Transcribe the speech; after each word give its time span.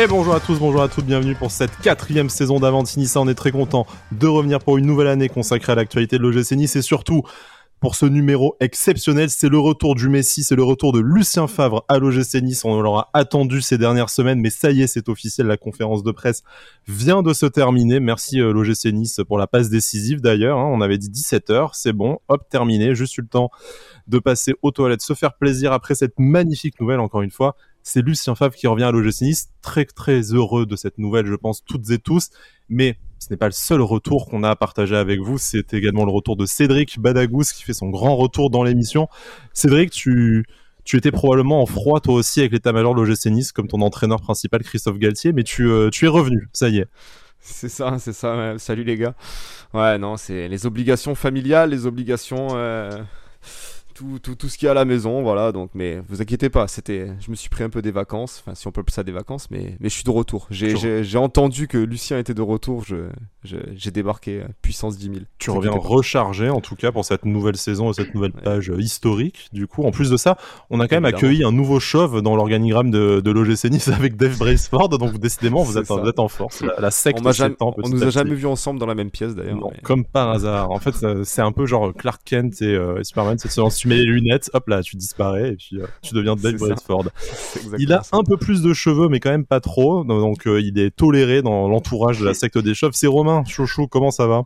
Et 0.00 0.06
bonjour 0.06 0.32
à 0.32 0.38
tous, 0.38 0.60
bonjour 0.60 0.80
à 0.80 0.86
toutes, 0.86 1.06
bienvenue 1.06 1.34
pour 1.34 1.50
cette 1.50 1.76
quatrième 1.78 2.28
saison 2.28 2.60
d'Avantinissa. 2.60 3.20
On 3.20 3.26
est 3.26 3.34
très 3.34 3.50
content 3.50 3.84
de 4.12 4.28
revenir 4.28 4.60
pour 4.60 4.78
une 4.78 4.86
nouvelle 4.86 5.08
année 5.08 5.28
consacrée 5.28 5.72
à 5.72 5.74
l'actualité 5.74 6.18
de 6.18 6.22
l'OGC 6.22 6.52
Nice 6.52 6.76
et 6.76 6.82
surtout 6.82 7.24
pour 7.80 7.96
ce 7.96 8.06
numéro 8.06 8.56
exceptionnel. 8.60 9.28
C'est 9.28 9.48
le 9.48 9.58
retour 9.58 9.96
du 9.96 10.08
Messi, 10.08 10.44
c'est 10.44 10.54
le 10.54 10.62
retour 10.62 10.92
de 10.92 11.00
Lucien 11.00 11.48
Favre 11.48 11.84
à 11.88 11.98
l'OGC 11.98 12.40
Nice. 12.42 12.64
On 12.64 12.80
l'aura 12.80 13.10
attendu 13.12 13.60
ces 13.60 13.76
dernières 13.76 14.08
semaines, 14.08 14.38
mais 14.38 14.50
ça 14.50 14.70
y 14.70 14.82
est, 14.82 14.86
c'est 14.86 15.08
officiel. 15.08 15.48
La 15.48 15.56
conférence 15.56 16.04
de 16.04 16.12
presse 16.12 16.44
vient 16.86 17.24
de 17.24 17.32
se 17.32 17.46
terminer. 17.46 17.98
Merci 17.98 18.40
euh, 18.40 18.52
l'OGC 18.52 18.92
Nice 18.92 19.20
pour 19.26 19.36
la 19.36 19.48
passe 19.48 19.68
décisive 19.68 20.20
d'ailleurs. 20.20 20.58
Hein. 20.58 20.70
On 20.72 20.80
avait 20.80 20.98
dit 20.98 21.10
17h, 21.10 21.70
c'est 21.72 21.92
bon, 21.92 22.20
hop, 22.28 22.48
terminé. 22.48 22.94
Juste 22.94 23.18
eu 23.18 23.22
le 23.22 23.26
temps 23.26 23.50
de 24.06 24.20
passer 24.20 24.54
aux 24.62 24.70
toilettes, 24.70 25.02
se 25.02 25.14
faire 25.14 25.34
plaisir 25.34 25.72
après 25.72 25.96
cette 25.96 26.20
magnifique 26.20 26.80
nouvelle, 26.80 27.00
encore 27.00 27.22
une 27.22 27.32
fois 27.32 27.56
c'est 27.82 28.02
Lucien 28.02 28.34
Favre 28.34 28.54
qui 28.54 28.66
revient 28.66 28.84
à 28.84 28.90
l'OGC 28.90 29.22
Nice. 29.22 29.48
Très 29.62 29.84
très 29.84 30.20
heureux 30.32 30.66
de 30.66 30.76
cette 30.76 30.98
nouvelle, 30.98 31.26
je 31.26 31.34
pense 31.34 31.64
toutes 31.64 31.90
et 31.90 31.98
tous. 31.98 32.30
Mais 32.68 32.98
ce 33.18 33.28
n'est 33.30 33.36
pas 33.36 33.46
le 33.46 33.52
seul 33.52 33.80
retour 33.80 34.26
qu'on 34.28 34.42
a 34.42 34.50
à 34.50 34.56
partager 34.56 34.96
avec 34.96 35.20
vous. 35.20 35.38
C'est 35.38 35.74
également 35.74 36.04
le 36.04 36.12
retour 36.12 36.36
de 36.36 36.46
Cédric 36.46 36.98
Badagous 36.98 37.44
qui 37.54 37.62
fait 37.62 37.72
son 37.72 37.88
grand 37.88 38.16
retour 38.16 38.50
dans 38.50 38.62
l'émission. 38.62 39.08
Cédric, 39.52 39.90
tu 39.90 40.44
tu 40.84 40.96
étais 40.96 41.10
probablement 41.10 41.60
en 41.60 41.66
froid 41.66 42.00
toi 42.00 42.14
aussi 42.14 42.40
avec 42.40 42.52
l'état-major 42.52 42.94
de 42.94 43.02
l'OGC 43.02 43.26
Nice 43.26 43.52
comme 43.52 43.68
ton 43.68 43.82
entraîneur 43.82 44.22
principal 44.22 44.62
Christophe 44.62 44.98
Galtier, 44.98 45.34
mais 45.34 45.42
tu, 45.42 45.68
euh, 45.68 45.90
tu 45.90 46.06
es 46.06 46.08
revenu, 46.08 46.48
ça 46.54 46.70
y 46.70 46.78
est. 46.78 46.88
C'est 47.40 47.68
ça, 47.68 47.98
c'est 47.98 48.14
ça. 48.14 48.54
Salut 48.56 48.84
les 48.84 48.96
gars. 48.96 49.14
Ouais, 49.74 49.98
non, 49.98 50.16
c'est 50.16 50.48
les 50.48 50.64
obligations 50.64 51.14
familiales, 51.14 51.70
les 51.70 51.84
obligations 51.84 52.48
euh, 52.52 52.90
tout, 53.98 54.20
tout, 54.22 54.36
tout, 54.36 54.48
ce 54.48 54.56
qu'il 54.56 54.66
y 54.66 54.68
a 54.68 54.70
à 54.70 54.74
la 54.74 54.84
maison, 54.84 55.22
voilà. 55.22 55.50
Donc, 55.50 55.70
mais 55.74 56.00
vous 56.08 56.22
inquiétez 56.22 56.50
pas, 56.50 56.68
c'était, 56.68 57.08
je 57.18 57.30
me 57.32 57.36
suis 57.36 57.48
pris 57.48 57.64
un 57.64 57.68
peu 57.68 57.82
des 57.82 57.90
vacances, 57.90 58.40
enfin 58.40 58.54
si 58.54 58.66
on 58.68 58.70
peut 58.70 58.80
appeler 58.82 58.94
ça 58.94 59.02
des 59.02 59.12
vacances, 59.12 59.50
mais, 59.50 59.76
mais 59.80 59.88
je 59.88 59.94
suis 59.94 60.04
de 60.04 60.10
retour. 60.10 60.46
J'ai 60.50 61.18
entendu 61.18 61.66
que 61.66 61.78
Lucien 61.78 62.18
était 62.18 62.34
de 62.34 62.42
retour, 62.42 62.84
j'ai 62.84 63.06
je, 63.44 63.90
débarqué 63.90 64.44
puissance 64.62 64.98
10 64.98 65.04
000. 65.04 65.16
Tu 65.38 65.50
reviens 65.50 65.72
rechargé 65.72 66.50
en 66.50 66.60
tout 66.60 66.76
cas 66.76 66.92
pour 66.92 67.04
cette 67.04 67.24
nouvelle 67.24 67.56
saison 67.56 67.90
et 67.90 67.94
cette 67.94 68.14
nouvelle 68.14 68.32
page 68.32 68.72
historique. 68.78 69.48
Du 69.52 69.66
coup, 69.66 69.84
en 69.84 69.90
plus 69.90 70.10
de 70.10 70.16
ça, 70.16 70.36
on 70.70 70.78
a 70.80 70.86
quand 70.86 70.96
même 70.96 71.04
accueilli 71.04 71.42
un 71.42 71.52
nouveau 71.52 71.80
chauve 71.80 72.22
dans 72.22 72.36
l'organigramme 72.36 72.90
de, 72.90 73.20
de 73.20 73.30
l'OGC 73.30 73.64
Nice 73.70 73.88
avec 73.92 74.16
Dave 74.16 74.38
Braceford, 74.38 74.90
donc 74.90 75.18
décidément 75.18 75.62
vous 75.62 75.78
êtes, 75.78 75.88
vous 75.88 76.08
êtes, 76.08 76.18
en 76.18 76.28
force. 76.28 76.60
La, 76.60 76.74
la 76.78 76.90
secte 76.90 77.20
on, 77.24 77.32
jamais, 77.32 77.56
on 77.60 77.88
nous 77.88 78.02
a 78.04 78.10
jamais 78.10 78.34
vu 78.34 78.46
ensemble 78.46 78.78
dans 78.78 78.86
la 78.86 78.94
même 78.94 79.10
pièce 79.10 79.34
d'ailleurs. 79.34 79.58
Comme 79.82 80.04
par 80.04 80.30
hasard. 80.30 80.70
En 80.70 80.78
fait, 80.78 80.94
c'est 81.24 81.42
un 81.42 81.52
peu 81.52 81.66
genre 81.66 81.92
Clark 81.94 82.20
Kent 82.24 82.62
et 82.62 82.66
euh, 82.66 83.02
Superman, 83.02 83.36
c'est 83.38 83.50
mets 83.88 83.96
les 83.96 84.04
lunettes, 84.04 84.50
hop 84.52 84.68
là, 84.68 84.82
tu 84.82 84.96
disparais 84.96 85.50
et 85.50 85.56
puis 85.56 85.80
euh, 85.80 85.86
tu 86.02 86.14
deviens 86.14 86.36
Dave 86.36 86.56
Bradford. 86.56 87.06
Il 87.78 87.92
a 87.92 88.02
un 88.12 88.22
peu 88.22 88.36
plus 88.36 88.62
de 88.62 88.72
cheveux, 88.72 89.08
mais 89.08 89.20
quand 89.20 89.30
même 89.30 89.46
pas 89.46 89.60
trop. 89.60 90.04
Donc 90.04 90.46
euh, 90.46 90.60
il 90.60 90.78
est 90.78 90.94
toléré 90.94 91.42
dans 91.42 91.68
l'entourage 91.68 92.20
de 92.20 92.24
la 92.24 92.34
secte 92.34 92.58
des 92.58 92.74
chauves. 92.74 92.92
C'est 92.94 93.06
Romain, 93.06 93.44
chouchou, 93.44 93.86
comment 93.86 94.10
ça 94.10 94.26
va? 94.26 94.44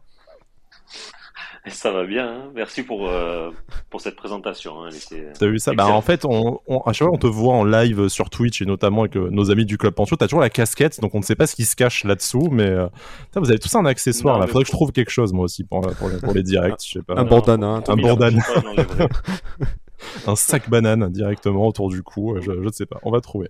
ça 1.69 1.93
va 1.93 2.05
bien, 2.05 2.27
hein. 2.27 2.51
merci 2.55 2.83
pour, 2.83 3.09
euh, 3.09 3.51
pour 3.89 4.01
cette 4.01 4.17
présentation. 4.17 4.85
Hein. 4.85 4.89
T'as 5.39 5.47
vu 5.47 5.59
ça? 5.59 5.73
Bah, 5.75 5.87
En 5.87 6.01
fait, 6.01 6.25
on, 6.25 6.61
à 6.85 6.93
chaque 6.93 7.07
fois, 7.07 7.15
on 7.15 7.19
te 7.19 7.27
voit 7.27 7.55
en 7.55 7.65
live 7.65 8.09
sur 8.09 8.31
Twitch 8.31 8.63
et 8.63 8.67
notamment 8.67 9.03
avec 9.03 9.17
euh, 9.17 9.29
nos 9.31 9.51
amis 9.51 9.65
du 9.65 9.79
Club 9.79 9.95
Pancho. 9.95 10.17
T'as 10.17 10.27
toujours 10.27 10.41
la 10.41 10.51
casquette, 10.51 11.01
donc 11.01 11.15
on 11.15 11.19
ne 11.19 11.25
sait 11.25 11.37
pas 11.37 11.47
ce 11.47 11.55
qui 11.55 11.65
se 11.65 11.77
cache 11.77 12.05
là-dessous, 12.05 12.49
mais 12.51 12.69
euh, 12.69 12.89
vous 13.37 13.51
avez 13.51 13.61
tous 13.61 13.75
un 13.77 13.85
accessoire. 13.85 14.41
Il 14.43 14.49
faudrait 14.49 14.65
que 14.65 14.71
je 14.71 14.73
trouve 14.73 14.93
quelque 14.93 15.11
chose, 15.11 15.33
moi 15.33 15.45
aussi, 15.45 15.63
pour, 15.65 15.81
pour, 15.81 16.35
les, 16.35 16.43
directs. 16.43 16.83
Je 16.85 16.99
sais 16.99 17.03
pas. 17.03 17.15
Un 17.17 17.25
bandana. 17.25 17.81
Un 17.87 17.97
bandana. 17.97 18.43
un 20.27 20.37
sac 20.37 20.69
banane 20.69 21.11
directement 21.11 21.67
autour 21.67 21.89
du 21.89 22.03
cou. 22.03 22.37
Je 22.41 22.53
ne 22.53 22.71
sais 22.71 22.87
pas, 22.87 22.99
on 23.03 23.11
va 23.11 23.21
trouver. 23.21 23.49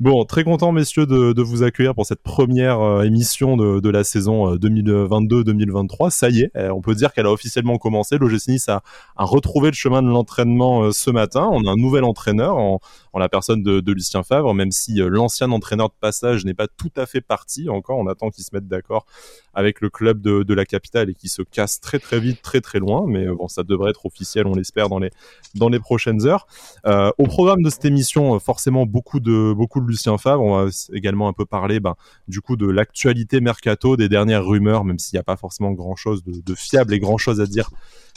Bon, 0.00 0.24
très 0.24 0.44
content, 0.44 0.72
messieurs, 0.72 1.06
de, 1.06 1.42
vous 1.42 1.62
accueillir 1.62 1.94
pour 1.94 2.06
cette 2.06 2.22
première 2.22 2.80
euh, 2.80 3.02
émission 3.02 3.56
de, 3.56 3.90
la 3.90 4.04
saison 4.04 4.56
2022-2023. 4.56 6.06
Euh, 6.06 6.10
Ça 6.10 6.30
y 6.30 6.40
est, 6.40 6.50
euh, 6.56 6.70
on 6.70 6.80
peut 6.80 6.94
dire 6.94 7.12
qu'elle 7.12 7.26
a 7.26 7.32
officiellement 7.32 7.78
commencé. 7.78 8.18
L'OGC 8.18 8.48
Nice 8.48 8.68
a, 8.68 8.82
a, 9.16 9.24
retrouvé 9.24 9.68
le 9.68 9.74
chemin 9.74 10.02
de 10.02 10.08
l'entraînement 10.08 10.90
ce 10.90 11.10
matin. 11.10 11.48
On 11.52 11.66
a 11.66 11.70
un 11.70 11.76
nouvel 11.76 12.04
entraîneur 12.04 12.56
en, 12.56 12.80
la 13.18 13.28
personne 13.28 13.62
de, 13.62 13.80
de, 13.80 13.92
Lucien 13.92 14.22
Favre, 14.22 14.54
même 14.54 14.70
si 14.72 14.96
l'ancien 14.96 15.50
entraîneur 15.50 15.88
de 15.88 15.94
passage 16.00 16.44
n'est 16.44 16.54
pas 16.54 16.66
tout 16.66 16.92
à 16.96 17.06
fait 17.06 17.20
parti 17.20 17.68
encore. 17.68 17.98
On 17.98 18.06
attend 18.06 18.30
qu'il 18.30 18.44
se 18.44 18.50
mette 18.52 18.66
d'accord 18.66 19.06
avec 19.54 19.80
le 19.80 19.90
club 19.90 20.20
de, 20.20 20.42
de 20.42 20.54
la 20.54 20.64
capitale 20.64 21.10
et 21.10 21.14
qu'il 21.14 21.30
se 21.30 21.42
casse 21.42 21.80
très 21.80 21.98
très 21.98 22.20
vite, 22.20 22.42
très 22.42 22.60
très 22.60 22.78
loin. 22.78 23.04
Mais 23.06 23.26
bon, 23.26 23.48
ça 23.48 23.62
devrait 23.62 23.90
être 23.90 24.06
officiel, 24.06 24.46
on 24.46 24.54
l'espère, 24.54 24.88
dans 24.88 24.98
les, 24.98 25.10
dans 25.54 25.68
les 25.68 25.78
prochaines 25.78 26.26
heures. 26.26 26.46
Euh, 26.86 27.10
au 27.18 27.24
programme 27.24 27.62
de 27.62 27.70
cette 27.70 27.84
émission, 27.84 28.34
euh, 28.34 28.38
forcément 28.38 28.86
beaucoup 28.86 29.20
de 29.20 29.52
beaucoup 29.52 29.80
de 29.80 29.86
Lucien 29.86 30.18
Favre. 30.18 30.42
On 30.42 30.64
va 30.64 30.70
également 30.92 31.28
un 31.28 31.32
peu 31.32 31.44
parler, 31.44 31.80
ben, 31.80 31.94
du 32.28 32.40
coup, 32.40 32.56
de 32.56 32.66
l'actualité 32.66 33.40
mercato, 33.40 33.96
des 33.96 34.08
dernières 34.08 34.44
rumeurs, 34.44 34.84
même 34.84 34.98
s'il 34.98 35.16
n'y 35.16 35.20
a 35.20 35.24
pas 35.24 35.36
forcément 35.36 35.72
grand 35.72 35.96
chose 35.96 36.22
de, 36.24 36.54
fiable 36.54 36.94
et 36.94 36.98
grand 36.98 37.18
chose 37.18 37.40
à 37.40 37.46
dire 37.46 37.70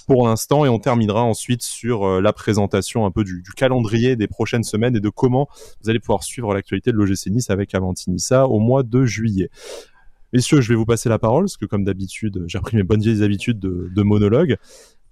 pour 0.07 0.25
l'instant 0.25 0.65
et 0.65 0.69
on 0.69 0.79
terminera 0.79 1.21
ensuite 1.21 1.61
sur 1.61 2.05
euh, 2.05 2.21
la 2.21 2.31
présentation 2.31 3.05
un 3.05 3.11
peu 3.11 3.25
du, 3.25 3.43
calendrier 3.55 4.15
des 4.15 4.27
prochaines 4.27 4.63
semaines 4.63 4.95
et 4.95 5.01
de 5.01 5.09
comment 5.09 5.49
vous 5.83 5.89
allez 5.89 5.99
pouvoir 5.99 6.23
suivre 6.23 6.53
l'actualité 6.53 6.91
de 6.91 6.97
l'OGC 6.97 7.27
Nice 7.27 7.49
avec 7.49 7.75
Avantinissa 7.75 8.47
au 8.47 8.59
mois 8.59 8.83
de 8.83 9.05
juillet. 9.05 9.49
Messieurs, 10.31 10.61
je 10.61 10.69
vais 10.69 10.75
vous 10.75 10.85
passer 10.85 11.09
la 11.09 11.19
parole 11.19 11.43
parce 11.43 11.57
que 11.57 11.65
comme 11.65 11.83
d'habitude, 11.83 12.43
j'ai 12.47 12.57
repris 12.57 12.77
mes 12.77 12.83
bonnes 12.83 13.01
vieilles 13.01 13.21
habitudes 13.21 13.59
de, 13.59 14.01
monologue. 14.01 14.57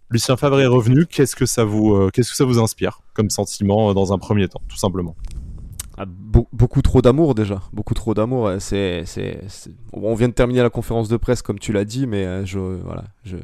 Lucien 0.09 0.37
Favre 0.37 0.61
est 0.61 0.65
revenu. 0.65 1.05
Qu'est-ce 1.05 1.35
que 1.35 1.45
ça 1.45 1.65
vous, 1.65 1.93
euh, 1.93 2.09
qu'est-ce 2.13 2.31
que 2.31 2.37
ça 2.37 2.45
vous 2.45 2.59
inspire 2.59 3.01
comme 3.13 3.29
sentiment 3.29 3.89
euh, 3.89 3.93
dans 3.93 4.13
un 4.13 4.17
premier 4.17 4.47
temps, 4.47 4.61
tout 4.69 4.77
simplement? 4.77 5.15
Ah, 5.97 6.05
beaucoup 6.05 6.81
trop 6.81 7.01
d'amour 7.01 7.35
déjà, 7.35 7.61
beaucoup 7.73 7.93
trop 7.93 8.13
d'amour. 8.13 8.51
C'est, 8.59 9.03
on 9.93 10.13
vient 10.15 10.27
de 10.27 10.33
terminer 10.33 10.61
la 10.61 10.69
conférence 10.69 11.09
de 11.09 11.17
presse 11.17 11.41
comme 11.41 11.59
tu 11.59 11.71
l'as 11.73 11.85
dit, 11.85 12.05
mais 12.05 12.45
je, 12.45 12.59
voilà, 12.59 13.05
je, 13.23 13.37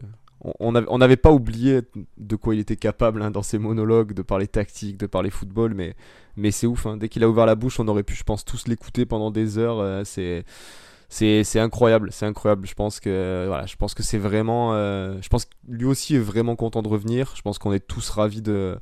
on 0.59 0.97
n'avait 0.97 1.17
pas 1.17 1.31
oublié 1.31 1.81
de 2.17 2.35
quoi 2.35 2.55
il 2.55 2.59
était 2.59 2.75
capable 2.75 3.21
hein, 3.21 3.31
dans 3.31 3.43
ses 3.43 3.59
monologues, 3.59 4.13
de 4.13 4.21
parler 4.21 4.47
tactique, 4.47 4.97
de 4.97 5.05
parler 5.05 5.29
football, 5.29 5.73
mais, 5.73 5.95
mais 6.35 6.51
c'est 6.51 6.67
ouf. 6.67 6.85
Hein. 6.85 6.97
Dès 6.97 7.09
qu'il 7.09 7.23
a 7.23 7.29
ouvert 7.29 7.45
la 7.45 7.55
bouche, 7.55 7.79
on 7.79 7.87
aurait 7.87 8.03
pu, 8.03 8.15
je 8.15 8.23
pense, 8.23 8.43
tous 8.43 8.67
l'écouter 8.67 9.05
pendant 9.05 9.31
des 9.31 9.57
heures. 9.57 10.05
c'est 10.05 10.45
c'est 11.11 11.59
incroyable, 11.59 12.09
c'est 12.11 12.25
incroyable. 12.25 12.65
Je 12.65 12.73
pense 12.73 12.99
que 12.99 14.03
c'est 14.03 14.17
vraiment, 14.17 14.73
euh, 14.73 15.17
je 15.21 15.27
pense 15.27 15.43
que 15.43 15.51
lui 15.67 15.85
aussi 15.85 16.15
est 16.15 16.19
vraiment 16.19 16.55
content 16.55 16.81
de 16.81 16.87
revenir. 16.87 17.33
Je 17.35 17.41
pense 17.41 17.59
qu'on 17.59 17.73
est 17.73 17.85
tous 17.85 18.09
ravis 18.09 18.41
de 18.41 18.79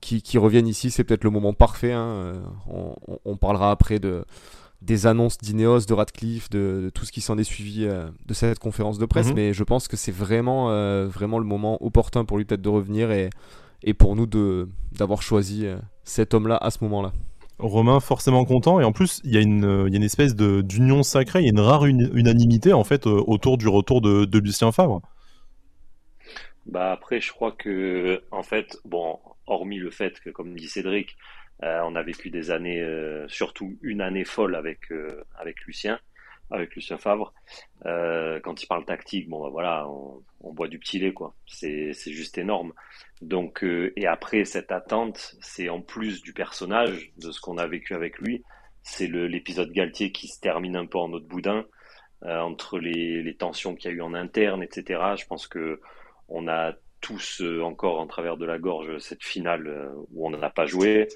qui, 0.00 0.22
ici. 0.24 0.90
C'est 0.90 1.04
peut-être 1.04 1.24
le 1.24 1.30
moment 1.30 1.52
parfait. 1.52 1.92
Hein. 1.92 2.06
Euh, 2.08 2.34
on, 3.26 3.36
parlera 3.36 3.70
après 3.70 3.98
de 3.98 4.24
des 4.80 5.06
annonces 5.06 5.38
d'Ineos, 5.38 5.86
de 5.86 5.94
Radcliffe, 5.94 6.50
de, 6.50 6.90
tout 6.94 7.04
ce 7.04 7.12
qui 7.12 7.20
s'en 7.20 7.36
est 7.36 7.44
suivi 7.44 7.84
euh, 7.84 8.08
de 8.26 8.34
cette 8.34 8.58
conférence 8.58 8.98
de 8.98 9.06
presse. 9.06 9.28
Mhm. 9.28 9.34
Mais 9.34 9.52
je 9.52 9.64
pense 9.64 9.88
que 9.88 9.96
c'est 9.96 10.12
vraiment, 10.12 10.66
vraiment 11.06 11.38
le 11.38 11.44
moment 11.44 11.82
opportun 11.84 12.24
pour 12.24 12.38
lui 12.38 12.44
peut-être 12.44 12.62
de 12.62 12.68
revenir 12.68 13.10
et, 13.10 13.30
et 13.82 13.94
pour 13.94 14.16
nous 14.16 14.26
d'avoir 14.92 15.22
choisi 15.22 15.66
cet 16.04 16.34
homme-là 16.34 16.56
à 16.56 16.70
ce 16.70 16.82
moment-là. 16.84 17.12
Romain 17.58 17.98
forcément 17.98 18.44
content 18.44 18.80
et 18.80 18.84
en 18.84 18.92
plus 18.92 19.20
il 19.24 19.34
y 19.34 19.36
a 19.36 19.40
une, 19.40 19.84
il 19.88 19.92
y 19.92 19.96
a 19.96 19.98
une 19.98 20.04
espèce 20.04 20.36
d'union 20.36 21.02
sacrée, 21.02 21.40
il 21.40 21.46
y 21.46 21.48
a 21.48 21.50
une 21.50 21.60
rare 21.60 21.86
unanimité 21.86 22.72
en 22.72 22.84
fait 22.84 23.06
euh, 23.06 23.22
autour 23.26 23.58
du 23.58 23.66
retour 23.66 24.00
de, 24.00 24.24
de, 24.24 24.38
Lucien 24.38 24.70
Favre. 24.70 25.02
Bah 26.66 26.92
après 26.92 27.20
je 27.20 27.32
crois 27.32 27.50
que 27.50 28.22
en 28.30 28.44
fait 28.44 28.78
bon 28.84 29.18
hormis 29.46 29.78
le 29.78 29.90
fait 29.90 30.20
que 30.20 30.30
comme 30.30 30.54
dit 30.54 30.68
Cédric 30.68 31.16
euh, 31.16 31.37
on 31.62 31.94
a 31.96 32.02
vécu 32.02 32.30
des 32.30 32.50
années 32.50 32.80
euh, 32.80 33.26
surtout 33.28 33.78
une 33.82 34.00
année 34.00 34.24
folle 34.24 34.54
avec 34.54 34.92
avec 35.36 35.64
Lucien 35.66 35.98
avec 36.50 36.74
Lucien 36.74 36.98
Favre. 36.98 37.32
Euh, 37.86 38.40
quand 38.40 38.62
il 38.62 38.66
parle 38.66 38.84
tactique, 38.84 39.28
bon 39.28 39.42
bah 39.42 39.50
voilà, 39.50 39.88
on, 39.88 40.22
on 40.40 40.52
boit 40.52 40.68
du 40.68 40.78
petit 40.78 40.98
lait 40.98 41.12
quoi. 41.12 41.34
C'est 41.46 41.92
c'est 41.92 42.12
juste 42.12 42.38
énorme. 42.38 42.72
Donc 43.20 43.64
euh, 43.64 43.92
et 43.96 44.06
après 44.06 44.44
cette 44.44 44.72
attente, 44.72 45.36
c'est 45.40 45.68
en 45.68 45.80
plus 45.80 46.22
du 46.22 46.32
personnage 46.32 47.12
de 47.18 47.30
ce 47.30 47.40
qu'on 47.40 47.58
a 47.58 47.66
vécu 47.66 47.94
avec 47.94 48.18
lui, 48.18 48.44
c'est 48.82 49.08
l'épisode 49.08 49.72
Galtier 49.72 50.12
qui 50.12 50.28
se 50.28 50.40
termine 50.40 50.76
un 50.76 50.86
peu 50.86 50.98
en 50.98 51.12
autre 51.12 51.26
boudin 51.26 51.66
euh, 52.24 52.38
entre 52.40 52.78
les 52.78 53.22
les 53.22 53.36
tensions 53.36 53.74
qu'il 53.74 53.90
y 53.90 53.94
a 53.94 53.96
eu 53.96 54.00
en 54.00 54.14
interne, 54.14 54.62
etc. 54.62 55.00
Je 55.16 55.26
pense 55.26 55.46
que 55.46 55.80
on 56.28 56.48
a 56.48 56.74
tous 57.00 57.40
euh, 57.40 57.62
encore 57.62 58.00
en 58.00 58.06
travers 58.06 58.36
de 58.36 58.44
la 58.44 58.58
gorge 58.58 58.98
cette 58.98 59.24
finale 59.24 59.66
euh, 59.66 59.88
où 60.12 60.26
on 60.26 60.30
n'en 60.30 60.42
a 60.42 60.50
pas 60.50 60.66
joué. 60.66 61.08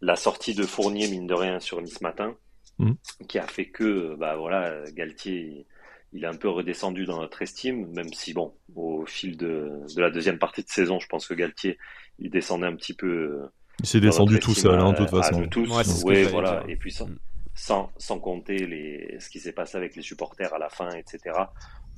La 0.00 0.16
sortie 0.16 0.54
de 0.54 0.62
Fournier, 0.62 1.08
mine 1.08 1.26
de 1.26 1.34
rien, 1.34 1.58
sur 1.60 1.80
Nice 1.82 2.00
Matin, 2.00 2.36
Mmh. 2.78 2.92
qui 3.28 3.38
a 3.38 3.46
fait 3.46 3.66
que, 3.66 4.14
bah 4.14 4.36
voilà, 4.36 4.84
Galtier, 4.92 5.66
il, 6.12 6.22
est 6.22 6.26
un 6.28 6.36
peu 6.36 6.48
redescendu 6.48 7.06
dans 7.06 7.18
notre 7.18 7.42
estime, 7.42 7.88
même 7.92 8.12
si 8.12 8.32
bon, 8.32 8.54
au 8.76 9.04
fil 9.04 9.36
de, 9.36 9.80
de, 9.96 10.00
la 10.00 10.10
deuxième 10.10 10.38
partie 10.38 10.62
de 10.62 10.68
saison, 10.68 11.00
je 11.00 11.08
pense 11.08 11.26
que 11.26 11.34
Galtier, 11.34 11.76
il 12.20 12.30
descendait 12.30 12.68
un 12.68 12.76
petit 12.76 12.94
peu. 12.94 13.48
Il 13.80 13.86
s'est 13.86 14.00
descendu 14.00 14.38
tout 14.38 14.54
seul, 14.54 14.78
hein, 14.78 14.92
de 14.92 14.98
toute 14.98 15.10
façon. 15.10 15.46
Tous. 15.48 15.68
Ouais, 16.04 16.22
voilà. 16.24 16.62
Et 16.68 16.76
puis 16.76 16.92
sans, 16.92 17.08
mmh. 17.08 17.18
sans, 17.54 17.90
sans, 17.96 18.20
compter 18.20 18.64
les, 18.64 19.16
ce 19.18 19.28
qui 19.28 19.40
s'est 19.40 19.52
passé 19.52 19.76
avec 19.76 19.96
les 19.96 20.02
supporters 20.02 20.54
à 20.54 20.58
la 20.58 20.68
fin, 20.68 20.90
etc. 20.90 21.36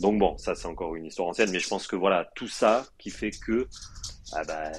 Donc 0.00 0.18
bon, 0.18 0.36
ça 0.38 0.54
c'est 0.54 0.66
encore 0.66 0.96
une 0.96 1.06
histoire 1.06 1.28
ancienne, 1.28 1.50
mais 1.50 1.60
je 1.60 1.68
pense 1.68 1.86
que 1.86 1.96
voilà, 1.96 2.30
tout 2.34 2.48
ça 2.48 2.86
qui 2.98 3.10
fait 3.10 3.30
que, 3.30 3.68
ah 4.32 4.42
bah, 4.44 4.70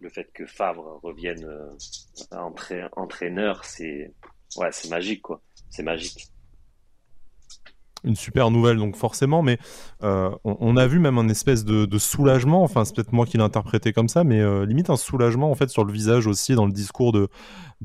le 0.00 0.08
fait 0.08 0.30
que 0.32 0.46
Favre 0.46 1.00
revienne 1.02 1.44
euh, 1.44 2.88
entraîneur, 2.96 3.64
c'est 3.64 4.12
ouais, 4.56 4.72
c'est 4.72 4.88
magique, 4.88 5.22
quoi. 5.22 5.42
c'est 5.70 5.82
magique 5.82 6.28
une 8.04 8.16
super 8.16 8.50
nouvelle, 8.50 8.76
donc 8.76 8.96
forcément, 8.96 9.42
mais 9.42 9.58
euh, 10.02 10.30
on, 10.44 10.76
a 10.76 10.86
vu 10.86 10.98
même 10.98 11.18
un 11.18 11.28
espèce 11.28 11.64
de, 11.64 11.98
soulagement, 11.98 12.62
enfin 12.62 12.84
c'est 12.84 12.94
peut-être 12.94 13.12
moi 13.12 13.26
qui 13.26 13.38
l'ai 13.38 13.42
interprété 13.42 13.92
comme 13.92 14.08
ça, 14.08 14.24
mais 14.24 14.40
euh, 14.40 14.66
limite 14.66 14.90
un 14.90 14.96
soulagement 14.96 15.50
en 15.50 15.54
fait 15.54 15.70
sur 15.70 15.84
le 15.84 15.92
visage 15.92 16.26
aussi 16.26 16.54
dans 16.54 16.66
le 16.66 16.72
discours 16.72 17.12
de, 17.12 17.28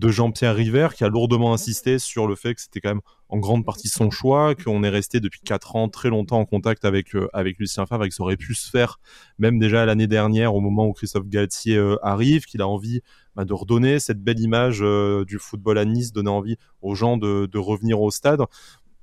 Jean-Pierre 0.01 0.55
River 0.55 0.89
qui 0.95 1.03
a 1.03 1.09
lourdement 1.09 1.53
insisté 1.53 1.99
sur 1.99 2.25
le 2.25 2.35
fait 2.35 2.55
que 2.55 2.61
c'était 2.61 2.79
quand 2.79 2.89
même 2.89 3.01
en 3.27 3.37
grande 3.37 3.65
partie 3.65 3.89
son 3.89 4.09
choix, 4.09 4.55
qu'on 4.55 4.81
est 4.83 4.89
resté 4.89 5.19
depuis 5.19 5.41
4 5.41 5.75
ans 5.75 5.89
très 5.89 6.09
longtemps 6.09 6.39
en 6.39 6.45
contact 6.45 6.85
avec, 6.85 7.15
euh, 7.15 7.27
avec 7.33 7.59
Lucien 7.59 7.85
Favre 7.85 8.05
et 8.05 8.09
que 8.09 8.15
ça 8.15 8.23
aurait 8.23 8.37
pu 8.37 8.55
se 8.55 8.69
faire 8.69 8.99
même 9.39 9.59
déjà 9.59 9.85
l'année 9.85 10.07
dernière 10.07 10.55
au 10.55 10.61
moment 10.61 10.87
où 10.87 10.93
Christophe 10.93 11.27
Galtier 11.27 11.77
arrive, 12.01 12.45
qu'il 12.45 12.61
a 12.61 12.67
envie 12.67 13.01
bah, 13.35 13.43
de 13.43 13.53
redonner 13.53 13.99
cette 13.99 14.23
belle 14.23 14.39
image 14.39 14.79
du 15.27 15.37
football 15.37 15.77
à 15.77 15.85
Nice, 15.85 16.13
donner 16.13 16.29
envie 16.29 16.55
aux 16.81 16.95
gens 16.95 17.17
de 17.17 17.57
revenir 17.57 18.01
au 18.01 18.09
stade 18.09 18.41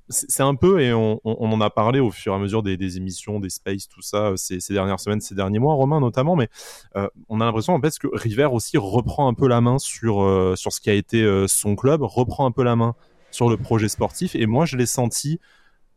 c'est 0.09 0.43
un 0.43 0.55
peu, 0.55 0.79
et 0.81 0.93
on, 0.93 1.19
en 1.25 1.61
a 1.61 1.69
parlé 1.69 1.99
au 1.99 2.11
fur 2.11 2.33
et 2.33 2.35
à 2.35 2.39
mesure 2.39 2.63
des, 2.63 2.97
émissions, 2.97 3.39
des 3.39 3.49
space, 3.49 3.87
tout 3.87 4.01
ça, 4.01 4.27
euh, 4.29 4.35
ces, 4.37 4.59
dernières 4.73 4.99
semaines, 4.99 5.19
ces 5.19 5.35
derniers 5.35 5.59
mois, 5.59 5.73
Romain 5.73 5.99
notamment, 5.99 6.35
mais 6.35 6.49
euh, 6.95 7.07
on 7.29 7.41
a 7.41 7.45
l'impression 7.45 7.73
en 7.73 7.81
fait 7.81 7.97
que 7.99 8.07
River 8.13 8.47
aussi 8.51 8.77
reprend 8.77 9.27
un 9.27 9.33
peu 9.33 9.47
la 9.47 9.59
main 9.61 9.79
sur, 9.79 10.21
euh, 10.23 10.55
sur 10.55 10.71
ce 10.71 10.79
qui 10.79 10.89
a 10.89 10.93
été 10.93 11.45
son 11.47 11.75
club, 11.75 12.01
reprend 12.03 12.45
un 12.45 12.51
peu 12.51 12.63
la 12.63 12.75
main 12.75 12.95
sur 13.31 13.49
le 13.49 13.57
projet 13.57 13.89
sportif, 13.89 14.35
et 14.35 14.45
moi 14.45 14.65
je 14.65 14.77
l'ai 14.77 14.85
senti 14.85 15.39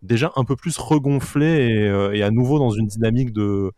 déjà 0.02 0.32
un 0.36 0.44
peu 0.44 0.56
plus 0.56 0.76
regonflé 0.78 1.68
et, 2.14 2.22
à 2.22 2.30
nouveau 2.30 2.58
dans 2.58 2.70
une 2.70 2.86
dynamique 2.86 3.32
de, 3.32 3.70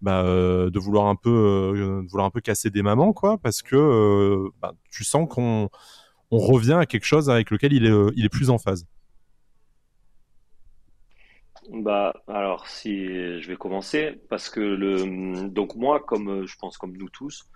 bah, 0.00 0.24
de 0.24 0.78
vouloir 0.78 1.06
un 1.06 1.16
peu 1.16 2.02
vouloir 2.08 2.26
un 2.26 2.30
peu 2.30 2.40
casser 2.40 2.70
des 2.70 2.82
mamans 2.82 3.12
quoi 3.12 3.36
parce 3.38 3.62
que 3.62 4.48
bah, 4.60 4.72
tu 4.90 5.04
sens 5.04 5.28
qu'on 5.28 5.68
on 6.30 6.38
revient 6.38 6.78
à 6.80 6.86
quelque 6.86 7.04
chose 7.04 7.30
avec 7.30 7.50
lequel 7.50 7.72
il 7.72 7.84
est, 7.86 8.12
il 8.16 8.24
est 8.24 8.30
plus 8.30 8.50
en 8.50 8.58
phase. 8.58 8.86
Bah, 11.70 12.12
alors, 12.28 12.66
si 12.66 13.06
je 13.06 13.48
vais 13.48 13.56
commencer, 13.56 14.20
parce 14.28 14.48
que 14.48 14.60
le, 14.60 15.48
donc 15.48 15.74
moi, 15.74 16.00
comme 16.00 16.28
euh, 16.28 16.46
je 16.46 16.56
pense 16.56 16.78
comme 16.78 16.96
nous 16.96 17.08
tous, 17.08 17.48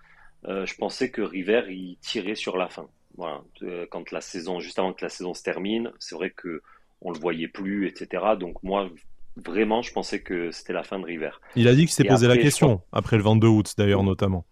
euh, 0.45 0.65
je 0.65 0.75
pensais 0.75 1.11
que 1.11 1.21
River 1.21 1.63
il 1.69 1.97
tirait 2.01 2.35
sur 2.35 2.57
la 2.57 2.67
fin. 2.67 2.87
Voilà, 3.15 3.41
euh, 3.63 3.85
quand 3.89 4.11
la 4.11 4.21
saison, 4.21 4.59
juste 4.59 4.79
avant 4.79 4.93
que 4.93 5.03
la 5.03 5.09
saison 5.09 5.33
se 5.33 5.43
termine, 5.43 5.91
c'est 5.99 6.15
vrai 6.15 6.31
que 6.31 6.61
on 7.01 7.11
le 7.11 7.19
voyait 7.19 7.47
plus, 7.47 7.87
etc. 7.87 8.23
Donc 8.39 8.61
moi, 8.63 8.89
vraiment, 9.35 9.81
je 9.81 9.91
pensais 9.91 10.21
que 10.21 10.51
c'était 10.51 10.73
la 10.73 10.83
fin 10.83 10.99
de 10.99 11.05
River. 11.05 11.31
Il 11.55 11.67
a 11.67 11.73
dit 11.73 11.81
qu'il 11.81 11.91
s'est 11.91 12.03
posé 12.03 12.27
la 12.27 12.37
question 12.37 12.81
après 12.91 13.17
le 13.17 13.23
22 13.23 13.47
août, 13.47 13.73
d'ailleurs 13.77 14.03
notamment. 14.03 14.45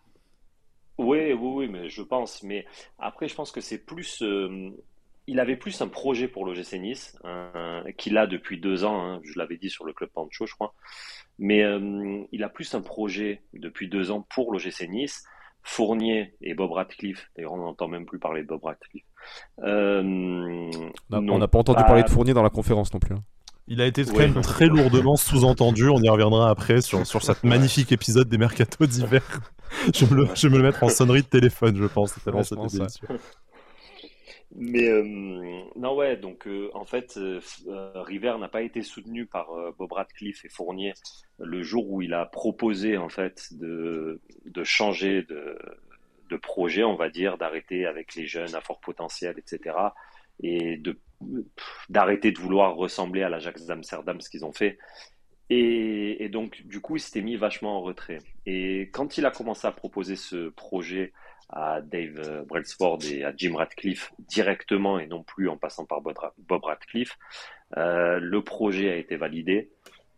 Oui, 0.98 1.32
oui, 1.32 1.38
oui, 1.40 1.68
mais 1.70 1.90
je 1.90 2.02
pense. 2.02 2.44
Mais 2.44 2.66
après, 2.98 3.28
je 3.28 3.36
pense 3.36 3.52
que 3.52 3.62
c'est 3.62 3.78
plus 3.78 4.22
il 5.30 5.40
avait 5.40 5.56
plus 5.56 5.80
un 5.82 5.88
projet 5.88 6.28
pour 6.28 6.44
l'OGC 6.44 6.74
Nice, 6.80 7.18
qu'il 7.98 8.18
a 8.18 8.26
depuis 8.26 8.60
deux 8.60 8.84
ans, 8.84 9.00
hein, 9.00 9.20
je 9.24 9.38
l'avais 9.38 9.58
dit 9.58 9.70
sur 9.70 9.86
le 9.86 9.94
club 9.94 10.10
Pancho, 10.10 10.48
je 10.48 10.54
crois. 10.54 10.74
Mais 11.38 11.64
euh, 11.64 12.24
il 12.32 12.44
a 12.44 12.50
plus 12.50 12.74
un 12.74 12.82
projet 12.82 13.44
depuis 13.54 13.88
deux 13.88 14.10
ans 14.12 14.26
pour 14.34 14.52
l'OGC 14.52 14.90
Nice. 14.90 15.24
Fournier 15.62 16.34
et 16.42 16.56
Bob 16.56 16.72
Radcliffe, 16.72 17.30
d'ailleurs 17.36 17.54
on 17.54 17.58
n'entend 17.58 17.90
même 17.90 18.06
plus 18.06 18.18
parler 18.18 18.42
de 18.42 18.48
Bob 18.48 18.64
Radcliffe. 18.64 19.04
Euh, 19.62 20.02
on 21.12 21.38
n'a 21.38 21.48
pas 21.48 21.60
entendu 21.60 21.84
parler 21.84 22.04
de 22.04 22.10
Fournier 22.10 22.34
dans 22.34 22.42
la 22.42 22.50
conférence 22.50 22.92
non 22.94 23.00
plus. 23.00 23.14
Hein. 23.14 23.24
Il 23.68 23.82
a 23.82 23.86
été 23.86 24.04
quand 24.04 24.18
même 24.18 24.42
très 24.42 24.66
lourdement 24.66 25.16
sous-entendu, 25.16 25.90
on 25.90 26.02
y 26.02 26.10
reviendra 26.10 26.50
après 26.50 26.82
sur, 26.82 27.06
sur 27.06 27.22
cet 27.22 27.44
magnifique 27.44 27.92
épisode 27.92 28.28
des 28.30 28.38
Mercato 28.40 28.86
d'hiver. 28.88 29.22
je, 29.94 30.06
vais 30.06 30.50
me 30.50 30.58
le 30.58 30.64
mettre 30.64 30.82
en 30.82 30.90
sonnerie 30.90 31.22
de 31.22 31.28
téléphone, 31.28 31.78
je 31.78 31.86
pense, 31.86 32.16
tellement 32.24 32.42
mais 34.56 34.88
euh, 34.88 35.04
non, 35.76 35.96
ouais, 35.96 36.18
donc 36.18 36.48
euh, 36.48 36.70
en 36.74 36.86
fait, 36.86 37.18
euh, 37.18 37.40
River 37.96 38.36
n'a 38.40 38.50
pas 38.50 38.64
été 38.64 38.82
soutenu 38.82 39.26
par 39.26 39.50
Bob 39.78 39.92
Radcliffe 39.92 40.44
et 40.46 40.50
Fournier 40.50 40.94
le 41.38 41.62
jour 41.62 41.90
où 41.90 42.02
il 42.02 42.14
a 42.14 42.26
proposé 42.26 42.98
en 42.98 43.10
fait 43.10 43.54
de, 43.54 44.20
de 44.46 44.64
changer 44.64 45.24
de, 45.24 45.58
de 46.30 46.38
projet, 46.38 46.84
on 46.84 46.96
va 46.96 47.10
dire, 47.10 47.38
d'arrêter 47.38 47.86
avec 47.86 48.16
les 48.16 48.26
jeunes 48.26 48.56
à 48.56 48.62
fort 48.62 48.80
potentiel, 48.80 49.36
etc. 49.38 49.76
Et 50.42 50.82
d'arrêter 51.90 52.32
de 52.32 52.40
vouloir 52.40 52.76
ressembler 52.76 53.24
à 53.24 53.30
l'Ajax 53.30 53.66
d'Amsterdam, 53.66 54.22
ce 54.22 54.30
qu'ils 54.30 54.46
ont 54.46 54.54
fait. 54.54 54.78
Et, 55.50 56.30
donc, 56.30 56.62
du 56.66 56.80
coup, 56.80 56.96
il 56.96 57.00
s'était 57.00 57.22
mis 57.22 57.36
vachement 57.36 57.78
en 57.78 57.82
retrait. 57.82 58.20
Et 58.46 58.90
quand 58.94 59.18
il 59.18 59.26
a 59.26 59.32
commencé 59.32 59.68
à 59.68 59.72
proposer 59.72 60.16
ce 60.16 60.50
projet 60.50 61.12
à 61.50 61.82
Dave 61.82 62.46
Brailsford 62.46 63.00
et 63.12 63.24
à 63.24 63.34
Jim 63.36 63.56
Radcliffe 63.56 64.14
directement 64.20 65.00
et 65.00 65.08
non 65.08 65.24
plus 65.24 65.50
en 65.50 65.58
passant 65.58 65.86
par 65.86 66.02
Bob 66.02 66.64
Radcliffe. 66.64 67.18
Euh, 67.78 68.20
le 68.20 68.44
projet 68.44 68.90
a 68.92 68.96
été 68.96 69.16
validé 69.16 69.72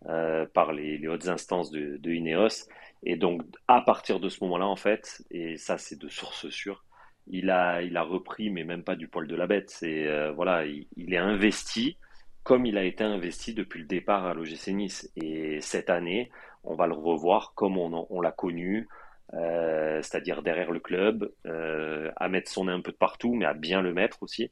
euh, 0.07 0.45
par 0.45 0.73
les, 0.73 1.05
hautes 1.07 1.27
instances 1.27 1.71
de, 1.71 2.11
Ineos 2.11 2.67
et 3.03 3.15
donc 3.15 3.43
à 3.67 3.81
partir 3.81 4.19
de 4.19 4.29
ce 4.29 4.43
moment-là 4.43 4.67
en 4.67 4.75
fait, 4.75 5.23
et 5.31 5.57
ça 5.57 5.77
c'est 5.77 5.97
de 5.97 6.09
source 6.09 6.49
sûre, 6.49 6.83
il 7.27 7.49
a, 7.49 7.81
il 7.81 7.95
a 7.97 8.03
repris 8.03 8.49
mais 8.49 8.63
même 8.63 8.83
pas 8.83 8.95
du 8.95 9.07
poil 9.07 9.27
de 9.27 9.35
la 9.35 9.47
bête. 9.47 9.69
C'est 9.69 10.07
euh, 10.07 10.31
voilà, 10.31 10.65
il, 10.65 11.13
est 11.13 11.17
investi 11.17 11.97
comme 12.43 12.65
il 12.65 12.77
a 12.77 12.83
été 12.83 13.03
investi 13.03 13.53
depuis 13.53 13.79
le 13.79 13.87
départ 13.87 14.25
à 14.25 14.33
l'OGC 14.33 14.67
Nice 14.69 15.11
et 15.15 15.61
cette 15.61 15.89
année 15.89 16.31
on 16.63 16.75
va 16.75 16.87
le 16.87 16.93
revoir 16.93 17.53
comme 17.55 17.77
on 17.77 18.21
l'a 18.21 18.31
connu 18.31 18.87
euh, 19.33 20.01
c'est-à-dire 20.01 20.41
derrière 20.41 20.71
le 20.71 20.79
club, 20.79 21.31
euh, 21.45 22.11
à 22.15 22.27
mettre 22.29 22.51
son 22.51 22.65
nez 22.65 22.71
un 22.71 22.81
peu 22.81 22.91
de 22.91 22.97
partout, 22.97 23.33
mais 23.33 23.45
à 23.45 23.53
bien 23.53 23.81
le 23.81 23.93
mettre 23.93 24.23
aussi, 24.23 24.51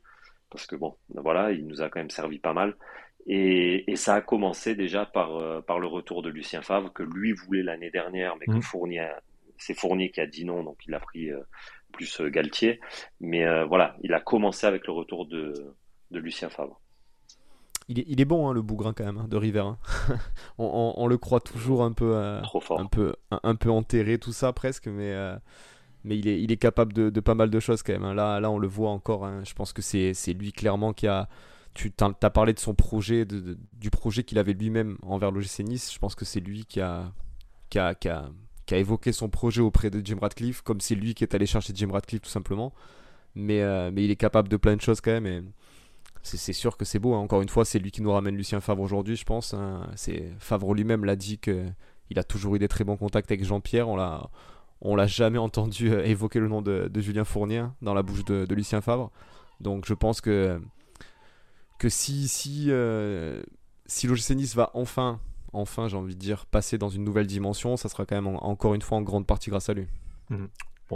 parce 0.50 0.66
que 0.66 0.76
bon, 0.76 0.96
voilà, 1.10 1.52
il 1.52 1.68
nous 1.68 1.82
a 1.82 1.90
quand 1.90 2.00
même 2.00 2.10
servi 2.10 2.40
pas 2.40 2.54
mal. 2.54 2.76
Et, 3.28 3.92
et 3.92 3.96
ça 3.96 4.16
a 4.16 4.22
commencé 4.22 4.76
déjà 4.76 5.06
par, 5.06 5.36
euh, 5.36 5.62
par 5.62 5.80
le 5.80 5.88
retour 5.88 6.22
de 6.22 6.30
Lucien 6.30 6.62
Favre, 6.62 6.92
que 6.94 7.04
lui 7.04 7.34
voulait 7.34 7.64
l'année 7.64 7.92
dernière, 7.92 8.36
mais 8.38 8.46
que 8.46 8.52
mmh. 8.52 8.62
Fournier, 8.62 9.10
c'est 9.58 9.78
Fournier 9.78 10.10
qui 10.12 10.22
a 10.22 10.28
dit 10.28 10.46
non, 10.46 10.64
donc 10.64 10.78
il 10.88 10.94
a 10.94 11.00
pris 11.00 11.30
plus 11.92 12.22
Galtier. 12.22 12.80
Mais 13.20 13.46
voilà, 13.66 13.98
il 14.02 14.14
a 14.14 14.22
commencé 14.22 14.66
avec 14.66 14.88
le 14.88 14.94
retour 14.94 15.28
de, 15.28 15.54
de 16.12 16.20
Lucien 16.20 16.50
Favre. 16.50 16.80
Il 17.92 18.22
est, 18.22 18.26
bon 18.26 18.48
hein, 18.48 18.54
le 18.54 18.62
bougrin 18.62 18.94
quand 18.94 19.04
même 19.04 19.18
hein, 19.18 19.28
de 19.28 19.36
River. 19.36 19.62
Hein. 19.62 19.78
on, 20.60 21.08
le 21.08 21.18
croit 21.18 21.40
toujours 21.40 21.84
un 21.84 21.92
peu, 21.92 22.12
euh, 22.14 22.40
un 22.78 22.86
peu, 22.86 23.16
un, 23.32 23.56
peu 23.56 23.72
enterré 23.72 24.20
tout 24.20 24.32
ça 24.32 24.54
presque, 24.54 24.86
mais 24.86 25.12
euh, 25.12 25.36
mais 26.04 26.20
il 26.20 26.28
est, 26.28 26.40
il 26.40 26.52
est 26.52 26.58
capable 26.58 26.94
de, 26.94 27.20
pas 27.20 27.34
mal 27.34 27.50
de 27.50 27.60
choses 27.60 27.82
quand 27.82 27.98
même. 27.98 28.14
Là, 28.14 28.40
là, 28.40 28.52
on 28.52 28.60
le 28.60 28.68
voit 28.68 28.92
encore. 28.92 29.28
Je 29.44 29.54
pense 29.56 29.74
que 29.74 29.82
c'est 29.82 30.34
lui 30.34 30.52
clairement 30.52 30.94
qui 30.94 31.08
a. 31.08 31.28
Tu 31.74 31.92
as 32.00 32.30
parlé 32.30 32.54
de 32.54 32.60
son 32.60 32.76
projet, 32.76 33.26
de, 33.26 33.58
du 33.74 33.90
projet 33.90 34.24
qu'il 34.24 34.38
avait 34.38 34.54
lui-même 34.54 34.98
envers 35.02 35.32
l'OGC 35.32 35.60
Nice. 35.60 35.92
Je 35.92 35.98
pense 35.98 36.14
que 36.14 36.26
c'est 36.26 36.42
lui 36.42 36.66
qui 36.66 36.82
a, 36.82 37.12
qui 37.70 37.80
a, 37.80 37.96
qui, 37.96 38.10
a, 38.10 38.30
qui, 38.66 38.76
a, 38.76 38.78
évoqué 38.78 39.12
son 39.14 39.30
projet 39.30 39.62
auprès 39.62 39.90
de 39.90 40.06
Jim 40.06 40.18
Radcliffe, 40.22 40.62
comme 40.62 40.82
c'est 40.82 40.96
lui 40.96 41.16
qui 41.16 41.24
est 41.24 41.34
allé 41.34 41.46
chercher 41.46 41.74
Jim 41.76 41.90
Radcliffe 41.92 42.22
tout 42.22 42.30
simplement. 42.30 42.74
Mais, 43.36 43.62
euh, 43.62 43.92
mais 43.94 44.04
il 44.04 44.12
est 44.12 44.16
capable 44.16 44.50
de 44.50 44.58
plein 44.58 44.76
de 44.76 44.82
choses 44.82 45.02
quand 45.02 45.12
même. 45.12 45.26
Et, 45.26 45.44
c'est 46.22 46.54
sûr 46.54 46.78
que 46.78 46.86
c'est 46.86 47.00
beau. 47.00 47.14
Hein. 47.14 47.20
Encore 47.20 47.42
une 47.42 47.50
fois, 47.50 47.66
c'est 47.66 47.80
lui 47.80 47.92
qui 47.92 48.02
nous 48.02 48.12
ramène 48.12 48.36
Lucien 48.36 48.60
Favre 48.60 48.82
aujourd'hui, 48.82 49.16
je 49.16 49.24
pense. 49.24 49.54
Hein. 49.54 49.90
C'est 49.96 50.32
Favre 50.40 50.74
lui-même 50.74 51.06
l'a 51.06 51.16
dit 51.16 51.38
qu'il 51.38 51.74
a 52.18 52.24
toujours 52.24 52.56
eu 52.56 52.60
des 52.60 52.68
très 52.68 52.84
bons 52.84 52.98
contacts 52.98 53.32
avec 53.32 53.44
Jean-Pierre. 53.44 53.88
On 53.88 53.96
l'a, 53.96 54.30
on 54.82 54.96
l'a 54.96 55.08
jamais 55.08 55.38
entendu 55.38 55.92
euh, 55.92 56.06
évoquer 56.06 56.40
le 56.40 56.48
nom 56.48 56.62
de, 56.62 56.90
Julien 56.96 57.26
Fournier 57.26 57.66
dans 57.82 57.94
la 57.94 58.04
bouche 58.04 58.26
de, 58.26 58.54
Lucien 58.54 58.82
Favre. 58.82 59.12
Donc 59.60 59.86
je 59.86 59.94
pense 59.94 60.22
que 60.22 60.62
que 61.80 61.90
si 61.90 62.28
si 62.28 62.68
euh, 62.70 63.42
si 63.86 64.08
l'OGC 64.08 64.32
Nice 64.32 64.56
va 64.56 64.70
enfin 64.74 65.20
enfin 65.52 65.88
j'ai 65.88 65.98
envie 65.98 66.16
de 66.16 66.20
dire 66.20 66.46
passer 66.46 66.78
dans 66.78 66.90
une 66.90 67.04
nouvelle 67.04 67.28
dimension, 67.28 67.76
ça 67.76 67.90
sera 67.90 68.06
quand 68.06 68.16
même 68.16 68.28
encore 68.28 68.74
une 68.74 68.82
fois 68.82 68.98
en 68.98 69.02
grande 69.02 69.26
partie 69.26 69.50
grâce 69.50 69.70
à 69.70 69.74
lui. 69.74 69.88
Mmh. 70.30 70.46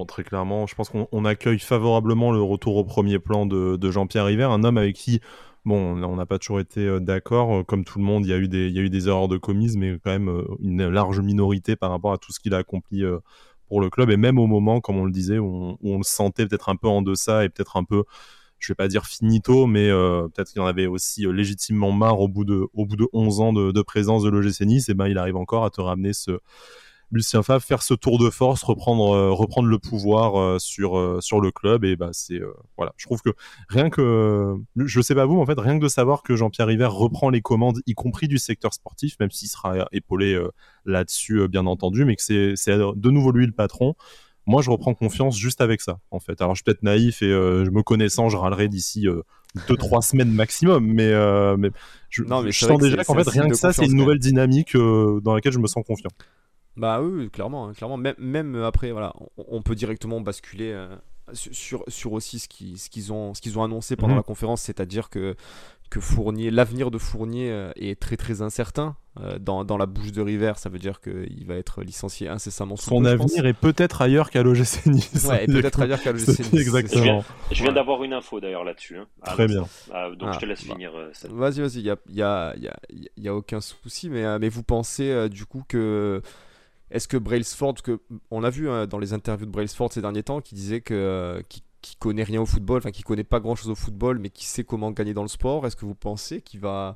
Très 0.07 0.23
clairement, 0.23 0.65
je 0.65 0.73
pense 0.73 0.89
qu'on 0.89 1.25
accueille 1.25 1.59
favorablement 1.59 2.31
le 2.31 2.41
retour 2.41 2.77
au 2.77 2.83
premier 2.83 3.19
plan 3.19 3.45
de, 3.45 3.91
Jean-Pierre 3.91 4.25
River, 4.25 4.45
un 4.45 4.63
homme 4.63 4.77
avec 4.77 4.95
qui, 4.95 5.21
bon, 5.65 6.03
on 6.03 6.15
n'a 6.15 6.25
pas 6.25 6.39
toujours 6.39 6.59
été 6.59 6.81
euh, 6.81 7.00
d'accord. 7.00 7.59
Euh, 7.59 7.63
comme 7.63 7.85
tout 7.85 8.00
le 8.00 8.05
monde, 8.05 8.25
il 8.25 8.29
y, 8.29 8.33
a 8.33 8.38
eu 8.38 8.47
des, 8.89 9.07
erreurs 9.07 9.27
de 9.27 9.38
commises, 9.38 9.77
mais 9.77 10.00
quand 10.03 10.09
même 10.09 10.29
euh, 10.29 10.43
une 10.62 10.89
large 10.89 11.19
minorité 11.19 11.75
par 11.75 11.91
rapport 11.91 12.12
à 12.12 12.17
tout 12.17 12.31
ce 12.31 12.39
qu'il 12.39 12.55
a 12.55 12.57
accompli 12.57 13.03
pour 13.67 13.81
le 13.81 13.89
club. 13.91 14.09
Et 14.09 14.17
même 14.17 14.39
au 14.39 14.47
moment, 14.47 14.81
comme 14.81 14.97
on 14.97 15.05
le 15.05 15.12
disait, 15.12 15.38
où 15.38 15.77
on, 15.81 15.97
le 15.97 16.03
sentait 16.03 16.47
peut-être 16.47 16.69
un 16.69 16.75
peu 16.75 16.88
en 16.88 17.03
deçà 17.03 17.45
et 17.45 17.50
peut-être 17.50 17.77
un 17.77 17.83
peu, 17.83 18.03
je 18.57 18.71
vais 18.71 18.75
pas 18.75 18.88
dire 18.88 19.05
finito, 19.05 19.67
mais 19.67 19.89
peut-être 19.89 20.51
qu'il 20.51 20.62
en 20.62 20.65
avait 20.65 20.88
aussi 20.88 21.25
légitimement 21.31 21.91
marre 21.91 22.19
au 22.19 22.27
bout 22.27 22.45
de, 22.45 22.67
au 22.73 22.85
bout 22.88 22.95
de 22.95 23.07
11 23.13 23.39
ans 23.41 23.53
de, 23.53 23.71
de 23.71 23.81
présence 23.83 24.23
de 24.23 24.29
l'OGC 24.29 24.62
Nice. 24.62 24.89
Et 24.89 24.95
ben, 24.95 25.07
il 25.07 25.19
arrive 25.19 25.35
encore 25.35 25.65
à 25.65 25.69
te 25.69 25.81
ramener 25.81 26.13
ce 26.13 26.39
Lucien 27.13 27.43
Favre 27.43 27.63
faire 27.63 27.84
ce 27.84 27.93
tour 27.93 28.17
de 28.17 28.29
force, 28.29 28.63
reprendre 28.63 29.13
euh, 29.13 29.32
reprendre 29.32 29.67
le 29.67 29.77
pouvoir 29.77 30.39
euh, 30.39 30.60
sur 30.60 30.98
euh, 30.98 31.22
sur 31.22 31.39
le 31.39 31.51
club 31.51 31.86
et 31.86 31.96
bah 31.96 32.10
c'est 32.12 32.41
voilà, 32.75 32.93
je 32.98 33.05
trouve 33.05 33.22
que 33.22 33.29
rien 33.70 33.89
que 33.89 34.55
je 34.75 35.01
sais 35.01 35.15
pas 35.15 35.25
vous, 35.25 35.36
mais 35.36 35.41
en 35.41 35.46
fait 35.46 35.60
rien 35.60 35.77
que 35.77 35.84
de 35.84 35.88
savoir 35.88 36.24
que 36.24 36.36
Jean-Pierre 36.36 36.67
River 36.67 36.88
reprend 36.88 37.29
les 37.29 37.41
commandes, 37.41 37.79
y 37.86 37.93
compris 37.93 38.27
du 38.27 38.39
secteur 38.39 38.74
sportif, 38.74 39.15
même 39.20 39.32
s'il 39.32 39.48
sera 39.48 39.88
épaulé 39.91 40.41
là-dessus 40.86 41.48
bien 41.48 41.65
entendu, 41.67 42.03
mais 42.05 42.15
que 42.15 42.55
c'est 42.55 42.77
de 42.77 43.10
nouveau 43.10 43.32
lui 43.32 43.46
le 43.46 43.51
patron. 43.51 43.96
moi 44.48 44.62
je 44.62 44.72
reprends 44.72 44.96
confiance 44.96 45.38
juste 45.38 45.62
avec 45.62 45.82
ça 45.82 46.00
en 46.10 46.20
fait. 46.20 46.41
Alors 46.41 46.55
je 46.55 46.60
suis 46.60 46.63
peut-être 46.63 46.84
naïf 46.84 47.22
et 47.22 47.29
je 47.29 47.70
me 47.70 47.84
connaissant, 47.84 48.29
je 48.29 48.38
râlerai 48.38 48.67
d'ici 48.67 49.05
deux 49.67 49.77
trois 49.77 50.01
semaines 50.01 50.32
maximum, 50.32 50.86
mais 50.86 51.13
mais 51.58 51.70
je, 52.10 52.24
non, 52.24 52.41
mais 52.41 52.51
je 52.51 52.65
sens 52.65 52.79
déjà 52.79 53.03
qu'en 53.03 53.15
fait 53.15 53.29
rien 53.29 53.48
que 53.48 53.55
ça 53.55 53.72
c'est 53.72 53.86
une 53.86 53.96
nouvelle 53.96 54.20
dynamique 54.20 54.75
dans 54.75 55.36
laquelle 55.36 55.53
je 55.53 55.60
me 55.60 55.67
sens 55.67 55.84
confiant. 55.86 56.12
Bah 56.75 57.01
oui, 57.01 57.30
clairement, 57.30 57.68
hein, 57.68 57.74
clairement. 57.74 57.98
Même, 57.98 58.15
même 58.18 58.56
après, 58.63 58.92
voilà, 58.92 59.13
on, 59.38 59.62
peut 59.62 59.75
directement 59.75 60.22
basculer 60.22 60.75
sur, 61.34 61.84
sur 61.88 62.13
aussi 62.13 62.39
ce 62.39 62.48
qu'ils 62.48 62.77
ce 62.77 62.89
qu'ils 62.89 63.13
ont, 63.13 63.34
ce 63.34 63.42
qu'ils 63.42 63.58
ont 63.58 63.63
annoncé 63.63 63.96
pendant 63.96 64.13
mhm. 64.13 64.20
la 64.20 64.24
conférence, 64.24 64.62
c'est-à-dire 64.62 65.10
que, 65.10 65.36
que 65.89 66.00
Fournier, 66.00 66.51
l'avenir 66.51 66.92
de 66.92 66.98
Fournier 66.98 67.51
euh, 67.51 67.72
est 67.75 68.00
très 68.00 68.18
très 68.18 68.42
incertain. 68.42 68.96
Euh, 69.22 69.38
dans, 69.38 69.63
dans, 69.63 69.77
la 69.77 69.86
bouche 69.86 70.12
de 70.12 70.24
River, 70.24 70.53
ça 70.56 70.70
veut 70.70 70.80
dire 70.80 71.00
qu'il 71.00 71.46
va 71.46 71.53
être 71.53 71.84
licencié 71.84 72.27
incessamment. 72.27 72.75
Son 72.77 73.06
avenir 73.06 73.46
est 73.46 73.53
peut-être 73.53 74.01
ailleurs 74.01 74.32
qu'à 74.32 74.42
l'OGC 74.42 74.88
Nice. 74.88 75.27
Ouais, 75.30 75.46
peut-être 75.46 75.80
ailleurs 75.84 76.01
qu'à 76.01 76.12
l'OGC 76.12 76.51
Nice. 76.51 76.53
Exactement. 76.53 77.24
Je 77.51 77.62
viens, 77.62 77.74
d'avoir 77.74 78.03
une 78.03 78.13
info 78.13 78.39
d'ailleurs 78.39 78.63
là-dessus. 78.63 78.98
Hein. 78.98 79.06
Très 79.24 79.46
bien. 79.46 79.68
Ah, 79.94 80.10
donc 80.18 80.34
je 80.34 80.39
te 80.39 80.46
ah, 80.46 80.48
laisse 80.48 80.65
bah, 80.65 80.74
finir. 80.74 80.96
Euh, 80.96 81.12
vas-y, 81.30 81.62
vas-y, 81.62 81.77
il 81.77 81.84
n'y 81.84 81.92
a, 81.92 81.98
y 82.10 82.22
a, 82.24 82.56
y 82.58 82.68
a, 82.68 82.75
y 83.18 83.27
a, 83.27 83.36
aucun 83.36 83.62
souci, 83.62 84.10
mais, 84.10 84.39
mais 84.39 84.50
vous 84.50 84.63
pensez 84.63 85.30
du 85.30 85.46
coup 85.46 85.63
que 85.68 86.24
est-ce 86.93 87.07
que 87.07 87.17
Brailsford, 87.17 87.73
que 87.83 88.00
on 88.29 88.43
a 88.43 88.50
vu 88.51 88.69
hein, 88.69 88.85
dans 88.85 89.00
les 89.00 89.13
interviews 89.13 89.47
de 89.47 89.51
Brailsford 89.51 89.91
ces 89.91 90.01
derniers 90.01 90.21
temps, 90.23 90.41
qui 90.41 90.53
disait 90.53 90.79
que 90.79 90.93
euh, 90.93 91.41
qui, 91.50 91.63
connaît 92.00 92.23
rien 92.23 92.39
au 92.41 92.45
football, 92.45 92.77
enfin 92.77 92.91
qui 92.91 93.03
connaît 93.03 93.25
pas 93.25 93.41
grand-chose 93.41 93.69
au 93.69 93.75
football, 93.75 94.17
mais 94.19 94.29
qui 94.29 94.45
sait 94.45 94.63
comment 94.63 94.91
gagner 94.91 95.13
dans 95.13 95.23
le 95.23 95.27
sport. 95.27 95.65
Est-ce 95.67 95.75
que 95.75 95.85
vous 95.85 95.95
pensez 95.95 96.41
qu'il 96.41 96.62
va 96.62 96.95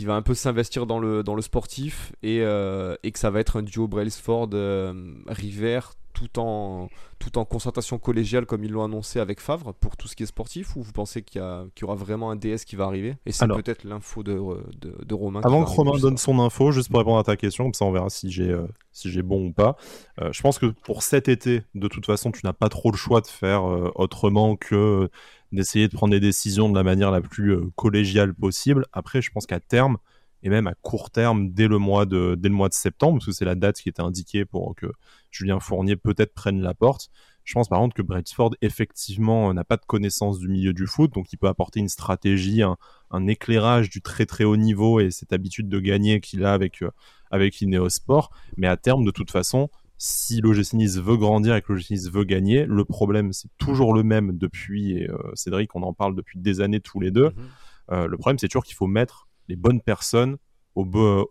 va 0.00 0.14
un 0.14 0.22
peu 0.22 0.34
s'investir 0.34 0.86
dans 0.86 0.98
le, 0.98 1.22
dans 1.22 1.34
le 1.34 1.42
sportif 1.42 2.12
et, 2.22 2.40
euh, 2.40 2.96
et 3.02 3.12
que 3.12 3.18
ça 3.18 3.30
va 3.30 3.40
être 3.40 3.58
un 3.58 3.62
duo 3.62 3.86
Brailsford-River 3.86 5.80
euh, 5.84 6.01
tout 6.12 6.38
en, 6.38 6.88
tout 7.18 7.38
en 7.38 7.44
concertation 7.44 7.98
collégiale 7.98 8.46
comme 8.46 8.64
ils 8.64 8.70
l'ont 8.70 8.84
annoncé 8.84 9.20
avec 9.20 9.40
Favre 9.40 9.72
pour 9.74 9.96
tout 9.96 10.08
ce 10.08 10.16
qui 10.16 10.22
est 10.22 10.26
sportif 10.26 10.76
ou 10.76 10.82
vous 10.82 10.92
pensez 10.92 11.22
qu'il 11.22 11.40
y, 11.40 11.80
y, 11.80 11.84
aura 11.84 11.94
vraiment 11.94 12.30
un 12.30 12.36
DS 12.36 12.64
qui 12.66 12.76
va 12.76 12.84
arriver 12.84 13.16
Et 13.26 13.32
c'est 13.32 13.46
peut-être 13.46 13.84
l'info 13.84 14.22
de, 14.22 14.32
de, 14.80 15.04
de, 15.04 15.14
Romain. 15.14 15.40
Avant 15.44 15.64
que 15.64 15.70
Romain 15.70 15.98
donne 15.98 16.16
son 16.16 16.38
info, 16.40 16.72
juste 16.72 16.90
pour 16.90 16.98
répondre 16.98 17.18
à 17.18 17.24
ta 17.24 17.36
question, 17.36 17.64
comme 17.64 17.74
ça 17.74 17.84
on 17.84 17.92
verra 17.92 18.10
si 18.10 18.30
j'ai 18.30 18.50
euh, 18.50 18.66
si 18.92 19.10
j'ai 19.10 19.22
bon 19.22 19.46
ou 19.46 19.52
pas. 19.52 19.76
Euh, 20.20 20.32
je 20.32 20.42
pense 20.42 20.58
que 20.58 20.66
pour 20.66 21.02
cet 21.02 21.28
été, 21.28 21.62
de 21.74 21.88
toute 21.88 22.06
façon, 22.06 22.30
tu 22.30 22.40
n'as 22.44 22.52
pas 22.52 22.68
trop 22.68 22.90
le 22.90 22.96
choix 22.96 23.20
de 23.20 23.26
faire 23.26 23.68
euh, 23.68 23.90
autrement 23.94 24.56
que 24.56 25.08
d'essayer 25.52 25.88
de 25.88 25.94
prendre 25.94 26.12
des 26.12 26.20
décisions 26.20 26.68
de 26.68 26.74
la 26.74 26.82
manière 26.82 27.10
la 27.10 27.20
plus 27.20 27.58
collégiale 27.76 28.34
possible. 28.34 28.86
Après, 28.92 29.20
je 29.20 29.30
pense 29.30 29.46
qu'à 29.46 29.60
terme, 29.60 29.98
et 30.42 30.48
même 30.48 30.66
à 30.66 30.74
court 30.74 31.10
terme 31.10 31.50
dès 31.50 31.68
le 31.68 31.78
mois 31.78 32.06
de, 32.06 32.36
dès 32.38 32.48
le 32.48 32.54
mois 32.54 32.68
de 32.68 32.74
septembre, 32.74 33.18
parce 33.18 33.26
que 33.26 33.32
c'est 33.32 33.44
la 33.44 33.54
date 33.54 33.76
qui 33.76 33.88
était 33.88 34.02
indiquée 34.02 34.44
pour 34.44 34.74
que 34.74 34.86
Julien 35.30 35.60
Fournier 35.60 35.96
peut-être 35.96 36.34
prenne 36.34 36.60
la 36.60 36.74
porte. 36.74 37.10
Je 37.44 37.54
pense 37.54 37.68
par 37.68 37.80
contre 37.80 37.94
que 37.94 38.02
Ford 38.32 38.54
effectivement 38.60 39.52
n'a 39.52 39.64
pas 39.64 39.76
de 39.76 39.84
connaissance 39.84 40.38
du 40.38 40.48
milieu 40.48 40.72
du 40.72 40.86
foot, 40.86 41.12
donc 41.12 41.32
il 41.32 41.36
peut 41.36 41.48
apporter 41.48 41.80
une 41.80 41.88
stratégie, 41.88 42.62
un, 42.62 43.26
éclairage 43.26 43.90
du 43.90 44.00
très 44.00 44.26
très 44.26 44.44
haut 44.44 44.56
niveau 44.56 45.00
et 45.00 45.10
cette 45.10 45.32
habitude 45.32 45.68
de 45.68 45.80
gagner 45.80 46.20
qu'il 46.20 46.44
a 46.44 46.52
avec, 46.52 46.82
euh, 46.82 46.90
avec 47.30 47.60
Ineosport. 47.60 48.30
Mais 48.56 48.68
à 48.68 48.76
terme, 48.76 49.04
de 49.04 49.10
toute 49.10 49.30
façon, 49.30 49.70
si 49.98 50.40
l'OGC 50.40 50.74
Nice 50.74 50.98
veut 50.98 51.16
grandir 51.16 51.54
et 51.56 51.62
que 51.62 51.72
l'OGC 51.72 51.90
Nice 51.90 52.10
veut 52.10 52.24
gagner, 52.24 52.64
le 52.64 52.84
problème 52.84 53.32
c'est 53.32 53.50
toujours 53.58 53.92
le 53.92 54.02
même 54.02 54.38
depuis, 54.38 54.98
et 54.98 55.10
euh, 55.10 55.16
Cédric, 55.34 55.74
on 55.74 55.82
en 55.82 55.92
parle 55.92 56.14
depuis 56.14 56.38
des 56.38 56.60
années 56.60 56.80
tous 56.80 57.00
les 57.00 57.10
deux. 57.10 57.30
Mhm. 57.30 57.48
Euh, 57.90 58.06
le 58.06 58.16
problème 58.16 58.38
c'est 58.38 58.48
toujours 58.48 58.64
qu'il 58.64 58.76
faut 58.76 58.86
mettre 58.86 59.28
les 59.48 59.56
bonnes 59.56 59.80
personnes 59.80 60.36
au, 60.74 60.84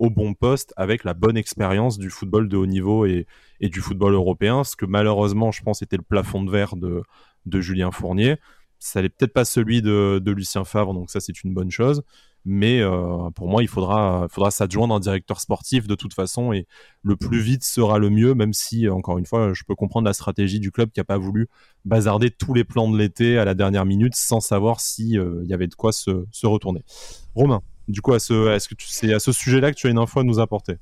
bon 0.09 0.33
poste 0.33 0.73
avec 0.77 1.03
la 1.03 1.13
bonne 1.13 1.37
expérience 1.37 1.97
du 1.97 2.09
football 2.09 2.47
de 2.47 2.57
haut 2.57 2.65
niveau 2.65 3.05
et, 3.05 3.25
du 3.61 3.81
football 3.81 4.13
européen, 4.13 4.63
ce 4.63 4.75
que 4.75 4.85
malheureusement, 4.85 5.51
je 5.51 5.61
pense, 5.63 5.81
était 5.81 5.97
le 5.97 6.03
plafond 6.03 6.43
de 6.43 6.51
verre 6.51 6.75
de, 6.75 7.03
Julien 7.61 7.91
Fournier. 7.91 8.37
Ça 8.79 9.01
n'est 9.01 9.09
peut-être 9.09 9.33
pas 9.33 9.45
celui 9.45 9.81
de, 9.81 10.21
Lucien 10.25 10.63
Favre, 10.63 10.93
donc 10.93 11.09
ça 11.09 11.19
c'est 11.19 11.43
une 11.43 11.53
bonne 11.53 11.71
chose. 11.71 12.03
Mais 12.43 12.81
euh, 12.81 13.29
pour 13.35 13.47
moi, 13.47 13.61
il 13.61 13.67
faudra, 13.67 14.25
faudra 14.31 14.49
s'adjoindre 14.49 14.95
un 14.95 14.99
directeur 14.99 15.39
sportif 15.39 15.85
de 15.85 15.93
toute 15.93 16.15
façon, 16.15 16.53
et 16.53 16.65
le 17.03 17.15
plus 17.15 17.39
vite 17.39 17.63
sera 17.63 17.99
le 17.99 18.09
mieux, 18.09 18.33
même 18.33 18.51
si, 18.51 18.89
encore 18.89 19.19
une 19.19 19.27
fois, 19.27 19.53
je 19.53 19.63
peux 19.63 19.75
comprendre 19.75 20.07
la 20.07 20.13
stratégie 20.13 20.59
du 20.59 20.71
club 20.71 20.89
qui 20.89 20.99
n'a 20.99 21.03
pas 21.03 21.19
voulu 21.19 21.49
bazarder 21.85 22.31
tous 22.31 22.55
les 22.55 22.63
plans 22.63 22.89
de 22.89 22.97
l'été 22.97 23.37
à 23.37 23.45
la 23.45 23.53
dernière 23.53 23.85
minute 23.85 24.15
sans 24.15 24.39
savoir 24.39 24.79
s'il 24.79 25.19
euh, 25.19 25.43
y 25.45 25.53
avait 25.53 25.67
de 25.67 25.75
quoi 25.75 25.91
se 25.91 26.45
retourner. 26.47 26.83
Romain 27.35 27.61
du 27.91 28.01
coup, 28.01 28.13
est-ce 28.15 28.67
que 28.67 28.75
c'est 28.79 29.13
à 29.13 29.19
ce 29.19 29.31
sujet-là 29.31 29.71
que 29.71 29.77
tu 29.77 29.87
as 29.87 29.89
une 29.89 29.99
info 29.99 30.19
à 30.19 30.23
nous 30.23 30.39
apporter 30.39 30.77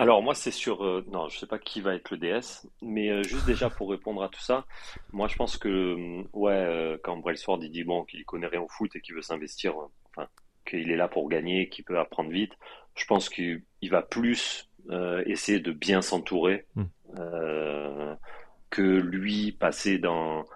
alors 0.00 0.22
moi 0.22 0.34
c'est 0.34 0.50
sur 0.50 0.82
euh, 0.82 1.04
non 1.12 1.28
je 1.28 1.38
sais 1.38 1.46
pas 1.46 1.58
qui 1.58 1.82
va 1.82 1.94
être 1.94 2.10
le 2.10 2.16
DS 2.16 2.66
mais 2.80 3.10
euh, 3.10 3.22
juste 3.22 3.44
déjà 3.44 3.68
pour 3.68 3.90
répondre 3.90 4.22
à 4.22 4.30
tout 4.30 4.40
ça 4.40 4.64
moi 5.12 5.28
je 5.28 5.36
pense 5.36 5.58
que 5.58 5.68
euh, 5.68 6.22
ouais 6.32 6.98
quand 7.02 7.18
Brailsford 7.18 7.58
il 7.62 7.70
dit 7.70 7.84
bon 7.84 8.04
qu'il 8.04 8.24
connaît 8.24 8.46
rien 8.46 8.62
au 8.62 8.68
foot 8.68 8.96
et 8.96 9.02
qu'il 9.02 9.14
veut 9.14 9.20
s'investir 9.20 9.74
enfin 10.06 10.26
qu'il 10.64 10.90
est 10.90 10.96
là 10.96 11.06
pour 11.06 11.28
gagner 11.28 11.68
qu'il 11.68 11.84
peut 11.84 11.98
apprendre 11.98 12.30
vite 12.30 12.52
je 12.94 13.04
pense 13.04 13.28
qu'il 13.28 13.62
va 13.90 14.00
plus 14.00 14.70
essayer 15.26 15.60
de 15.60 15.70
bien 15.70 16.00
s'entourer 16.00 16.64
hmm. 16.76 16.84
que 18.70 18.82
lui 18.82 19.52
passer 19.52 19.98
dans 19.98 20.46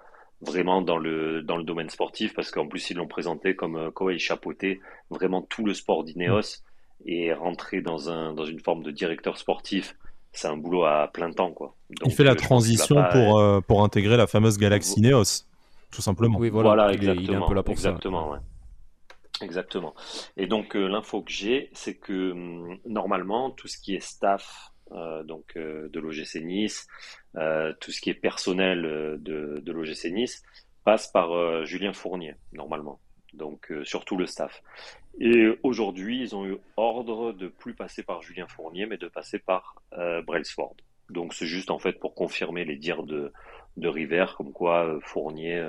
vraiment 0.44 0.82
dans 0.82 0.98
le, 0.98 1.42
dans 1.42 1.56
le 1.56 1.64
domaine 1.64 1.90
sportif, 1.90 2.34
parce 2.34 2.50
qu'en 2.50 2.66
plus, 2.66 2.90
ils 2.90 2.96
l'ont 2.96 3.08
présenté 3.08 3.56
comme 3.56 3.76
euh, 3.76 3.90
quoi 3.90 4.12
il 4.12 4.18
chapeautait 4.18 4.80
vraiment 5.10 5.42
tout 5.42 5.64
le 5.64 5.74
sport 5.74 6.04
d'Ineos 6.04 6.62
et 7.06 7.32
rentrer 7.32 7.80
dans, 7.80 8.10
un, 8.10 8.32
dans 8.32 8.44
une 8.44 8.60
forme 8.60 8.82
de 8.82 8.90
directeur 8.90 9.36
sportif. 9.36 9.96
C'est 10.32 10.48
un 10.48 10.56
boulot 10.56 10.84
à 10.84 11.08
plein 11.12 11.30
temps, 11.30 11.52
quoi. 11.52 11.76
il 12.04 12.12
fait 12.12 12.24
la 12.24 12.32
euh, 12.32 12.36
transition 12.36 12.96
pour, 13.12 13.38
euh, 13.38 13.60
pour 13.60 13.84
intégrer 13.84 14.16
la 14.16 14.26
fameuse 14.26 14.58
galaxie 14.58 14.98
Ineos, 14.98 15.44
tout 15.90 16.02
simplement. 16.02 16.38
Oui, 16.38 16.50
voilà, 16.50 16.92
exactement. 16.92 17.48
Il 17.50 17.72
exactement, 17.72 18.36
Exactement. 19.42 19.94
Et 20.36 20.46
donc, 20.46 20.74
l'info 20.74 21.22
que 21.22 21.30
j'ai, 21.32 21.70
c'est 21.72 21.94
que 21.94 22.32
hum, 22.32 22.78
normalement, 22.86 23.50
tout 23.50 23.68
ce 23.68 23.78
qui 23.78 23.94
est 23.94 24.02
staff 24.02 24.73
euh, 24.73 24.73
donc 24.90 25.56
euh, 25.56 25.88
de 25.88 26.00
l'OGC 26.00 26.36
Nice, 26.42 26.86
euh, 27.36 27.72
tout 27.80 27.90
ce 27.90 28.00
qui 28.00 28.10
est 28.10 28.14
personnel 28.14 28.82
de, 28.82 29.60
de 29.62 29.72
l'OGC 29.72 30.12
Nice 30.12 30.42
passe 30.84 31.08
par 31.08 31.64
Julien 31.64 31.92
Fournier 31.92 32.34
normalement, 32.52 33.00
donc 33.32 33.72
surtout 33.84 34.16
le 34.16 34.26
staff. 34.26 34.62
Et 35.18 35.48
aujourd'hui, 35.62 36.20
ils 36.20 36.36
ont 36.36 36.44
eu 36.44 36.58
ordre 36.76 37.32
de 37.32 37.48
plus 37.48 37.74
passer 37.74 38.02
par 38.02 38.20
Julien 38.20 38.46
Fournier, 38.48 38.84
mais 38.84 38.98
de 38.98 39.08
passer 39.08 39.38
par 39.38 39.76
Brailsford. 40.26 40.76
Donc 41.08 41.32
c'est 41.32 41.46
juste 41.46 41.70
en 41.70 41.78
fait 41.78 41.98
pour 41.98 42.14
confirmer 42.14 42.66
les 42.66 42.76
dires 42.76 43.04
de, 43.04 43.32
de 43.78 43.88
River, 43.88 44.26
comme 44.36 44.52
quoi 44.52 44.98
Fournier 45.02 45.64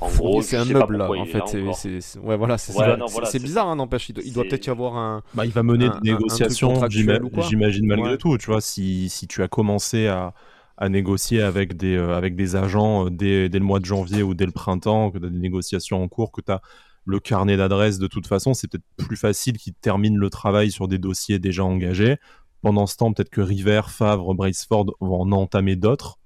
en 0.00 0.08
gros, 0.10 0.42
c'est 0.42 0.56
un 0.56 0.64
meuble 0.64 0.96
là. 0.96 1.10
En 1.10 1.24
fait, 1.24 1.42
c'est 1.72 2.18
ouais, 2.20 2.36
voilà, 2.36 2.56
c'est 2.56 3.42
bizarre, 3.42 3.68
hein, 3.68 3.76
n'empêche. 3.76 4.10
Il 4.10 4.32
doit, 4.32 4.44
peut-être 4.44 4.66
y 4.66 4.70
avoir 4.70 4.96
un. 4.96 5.22
Bah, 5.34 5.44
il 5.44 5.52
va 5.52 5.62
mener 5.62 5.88
des 6.02 6.12
négociations, 6.12 6.80
j'imagine 6.88 7.86
malgré 7.86 8.16
tout. 8.16 8.38
Tu 8.38 8.46
vois, 8.46 8.60
si, 8.60 9.08
si 9.08 9.26
tu 9.26 9.42
as 9.42 9.48
commencé 9.48 10.06
à, 10.06 10.34
à 10.76 10.88
négocier 10.88 11.42
avec 11.42 11.76
des, 11.76 11.96
euh, 11.96 12.16
avec 12.16 12.36
des 12.36 12.54
agents 12.54 13.06
euh, 13.06 13.10
dès, 13.10 13.48
dès, 13.48 13.58
le 13.58 13.64
mois 13.64 13.80
de 13.80 13.84
janvier 13.84 14.22
ou 14.22 14.34
dès 14.34 14.46
le 14.46 14.52
printemps, 14.52 15.10
que 15.10 15.18
tu 15.18 15.26
as 15.26 15.30
des 15.30 15.38
négociations 15.38 16.02
en 16.02 16.08
cours, 16.08 16.30
que 16.30 16.40
tu 16.40 16.52
as 16.52 16.62
le 17.04 17.18
carnet 17.18 17.56
d'adresses 17.56 17.98
de 17.98 18.06
toute 18.06 18.26
façon, 18.26 18.54
c'est 18.54 18.68
peut-être 18.68 18.84
plus 18.96 19.16
facile 19.16 19.56
qu'ils 19.56 19.74
terminent 19.74 20.18
le 20.18 20.30
travail 20.30 20.70
sur 20.70 20.86
des 20.86 20.98
dossiers 20.98 21.38
déjà 21.38 21.64
engagés. 21.64 22.16
Pendant 22.62 22.86
ce 22.86 22.96
temps, 22.96 23.12
peut-être 23.12 23.30
que 23.30 23.40
River, 23.40 23.82
Favre, 23.88 24.34
Braceford 24.34 24.94
vont 25.00 25.22
en 25.22 25.32
entamer 25.32 25.74
d'autres 25.74 26.17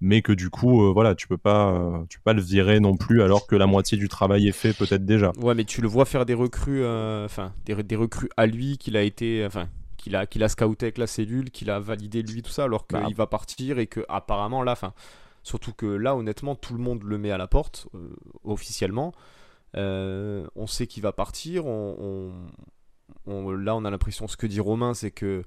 mais 0.00 0.22
que 0.22 0.32
du 0.32 0.48
coup, 0.50 0.82
euh, 0.82 0.92
voilà, 0.92 1.14
tu 1.14 1.28
peux 1.28 1.36
pas, 1.36 1.72
euh, 1.72 2.04
tu 2.08 2.18
peux 2.18 2.24
pas 2.24 2.32
le 2.32 2.40
virer 2.40 2.80
non 2.80 2.96
plus 2.96 3.22
alors 3.22 3.46
que 3.46 3.54
la 3.54 3.66
moitié 3.66 3.98
du 3.98 4.08
travail 4.08 4.48
est 4.48 4.52
fait 4.52 4.72
peut-être 4.72 5.04
déjà. 5.04 5.32
Ouais, 5.38 5.54
mais 5.54 5.64
tu 5.64 5.82
le 5.82 5.88
vois 5.88 6.06
faire 6.06 6.24
des 6.24 6.34
recrues, 6.34 6.82
euh, 6.82 7.24
enfin 7.26 7.52
des, 7.66 7.74
des, 7.82 7.96
recrues 7.96 8.30
à 8.36 8.46
lui 8.46 8.78
qu'il 8.78 8.96
a 8.96 9.02
été, 9.02 9.44
enfin 9.46 9.68
qu'il 9.98 10.16
a, 10.16 10.26
qu'il 10.26 10.42
a 10.42 10.48
scouté 10.48 10.86
avec 10.86 10.98
la 10.98 11.06
cellule, 11.06 11.50
qu'il 11.50 11.70
a 11.70 11.78
validé 11.78 12.22
lui 12.22 12.42
tout 12.42 12.50
ça, 12.50 12.64
alors 12.64 12.86
qu'il 12.86 12.98
bah. 12.98 13.08
va 13.14 13.26
partir 13.26 13.78
et 13.78 13.86
que 13.86 14.00
apparemment 14.08 14.62
là, 14.62 14.72
enfin 14.72 14.94
surtout 15.42 15.72
que 15.72 15.86
là 15.86 16.16
honnêtement 16.16 16.54
tout 16.54 16.74
le 16.74 16.80
monde 16.80 17.02
le 17.02 17.18
met 17.18 17.30
à 17.30 17.38
la 17.38 17.46
porte 17.46 17.88
officiellement. 18.44 19.12
on 19.74 20.66
sait 20.66 20.86
qu'il 20.86 21.02
va 21.02 21.12
partir. 21.12 21.66
On, 21.66 22.32
on, 23.26 23.50
là, 23.50 23.74
on 23.76 23.84
a 23.84 23.90
l'impression, 23.90 24.28
ce 24.28 24.36
que 24.36 24.46
dit 24.46 24.60
Romain, 24.60 24.94
c'est 24.94 25.10
que 25.10 25.42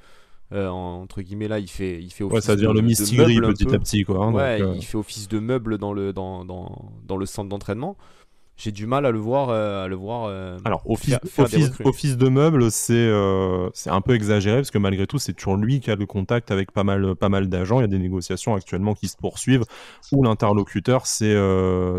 euh, 0.52 0.68
entre 0.68 1.22
guillemets 1.22 1.48
là 1.48 1.58
il 1.58 1.70
fait 1.70 2.00
il 2.00 2.12
fait 2.12 2.24
office 2.24 2.36
ouais, 2.36 2.42
ça 2.42 2.56
devient 2.56 2.74
le 2.76 2.82
mystigris 2.82 3.40
petit 3.40 3.74
à 3.74 3.80
petit 3.80 4.04
quoi 4.04 4.26
hein, 4.26 4.34
ouais 4.34 4.62
euh. 4.62 4.76
il 4.76 4.84
fait 4.84 4.98
office 4.98 5.28
de 5.28 5.40
meuble 5.40 5.80
dans 5.80 5.94
le 5.94 6.14
dans, 6.14 6.46
dans, 6.46 6.92
dans 7.08 7.18
le 7.18 7.26
centre 7.26 7.50
d'entraînement. 7.50 7.98
J'ai 8.56 8.72
du 8.72 8.86
mal 8.86 9.08
à 9.08 9.12
le 9.12 9.18
voir 9.18 9.50
euh, 9.50 9.86
à 9.86 9.88
le 9.88 9.96
voir 9.96 10.30
alors 10.64 10.84
office, 10.88 11.18
office, 11.84 12.18
de 12.18 12.30
meuble 12.30 12.70
c'est 12.70 13.12
c'est 13.74 13.90
un 13.90 14.02
peu 14.02 14.14
exagéré 14.14 14.58
parce 14.58 14.70
que 14.70 14.78
malgré 14.78 15.08
tout 15.08 15.18
c'est 15.18 15.34
toujours 15.34 15.58
lui 15.58 15.80
qui 15.80 15.90
a 15.90 15.96
le 15.96 16.06
contact 16.06 16.52
avec 16.52 16.72
pas 16.72 16.84
mal 16.84 17.16
pas 17.16 17.30
mal 17.30 17.50
d'agents. 17.50 17.80
Il 17.80 17.82
y 17.82 17.86
a 17.86 17.88
des 17.88 17.98
négociations 17.98 18.54
actuellement 18.54 18.94
qui 18.94 19.08
se 19.08 19.18
poursuivent 19.18 19.64
où 20.12 20.22
l'interlocuteur 20.24 21.08
c'est 21.08 21.36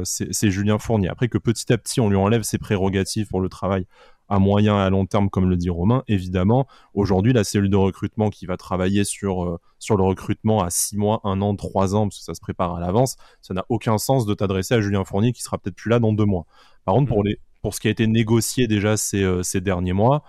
c'est 0.05 0.51
Julien 0.51 0.79
Fournier. 0.79 1.09
Après 1.09 1.27
que 1.27 1.39
petit 1.39 1.73
à 1.73 1.79
petit 1.79 2.01
on 2.01 2.09
lui 2.09 2.17
enlève 2.17 2.43
ses 2.43 2.59
prérogatives 2.59 3.27
pour 3.27 3.41
le 3.41 3.49
travail 3.49 3.87
à 4.29 4.39
moyen 4.39 4.77
et 4.77 4.81
à 4.81 4.91
long 4.91 5.07
terme, 5.07 5.29
comme 5.29 5.49
le 5.49 5.57
dit 5.57 5.71
Romain, 5.71 6.03
évidemment. 6.09 6.67
Aujourd'hui, 6.95 7.33
la 7.33 7.45
cellule 7.45 7.71
de 7.71 7.77
recrutement 7.77 8.31
qui 8.31 8.47
va 8.47 8.57
travailler 8.57 9.05
sur, 9.05 9.45
euh, 9.45 9.59
sur 9.79 9.97
le 9.97 10.03
recrutement 10.03 10.63
à 10.63 10.71
6 10.71 10.97
mois, 10.97 11.21
1 11.25 11.41
an, 11.43 11.55
3 11.55 11.95
ans, 11.95 12.09
parce 12.09 12.19
que 12.19 12.25
ça 12.25 12.35
se 12.35 12.41
prépare 12.41 12.75
à 12.75 12.81
l'avance, 12.81 13.17
ça 13.43 13.55
n'a 13.55 13.65
aucun 13.69 13.99
sens 13.99 14.27
de 14.27 14.35
t'adresser 14.35 14.75
à 14.75 14.81
Julien 14.81 15.05
Fournier 15.05 15.33
qui 15.33 15.43
sera 15.43 15.59
peut-être 15.59 15.77
plus 15.77 15.91
là 15.91 15.99
dans 15.99 16.13
2 16.13 16.25
mois. 16.25 16.47
Par 16.85 16.95
contre, 16.95 17.09
pour, 17.09 17.23
mm. 17.23 17.29
les, 17.29 17.39
pour 17.63 17.75
ce 17.75 17.81
qui 17.81 17.89
a 17.89 17.91
été 17.91 18.07
négocié 18.07 18.67
déjà 18.67 18.97
ces, 18.97 19.23
euh, 19.23 19.43
ces 19.43 19.61
derniers 19.61 19.93
mois, 19.93 20.25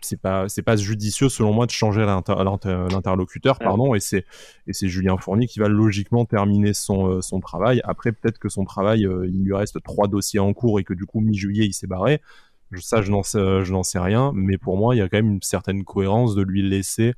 c'est 0.00 0.20
pas 0.20 0.50
c'est 0.50 0.60
pas 0.60 0.76
judicieux 0.76 1.30
selon 1.30 1.54
moi 1.54 1.64
de 1.64 1.70
changer 1.70 2.04
l'interlocuteur 2.04 3.58
pardon 3.58 3.94
et 3.94 4.00
c'est 4.00 4.26
et 4.66 4.74
c'est 4.74 4.86
Julien 4.86 5.16
Fournier 5.16 5.46
qui 5.46 5.60
va 5.60 5.68
logiquement 5.68 6.26
terminer 6.26 6.74
son 6.74 7.08
euh, 7.08 7.20
son 7.22 7.40
travail 7.40 7.80
après 7.84 8.12
peut-être 8.12 8.38
que 8.38 8.50
son 8.50 8.66
travail 8.66 9.00
il 9.00 9.44
lui 9.44 9.54
reste 9.54 9.82
trois 9.82 10.06
dossiers 10.06 10.40
en 10.40 10.52
cours 10.52 10.78
et 10.78 10.84
que 10.84 10.92
du 10.92 11.06
coup 11.06 11.20
mi-juillet 11.20 11.64
il 11.64 11.72
s'est 11.72 11.86
barré 11.86 12.20
ça, 12.80 13.02
je 13.02 13.10
n'en 13.10 13.22
sais, 13.22 13.64
je 13.64 13.72
n'en 13.72 13.82
sais 13.82 13.98
rien, 13.98 14.32
mais 14.34 14.58
pour 14.58 14.76
moi, 14.76 14.94
il 14.94 14.98
y 14.98 15.02
a 15.02 15.08
quand 15.08 15.18
même 15.18 15.32
une 15.34 15.42
certaine 15.42 15.84
cohérence 15.84 16.34
de 16.34 16.42
lui 16.42 16.68
laisser 16.68 17.14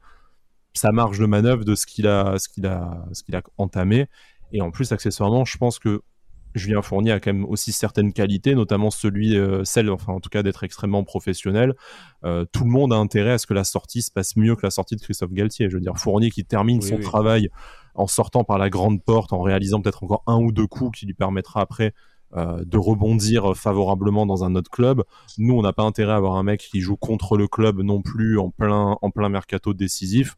sa 0.74 0.92
marge 0.92 1.18
de 1.18 1.26
manœuvre 1.26 1.64
de 1.64 1.74
ce 1.74 1.86
qu'il 1.86 2.06
a, 2.06 2.38
ce 2.38 2.48
qu'il 2.48 2.66
a, 2.66 3.06
ce 3.12 3.22
qu'il 3.22 3.34
a 3.34 3.42
entamé. 3.58 4.06
Et 4.52 4.60
en 4.60 4.70
plus, 4.70 4.92
accessoirement, 4.92 5.44
je 5.44 5.56
pense 5.56 5.78
que 5.78 6.02
Julien 6.56 6.82
Fournier 6.82 7.12
a 7.12 7.20
quand 7.20 7.32
même 7.32 7.44
aussi 7.44 7.72
certaines 7.72 8.12
qualités, 8.12 8.54
notamment 8.54 8.90
celui, 8.90 9.36
euh, 9.36 9.62
celle, 9.64 9.90
enfin 9.90 10.14
en 10.14 10.20
tout 10.20 10.30
cas 10.30 10.42
d'être 10.42 10.64
extrêmement 10.64 11.04
professionnel. 11.04 11.74
Euh, 12.24 12.44
tout 12.50 12.64
le 12.64 12.70
monde 12.70 12.92
a 12.92 12.96
intérêt 12.96 13.32
à 13.32 13.38
ce 13.38 13.46
que 13.46 13.54
la 13.54 13.64
sortie 13.64 14.02
se 14.02 14.10
passe 14.10 14.36
mieux 14.36 14.56
que 14.56 14.62
la 14.64 14.70
sortie 14.70 14.96
de 14.96 15.00
Christophe 15.00 15.32
Galtier. 15.32 15.68
Je 15.68 15.76
veux 15.76 15.82
dire, 15.82 15.96
Fournier 15.98 16.30
qui 16.30 16.44
termine 16.44 16.80
son 16.80 16.98
travail 16.98 17.50
en 17.94 18.06
sortant 18.06 18.44
par 18.44 18.58
la 18.58 18.70
grande 18.70 19.02
porte, 19.02 19.32
en 19.32 19.42
réalisant 19.42 19.80
peut-être 19.80 20.02
encore 20.04 20.22
un 20.26 20.36
ou 20.36 20.52
deux 20.52 20.66
coups 20.66 20.98
qui 20.98 21.06
lui 21.06 21.14
permettra 21.14 21.60
après 21.60 21.92
euh, 22.34 22.64
de 22.64 22.76
rebondir 22.76 23.56
favorablement 23.56 24.26
dans 24.26 24.44
un 24.44 24.54
autre 24.56 24.70
club. 24.70 25.04
Nous, 25.38 25.54
on 25.54 25.62
n'a 25.62 25.72
pas 25.72 25.84
intérêt 25.84 26.12
à 26.12 26.16
avoir 26.16 26.36
un 26.36 26.42
mec 26.42 26.60
qui 26.60 26.80
joue 26.80 26.96
contre 26.96 27.36
le 27.36 27.46
club 27.46 27.80
non 27.80 28.02
plus 28.02 28.38
en 28.38 28.50
plein, 28.50 28.98
en 29.00 29.10
plein 29.10 29.28
mercato 29.28 29.74
décisif. 29.74 30.36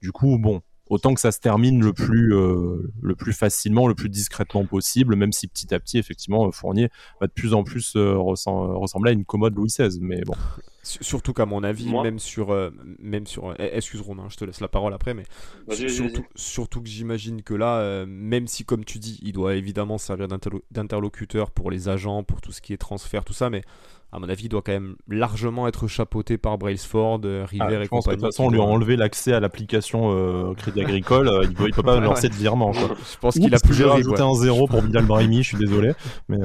Du 0.00 0.12
coup, 0.12 0.38
bon, 0.38 0.62
autant 0.90 1.14
que 1.14 1.20
ça 1.20 1.32
se 1.32 1.38
termine 1.38 1.82
le 1.82 1.92
plus, 1.92 2.34
euh, 2.34 2.92
le 3.00 3.14
plus 3.14 3.32
facilement, 3.32 3.88
le 3.88 3.94
plus 3.94 4.10
discrètement 4.10 4.66
possible, 4.66 5.16
même 5.16 5.32
si 5.32 5.48
petit 5.48 5.72
à 5.72 5.80
petit, 5.80 5.96
effectivement, 5.98 6.50
Fournier 6.52 6.90
va 7.20 7.28
de 7.28 7.32
plus 7.32 7.54
en 7.54 7.64
plus 7.64 7.94
euh, 7.96 8.18
ressembler 8.18 9.10
à 9.10 9.14
une 9.14 9.24
commode 9.24 9.54
Louis 9.54 9.68
XVI. 9.68 9.98
Mais 10.00 10.20
bon. 10.22 10.34
Surtout 10.82 11.34
qu'à 11.34 11.44
mon 11.44 11.62
avis, 11.62 11.92
même 11.92 12.18
sur, 12.18 12.52
euh, 12.52 12.70
même 12.98 13.26
sur, 13.26 13.54
eh, 13.58 13.76
excuse 13.76 14.00
Romain, 14.00 14.28
je 14.30 14.36
te 14.36 14.46
laisse 14.46 14.60
la 14.60 14.68
parole 14.68 14.94
après, 14.94 15.12
mais 15.12 15.24
surtout, 15.86 16.24
surtout, 16.34 16.80
que 16.80 16.88
j'imagine 16.88 17.42
que 17.42 17.52
là, 17.52 17.80
euh, 17.80 18.06
même 18.08 18.46
si 18.46 18.64
comme 18.64 18.86
tu 18.86 18.98
dis, 18.98 19.20
il 19.22 19.32
doit 19.32 19.56
évidemment 19.56 19.98
servir 19.98 20.26
d'interlocuteur 20.70 21.50
pour 21.50 21.70
les 21.70 21.90
agents, 21.90 22.24
pour 22.24 22.40
tout 22.40 22.50
ce 22.50 22.62
qui 22.62 22.72
est 22.72 22.78
transfert, 22.78 23.24
tout 23.24 23.34
ça, 23.34 23.50
mais 23.50 23.62
à 24.12 24.18
mon 24.18 24.28
avis, 24.28 24.44
il 24.44 24.48
doit 24.48 24.62
quand 24.62 24.72
même 24.72 24.96
largement 25.08 25.68
être 25.68 25.86
chapeauté 25.86 26.36
par 26.38 26.58
Brailsford, 26.58 27.20
euh, 27.24 27.44
River 27.44 27.78
ah, 27.80 27.84
et 27.84 27.88
compagnie. 27.88 28.16
de 28.16 28.22
toute 28.22 28.32
façon, 28.32 28.44
on 28.44 28.50
lui 28.50 28.60
a 28.60 28.64
enlevé 28.64 28.96
l'accès 28.96 29.32
à 29.32 29.40
l'application 29.40 30.54
Crédit 30.54 30.80
Agricole, 30.80 31.30
il 31.44 31.50
ne 31.50 31.70
peut, 31.70 31.82
pas 31.82 32.00
lancer 32.00 32.28
de 32.28 32.34
virement. 32.34 32.72
Je 32.72 33.18
pense 33.20 33.34
qu'il 33.34 33.54
a 33.54 33.58
plus 33.58 33.82
rajouté 33.84 34.20
un 34.22 34.34
zéro 34.34 34.66
pour 34.66 34.82
Bilal 34.82 35.06
Brahimi, 35.06 35.42
je 35.42 35.48
suis 35.48 35.58
désolé, 35.58 35.92
mais 36.28 36.38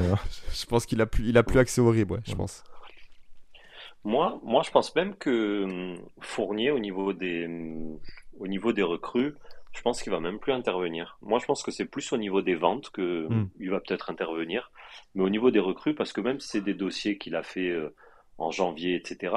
je 0.54 0.66
pense 0.66 0.86
qu'il 0.86 1.02
a 1.02 1.06
plus, 1.06 1.28
il 1.28 1.38
a 1.38 1.44
plus 1.44 1.60
accès 1.60 1.82
au 1.82 1.90
RIB, 1.90 2.12
ouais, 2.12 2.20
je 2.28 2.36
pense. 2.36 2.64
Moi, 4.06 4.40
moi, 4.44 4.62
je 4.64 4.70
pense 4.70 4.96
même 4.96 5.16
que 5.16 5.64
hum, 5.64 5.98
Fournier, 6.22 6.70
au 6.70 6.78
niveau 6.78 7.12
des, 7.12 7.48
hum, 7.48 7.98
au 8.40 8.48
niveau 8.48 8.72
des 8.72 8.84
recrues, 8.84 9.34
je 9.75 9.82
pense 9.82 10.01
qu'il 10.01 10.12
va 10.12 10.20
même 10.20 10.39
plus 10.39 10.53
intervenir. 10.53 11.17
Moi, 11.22 11.38
je 11.39 11.46
pense 11.46 11.62
que 11.62 11.70
c'est 11.70 11.86
plus 11.86 12.13
au 12.13 12.17
niveau 12.17 12.41
des 12.41 12.55
ventes 12.55 12.89
que 12.91 13.27
hum, 13.27 13.50
il 13.60 13.70
va 13.70 13.79
peut-être 13.82 14.10
intervenir, 14.10 14.72
mais 15.13 15.24
au 15.24 15.29
niveau 15.29 15.51
des 15.51 15.60
recrues, 15.60 15.94
parce 15.94 16.13
que 16.13 16.22
même 16.22 16.39
si 16.39 16.48
c'est 16.48 16.62
des 16.62 16.74
dossiers 16.74 17.17
qu'il 17.17 17.36
a 17.36 17.44
fait 17.44 17.70
euh, 17.70 17.94
en 18.38 18.51
janvier, 18.51 18.96
etc. 18.96 19.36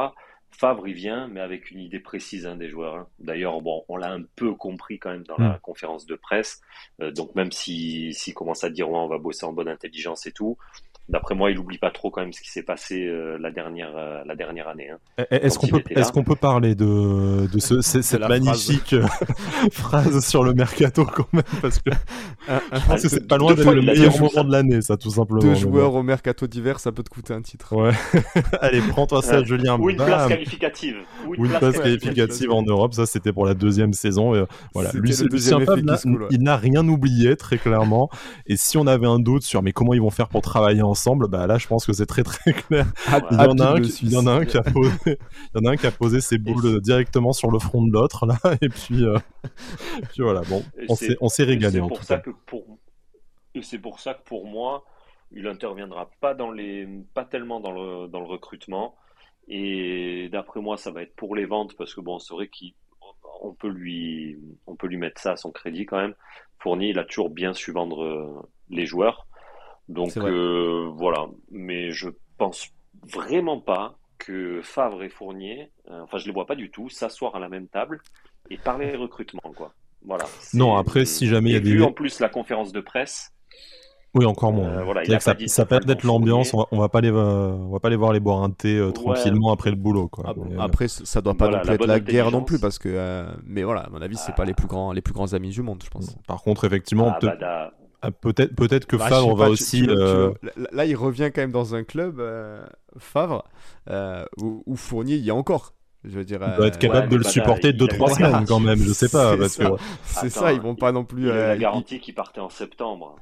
Favre, 0.50 0.88
il 0.88 0.94
vient, 0.94 1.28
mais 1.28 1.40
avec 1.40 1.70
une 1.70 1.78
idée 1.78 2.00
précise 2.00 2.46
hein, 2.46 2.56
des 2.56 2.68
joueurs. 2.68 2.96
Hein. 2.96 3.06
D'ailleurs, 3.20 3.60
bon, 3.60 3.84
on 3.88 3.96
l'a 3.96 4.12
un 4.12 4.22
peu 4.34 4.54
compris 4.54 4.98
quand 4.98 5.10
même 5.10 5.24
dans 5.24 5.36
la 5.36 5.58
conférence 5.62 6.04
de 6.06 6.16
presse. 6.16 6.60
Euh, 7.00 7.12
donc, 7.12 7.34
même 7.34 7.52
s'il 7.52 8.14
si, 8.14 8.34
commence 8.34 8.64
à 8.64 8.70
dire 8.70 8.90
ouais, 8.90 8.98
on 8.98 9.08
va 9.08 9.18
bosser 9.18 9.46
en 9.46 9.52
bonne 9.52 9.68
intelligence 9.68 10.26
et 10.26 10.32
tout, 10.32 10.56
d'après 11.08 11.34
moi, 11.34 11.50
il 11.50 11.58
oublie 11.58 11.78
pas 11.78 11.90
trop 11.90 12.10
quand 12.10 12.20
même 12.20 12.32
ce 12.32 12.40
qui 12.40 12.50
s'est 12.50 12.62
passé 12.62 13.06
euh, 13.06 13.38
la 13.38 13.50
dernière 13.50 13.96
euh, 13.96 14.22
la 14.24 14.36
dernière 14.36 14.68
année. 14.68 14.90
Hein. 14.90 14.98
Eh, 15.18 15.24
eh, 15.30 15.46
est-ce 15.46 15.58
qu'on 15.58 15.68
peut 15.68 15.82
est-ce 15.90 16.12
qu'on 16.12 16.24
peut 16.24 16.36
parler 16.36 16.74
de 16.74 17.46
de 17.46 17.58
ce, 17.58 17.80
cette 18.02 18.20
magnifique 18.20 18.94
phrase. 19.72 20.26
Sur 20.28 20.42
le 20.42 20.52
mercato 20.52 21.04
quand 21.04 21.28
même 21.32 21.42
parce 21.62 21.78
que 21.78 21.90
je 22.46 22.86
pense 22.86 23.02
que 23.02 23.08
c'est 23.08 23.26
pas 23.26 23.38
loin 23.38 23.54
d'être 23.54 23.72
le 23.72 23.82
meilleur 23.82 24.18
moment 24.18 24.44
de 24.44 24.52
l'année, 24.52 24.82
ça 24.82 24.96
tout 24.96 25.10
simplement. 25.10 25.40
Deux 25.40 25.54
joueurs 25.54 25.94
au 25.94 26.02
mercato 26.02 26.46
d'hiver, 26.46 26.80
ça 26.80 26.92
peut 26.92 27.02
te 27.02 27.08
coûter 27.08 27.34
un 27.34 27.42
titre. 27.42 27.74
Ouais. 27.74 27.92
Allez, 28.60 28.80
prends-toi 28.80 29.22
ça, 29.22 29.42
Julien. 29.42 29.78
Ou 29.78 29.90
une 29.90 29.96
place 29.96 30.28
qualificative. 30.38 30.96
Ou 31.26 31.34
une, 31.34 31.48
place, 31.48 31.78
qualificative 31.78 32.50
en 32.50 32.62
Europe, 32.62 32.94
ça 32.94 33.06
c'était 33.06 33.32
pour 33.32 33.46
la 33.46 33.54
deuxième 33.54 33.92
saison. 33.92 34.34
Et, 34.34 34.44
voilà, 34.74 34.90
lui, 34.92 35.12
Lucien 35.30 35.58
il 36.30 36.42
n'a 36.42 36.56
rien 36.56 36.86
oublié 36.86 37.36
très 37.36 37.58
clairement. 37.58 38.10
Et 38.46 38.56
si 38.56 38.78
on 38.78 38.86
avait 38.86 39.06
un 39.06 39.18
doute 39.18 39.42
sur 39.42 39.62
mais 39.62 39.72
comment 39.72 39.94
ils 39.94 40.00
vont 40.00 40.10
faire 40.10 40.28
pour 40.28 40.42
travailler 40.42 40.82
ensemble 40.82 41.28
bah 41.28 41.46
là 41.46 41.58
je 41.58 41.66
pense 41.66 41.86
que 41.86 41.92
c'est 41.92 42.06
très 42.06 42.22
très 42.22 42.52
clair. 42.52 42.86
il, 43.30 43.36
y 43.36 43.40
en 43.40 43.58
a 43.58 43.74
un, 43.74 43.80
qui, 43.80 44.06
il 44.06 44.12
y 44.12 44.16
en 44.16 44.26
a 44.26 44.32
un 44.32 44.44
qui 44.44 44.56
a 44.56 44.62
posé, 44.62 44.92
il 45.06 45.16
y 45.56 45.66
en 45.66 45.68
a 45.68 45.72
un 45.72 45.76
qui 45.76 45.86
a 45.86 45.90
posé 45.90 46.20
ses 46.20 46.38
boules 46.38 46.80
directement 46.80 47.32
sur 47.32 47.50
le 47.50 47.58
front 47.58 47.84
de 47.84 47.92
l'autre 47.92 48.26
là, 48.26 48.38
et 48.60 48.68
puis, 48.68 49.04
euh, 49.04 49.18
puis 50.10 50.22
voilà. 50.22 50.42
Bon, 50.48 50.62
on 50.88 50.94
s'est 50.94 51.16
on 51.20 51.28
s'est 51.28 51.44
régalé 51.44 51.80
en 51.80 51.88
tout 51.88 52.04
cas. 52.04 52.22
pour... 52.46 52.64
Et 53.54 53.62
c'est 53.62 53.78
pour 53.78 53.98
ça 53.98 54.14
que 54.14 54.22
pour 54.24 54.46
moi, 54.46 54.84
il 55.32 55.46
interviendra 55.46 56.10
pas 56.20 56.34
dans 56.34 56.50
les, 56.50 56.86
pas 57.14 57.24
tellement 57.24 57.60
dans 57.60 57.72
le 57.72 58.08
dans 58.08 58.20
le 58.20 58.26
recrutement. 58.26 58.94
Et 59.48 60.28
d'après 60.30 60.60
moi, 60.60 60.76
ça 60.76 60.90
va 60.90 61.02
être 61.02 61.14
pour 61.16 61.34
les 61.34 61.46
ventes 61.46 61.74
parce 61.76 61.94
que 61.94 62.00
bon, 62.00 62.18
c'est 62.18 62.34
vrai 62.34 62.48
qu'on 62.48 63.54
peut 63.54 63.68
lui, 63.68 64.38
on 64.66 64.76
peut 64.76 64.86
lui 64.86 64.98
mettre 64.98 65.20
ça 65.20 65.32
à 65.32 65.36
son 65.36 65.50
crédit 65.50 65.86
quand 65.86 65.96
même. 65.98 66.14
Fournier, 66.58 66.88
il 66.90 66.98
a 66.98 67.04
toujours 67.04 67.30
bien 67.30 67.54
su 67.54 67.72
vendre 67.72 68.02
euh, 68.02 68.48
les 68.68 68.84
joueurs. 68.84 69.26
Donc 69.88 70.16
euh, 70.18 70.90
voilà, 70.94 71.26
mais 71.50 71.92
je 71.92 72.10
pense 72.36 72.68
vraiment 73.02 73.58
pas 73.58 73.96
que 74.18 74.60
Favre 74.62 75.02
et 75.02 75.08
Fournier, 75.08 75.70
euh, 75.90 76.02
enfin 76.02 76.18
je 76.18 76.26
les 76.26 76.32
vois 76.32 76.46
pas 76.46 76.56
du 76.56 76.70
tout, 76.70 76.90
s'asseoir 76.90 77.36
à 77.36 77.38
la 77.38 77.48
même 77.48 77.68
table 77.68 78.00
et 78.50 78.58
parler 78.58 78.94
recrutement 78.96 79.52
quoi. 79.56 79.72
Voilà. 80.02 80.26
Non 80.52 80.76
après 80.76 81.06
si 81.06 81.26
jamais 81.26 81.50
il 81.50 81.52
y 81.54 81.56
a 81.56 81.60
des 81.60 81.82
en 81.82 81.92
plus 81.92 82.20
la 82.20 82.28
conférence 82.28 82.72
de 82.72 82.80
presse. 82.80 83.32
Oui 84.14 84.24
encore 84.24 84.52
moins. 84.52 84.68
Euh, 84.68 84.84
voilà, 84.84 85.04
ça, 85.20 85.34
ça, 85.46 85.66
peut 85.66 85.80
être 85.86 86.02
l'ambiance, 86.02 86.54
on, 86.54 86.58
va, 86.58 86.66
va 86.72 86.88
pas 86.88 87.00
les 87.00 87.10
on 87.10 87.70
va 87.70 87.78
pas 87.78 87.90
les 87.90 87.96
voir 87.96 88.12
les 88.12 88.20
boire 88.20 88.42
un 88.42 88.50
thé 88.50 88.80
tranquillement 88.94 89.52
après 89.52 89.70
le 89.70 89.76
boulot 89.76 90.08
quoi. 90.08 90.34
Après 90.58 90.88
ça 90.88 91.20
doit 91.20 91.34
pas 91.34 91.48
non 91.48 91.60
plus 91.60 91.72
être 91.72 91.86
la 91.86 92.00
guerre 92.00 92.30
non 92.30 92.42
plus 92.42 92.58
parce 92.58 92.78
que 92.78 93.26
mais 93.46 93.62
voilà 93.62 93.82
à 93.82 93.90
mon 93.90 94.00
avis 94.00 94.16
c'est 94.16 94.34
pas 94.34 94.44
les 94.44 94.54
plus 94.54 94.66
grands 94.66 94.92
les 94.92 95.02
plus 95.02 95.14
grands 95.14 95.34
amis 95.34 95.50
du 95.50 95.62
monde 95.62 95.82
je 95.84 95.90
pense. 95.90 96.16
Par 96.26 96.42
contre 96.42 96.64
effectivement 96.64 97.14
ah, 97.14 97.18
bah, 97.20 97.70
ah, 98.00 98.12
peut-être 98.12 98.54
peut-être 98.54 98.86
que 98.86 98.96
bah, 98.96 99.08
Favre 99.08 99.34
va 99.34 99.48
aussi. 99.48 99.86
Euh, 99.88 100.32
là, 100.72 100.84
il 100.84 100.94
revient 100.94 101.30
quand 101.34 101.40
même 101.40 101.52
dans 101.52 101.74
un 101.74 101.82
club 101.82 102.20
euh, 102.20 102.64
Favre 102.96 103.44
euh, 103.90 104.24
où, 104.36 104.76
Fournier 104.76 105.16
il 105.16 105.24
y 105.24 105.30
a 105.30 105.34
encore. 105.34 105.74
Je 106.04 106.16
veux 106.16 106.24
dire, 106.24 106.38
il 106.46 106.56
doit 106.56 106.68
être 106.68 106.78
capable 106.78 107.08
de 107.08 107.16
le 107.16 107.24
supporter 107.24 107.72
2-3 107.72 108.14
semaines 108.14 108.44
quand 108.46 108.60
même, 108.60 108.78
je 108.78 108.92
sais 108.92 109.08
pas. 109.12 109.34
C'est 110.04 110.30
ça, 110.30 110.52
ils 110.52 110.60
vont 110.60 110.76
pas 110.76 110.92
non 110.92 111.04
plus. 111.04 111.22
Il 111.22 111.28
la 111.28 111.56
garantie 111.56 111.98
qu'il 111.98 112.14
partait 112.14 112.40
en 112.40 112.50
septembre. 112.50 113.16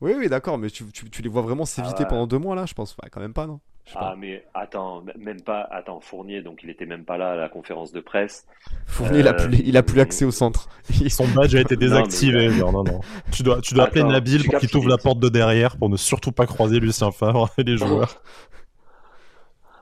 Oui, 0.00 0.12
oui, 0.16 0.28
d'accord, 0.28 0.58
mais 0.58 0.70
tu, 0.70 0.84
tu, 0.92 1.22
les 1.22 1.28
vois 1.28 1.42
vraiment 1.42 1.64
s'éviter 1.64 2.04
ah 2.04 2.06
pendant 2.06 2.26
deux 2.26 2.38
mois 2.38 2.54
là, 2.54 2.66
je 2.66 2.74
pense. 2.74 2.96
quand 3.10 3.20
même 3.20 3.32
pas, 3.32 3.46
non 3.46 3.60
ah, 3.94 4.14
mais 4.18 4.44
attends, 4.54 5.02
même 5.18 5.40
pas. 5.40 5.66
Attends, 5.70 6.00
Fournier, 6.00 6.42
donc 6.42 6.60
il 6.62 6.70
était 6.70 6.86
même 6.86 7.04
pas 7.04 7.16
là 7.16 7.32
à 7.32 7.36
la 7.36 7.48
conférence 7.48 7.92
de 7.92 8.00
presse. 8.00 8.46
Fournier, 8.86 9.20
il, 9.20 9.28
a 9.28 9.34
plus, 9.34 9.60
il 9.64 9.76
a 9.76 9.82
plus 9.82 10.00
accès 10.00 10.24
au 10.24 10.30
centre. 10.30 10.68
Son 11.08 11.26
badge 11.28 11.54
a 11.54 11.60
été 11.60 11.76
désactivé. 11.76 12.48
Non, 12.50 12.72
non, 12.72 12.84
non, 12.84 13.00
Tu 13.32 13.42
dois, 13.42 13.60
tu 13.60 13.74
dois 13.74 13.84
appeler 13.84 14.04
Nabil 14.04 14.44
pour 14.44 14.58
qu'il 14.58 14.70
t'ouvre 14.70 14.88
la 14.88 14.98
porte 14.98 15.20
de 15.20 15.28
derrière 15.28 15.76
pour 15.76 15.88
ne 15.88 15.96
surtout 15.96 16.32
pas 16.32 16.46
croiser 16.46 16.80
Lucien 16.80 17.10
Favre 17.10 17.50
et 17.58 17.62
les 17.62 17.76
joueurs. 17.76 18.22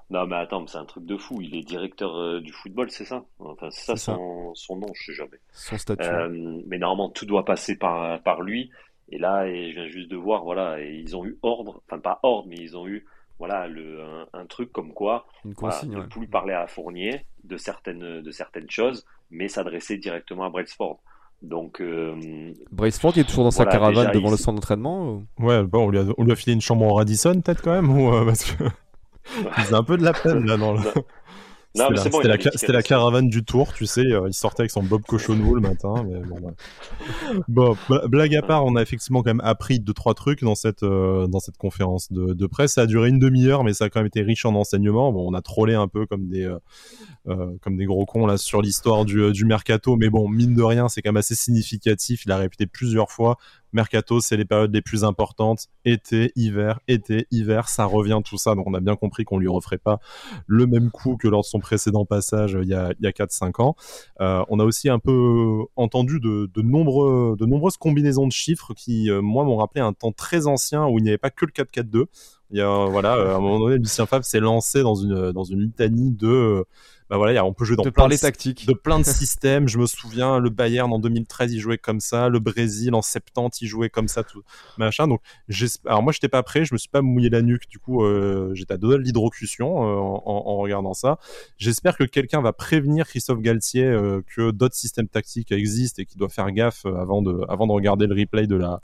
Non, 0.09 0.25
mais 0.25 0.37
attends, 0.37 0.65
c'est 0.69 0.79
un 0.79 0.85
truc 0.85 1.05
de 1.05 1.17
fou. 1.17 1.41
Il 1.43 1.57
est 1.57 1.65
directeur 1.65 2.17
euh, 2.17 2.41
du 2.41 2.53
football, 2.53 2.89
c'est 2.93 3.05
ça? 3.05 3.25
Enfin, 3.41 3.71
c'est 3.73 3.87
ça, 3.87 3.97
son, 3.97 4.55
son, 4.55 4.77
nom, 4.77 4.87
je 4.95 5.07
sais 5.07 5.15
jamais. 5.15 5.41
Son 5.51 5.77
statut. 5.77 6.07
Euh, 6.07 6.61
mais 6.69 6.79
normalement, 6.79 7.11
tout 7.11 7.27
doit 7.27 7.45
passer 7.45 7.77
par, 7.77 8.23
par 8.23 8.43
lui. 8.43 8.71
Et 9.09 9.19
là, 9.19 9.47
et 9.47 9.71
je 9.71 9.77
viens 9.77 9.89
juste 9.89 10.11
de 10.11 10.17
voir, 10.17 10.43
voilà, 10.45 10.81
et 10.81 10.95
ils 10.95 11.17
ont 11.17 11.25
eu 11.25 11.39
ordre, 11.43 11.81
enfin 11.87 12.01
pas 12.01 12.19
ordre, 12.23 12.49
mais 12.49 12.57
ils 12.57 12.77
ont 12.77 12.89
eu 12.89 13.07
voilà 13.39 13.69
le, 13.69 14.01
un, 14.33 14.47
truc 14.47 14.73
comme 14.73 14.93
quoi 14.95 15.27
Une 15.45 15.55
consigne, 15.55 15.95
ne 15.95 16.03
plus 16.03 16.27
parler 16.27 16.55
à 16.55 16.67
Fournier 16.67 17.27
de 17.45 17.57
certaines, 17.57 18.23
de 18.23 18.31
certaines 18.31 18.71
choses, 18.71 19.05
mais 19.31 19.49
s'adresser 19.49 19.99
directement 19.99 20.45
à 20.45 20.51
Braceford. 20.51 21.01
Donc, 21.43 21.83
euh, 21.83 22.53
Braceford 22.73 23.19
est 23.19 23.25
toujours 23.25 23.45
dans 23.45 23.51
sa 23.51 23.67
caravane 23.67 24.11
devant 24.13 24.31
le 24.31 24.39
centre 24.39 24.55
d'entraînement 24.55 25.23
Ouais, 25.39 25.63
bon, 25.63 25.85
on, 25.85 25.91
lui 25.91 25.99
a, 25.99 26.05
on 26.17 26.25
lui 26.25 26.33
a 26.33 26.37
filé 26.37 26.55
une 26.55 26.63
chambre 26.63 26.87
en 26.87 26.95
Radisson, 26.95 27.41
peut-être 27.43 27.63
quand 27.63 27.73
même, 27.73 27.91
ou, 27.91 28.13
euh, 28.13 28.25
parce 28.25 28.51
que 28.51 28.65
c'est 29.67 29.75
un 29.75 29.83
peu 29.83 29.97
de 29.97 30.05
la 30.05 30.13
peine 30.13 30.47
là 30.47 30.57
dans 30.57 30.73
le. 30.73 30.81
C'était 31.77 32.73
la, 32.73 32.83
caravane 32.83 33.29
du 33.29 33.45
tour, 33.45 33.73
tu 33.73 33.87
sais. 33.87 34.05
il 34.05 34.35
sortait 34.35 34.63
avec 34.63 34.71
son 34.71 34.83
Bob 34.83 35.03
Cochonou 35.03 35.55
le 35.55 35.61
matin. 35.61 35.95
Mais 36.09 36.21
bon, 37.49 37.77
blague 38.09 38.35
à 38.35 38.43
part, 38.43 38.65
on 38.65 38.77
a 38.77 38.83
effectivement 38.83 39.23
quand 39.23 39.31
même 39.31 39.43
appris 39.45 39.81
deux 39.81 39.93
trois 39.93 40.15
trucs 40.15 40.43
dans 40.43 40.55
cette 40.55 40.85
dans 40.85 41.41
cette 41.41 41.57
conférence 41.57 42.11
de, 42.13 42.33
de, 42.33 42.47
presse. 42.47 42.75
Ça 42.75 42.83
a 42.83 42.87
duré 42.87 43.09
une 43.09 43.19
demi-heure, 43.19 43.65
mais 43.65 43.75
ça 43.75 43.87
a 43.87 43.91
quand 43.91 44.01
même 44.01 44.07
été 44.07 44.23
riche 44.23 44.45
en 44.45 44.55
enseignements. 44.55 45.13
Bon, 45.13 45.29
on 45.29 45.35
a 45.35 45.43
trollé 45.43 45.75
un 45.75 45.89
peu 45.89 46.07
comme 46.07 46.29
des 46.29 46.51
comme 47.25 47.77
des 47.77 47.85
gros 47.85 48.07
cons 48.07 48.27
là 48.27 48.39
sur 48.39 48.63
l'histoire 48.63 49.05
du, 49.05 49.33
du 49.33 49.45
mercato, 49.45 49.97
mais 49.97 50.11
bon, 50.11 50.29
mine 50.29 50.55
de 50.55 50.63
rien, 50.63 50.89
c'est 50.89 51.03
quand 51.03 51.11
même 51.11 51.17
assez 51.17 51.35
significatif. 51.35 52.25
Il 52.25 52.33
a 52.33 52.39
répété 52.39 52.67
plusieurs 52.67 53.11
fois 53.11 53.37
Mercato, 53.73 54.21
c'est 54.21 54.37
les 54.37 54.45
périodes 54.45 54.75
les 54.75 54.83
plus 54.83 55.05
importantes. 55.05 55.67
Été, 55.85 56.33
hiver, 56.37 56.81
été, 56.89 57.27
hiver, 57.31 57.69
ça 57.69 57.85
revient 57.85 58.21
tout 58.25 58.39
ça. 58.39 58.55
Donc 58.55 58.67
on 58.67 58.75
a 58.75 58.81
bien 58.81 58.97
compris 58.97 59.25
qu'on 59.25 59.39
lui 59.39 59.49
referait 59.49 59.79
pas 59.79 59.99
le 60.47 60.67
même 60.67 60.91
coup 60.91 61.17
que 61.17 61.29
lors 61.29 61.43
de 61.43 61.47
son 61.47 61.59
précédent 61.59 62.05
passage 62.05 62.57
euh, 62.57 62.63
il 62.63 62.69
y 62.69 62.75
a, 62.75 62.93
il 62.99 63.05
y 63.05 63.09
a 63.09 63.13
4-5 63.13 63.63
ans. 63.63 63.77
Euh, 64.21 64.45
on 64.49 64.59
a 64.61 64.65
aussi 64.65 64.89
un 64.89 64.99
peu 64.99 65.65
entendu 65.77 66.21
de 66.21 66.63
nombreuses 66.63 67.77
combinaisons 67.77 68.27
de 68.27 68.33
chiffres 68.33 68.75
qui, 68.75 69.11
euh, 69.11 69.21
moi, 69.21 69.45
m'ont 69.45 69.57
rappelé 69.57 69.81
un 69.81 69.93
temps 69.93 70.13
très 70.13 70.47
ancien 70.47 70.87
où 70.87 70.99
il 70.99 71.03
n'y 71.03 71.09
avait 71.09 71.19
pas 71.19 71.31
que 71.31 71.45
le 71.45 71.53
4-4-2. 71.53 72.07
Il 72.51 72.59
y 72.59 72.61
a, 72.61 72.87
voilà, 72.87 73.13
à 73.13 73.37
un 73.37 73.41
moment 73.41 73.59
donné, 73.59 73.79
Lucien 73.79 74.07
Favre 74.07 74.25
s'est 74.25 74.41
lancé 74.41 74.83
dans 74.83 74.95
une, 74.95 75.33
dans 75.33 75.45
une 75.45 75.61
litanie 75.61 76.13
de 76.13 76.65
bah 77.09 77.19
voilà, 77.19 77.45
on 77.45 77.53
peut 77.53 77.65
jouer 77.65 77.77
dans 77.77 77.85
plein 77.85 78.09
de, 78.09 78.17
tactiques. 78.17 78.67
de 78.67 78.73
plein 78.73 78.99
de 78.99 79.05
systèmes. 79.05 79.69
Je 79.69 79.79
me 79.79 79.87
souviens, 79.87 80.41
le 80.41 80.51
Bayern 80.51 80.93
en 80.93 80.99
2013, 80.99 81.53
il 81.53 81.61
jouait 81.61 81.79
comme 81.79 82.01
ça, 82.01 82.29
le 82.29 82.41
Brésil 82.41 82.95
en 82.95 83.03
70, 83.03 83.61
il 83.63 83.69
jouait 83.69 83.91
comme 83.91 84.09
ça, 84.09 84.25
tout 84.25 84.43
machin. 84.77 85.07
Donc, 85.07 85.21
alors 85.87 86.03
moi, 86.03 86.13
j'étais 86.13 86.29
pas 86.29 86.43
prêt, 86.43 86.65
je 86.65 86.75
me 86.75 86.79
suis 86.79 86.89
pas 86.89 87.03
mouillé 87.03 87.31
la 87.31 87.43
nuque, 87.43 87.69
du 87.69 87.79
coup, 87.79 88.03
euh, 88.03 88.51
j'étais 88.55 88.75
à 88.75 88.77
deux 88.77 88.89
de 88.89 88.97
l'hydrocution 88.97 89.85
euh, 89.85 90.01
en, 90.01 90.23
en, 90.27 90.57
regardant 90.57 90.95
ça. 90.95 91.19
J'espère 91.59 91.97
que 91.97 92.03
quelqu'un 92.03 92.41
va 92.41 92.53
prévenir 92.53 93.07
Christophe 93.07 93.41
Galtier 93.41 93.85
euh, 93.85 94.23
que 94.35 94.51
d'autres 94.51 94.75
systèmes 94.75 95.09
tactiques 95.09 95.53
existent 95.53 96.03
et 96.03 96.07
qu'il 96.07 96.19
doit 96.19 96.29
faire 96.29 96.51
gaffe 96.51 96.87
avant 96.87 97.23
de, 97.23 97.41
avant 97.49 97.69
de 97.69 97.73
regarder 97.73 98.09
le 98.09 98.17
replay 98.17 98.49
de 98.49 98.57
la 98.57 98.81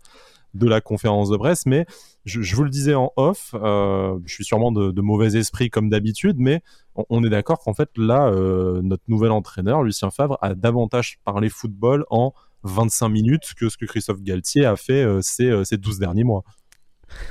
de 0.54 0.66
la 0.66 0.80
conférence 0.80 1.30
de 1.30 1.36
presse, 1.36 1.66
mais 1.66 1.86
je, 2.24 2.54
vous 2.54 2.64
le 2.64 2.70
disais 2.70 2.94
en 2.94 3.12
off, 3.16 3.54
euh, 3.54 4.18
je 4.24 4.34
suis 4.34 4.44
sûrement 4.44 4.70
de, 4.72 5.00
mauvais 5.00 5.36
esprit 5.36 5.70
comme 5.70 5.88
d'habitude, 5.88 6.36
mais 6.38 6.62
on, 6.94 7.24
est 7.24 7.30
d'accord 7.30 7.58
qu'en 7.58 7.74
fait 7.74 7.90
là, 7.96 8.28
euh, 8.28 8.80
notre 8.82 9.02
nouvel 9.08 9.30
entraîneur, 9.32 9.82
Lucien 9.82 10.10
Favre, 10.10 10.38
a 10.42 10.54
davantage 10.54 11.18
parlé 11.24 11.48
football 11.48 12.04
en 12.10 12.32
25 12.64 13.08
minutes 13.08 13.54
que 13.56 13.68
ce 13.68 13.76
que 13.76 13.86
Christophe 13.86 14.22
Galtier 14.22 14.64
a 14.64 14.76
fait 14.76 15.02
euh, 15.02 15.20
ces, 15.22 15.64
ces 15.64 15.78
12 15.78 15.98
derniers 15.98 16.24
mois. 16.24 16.44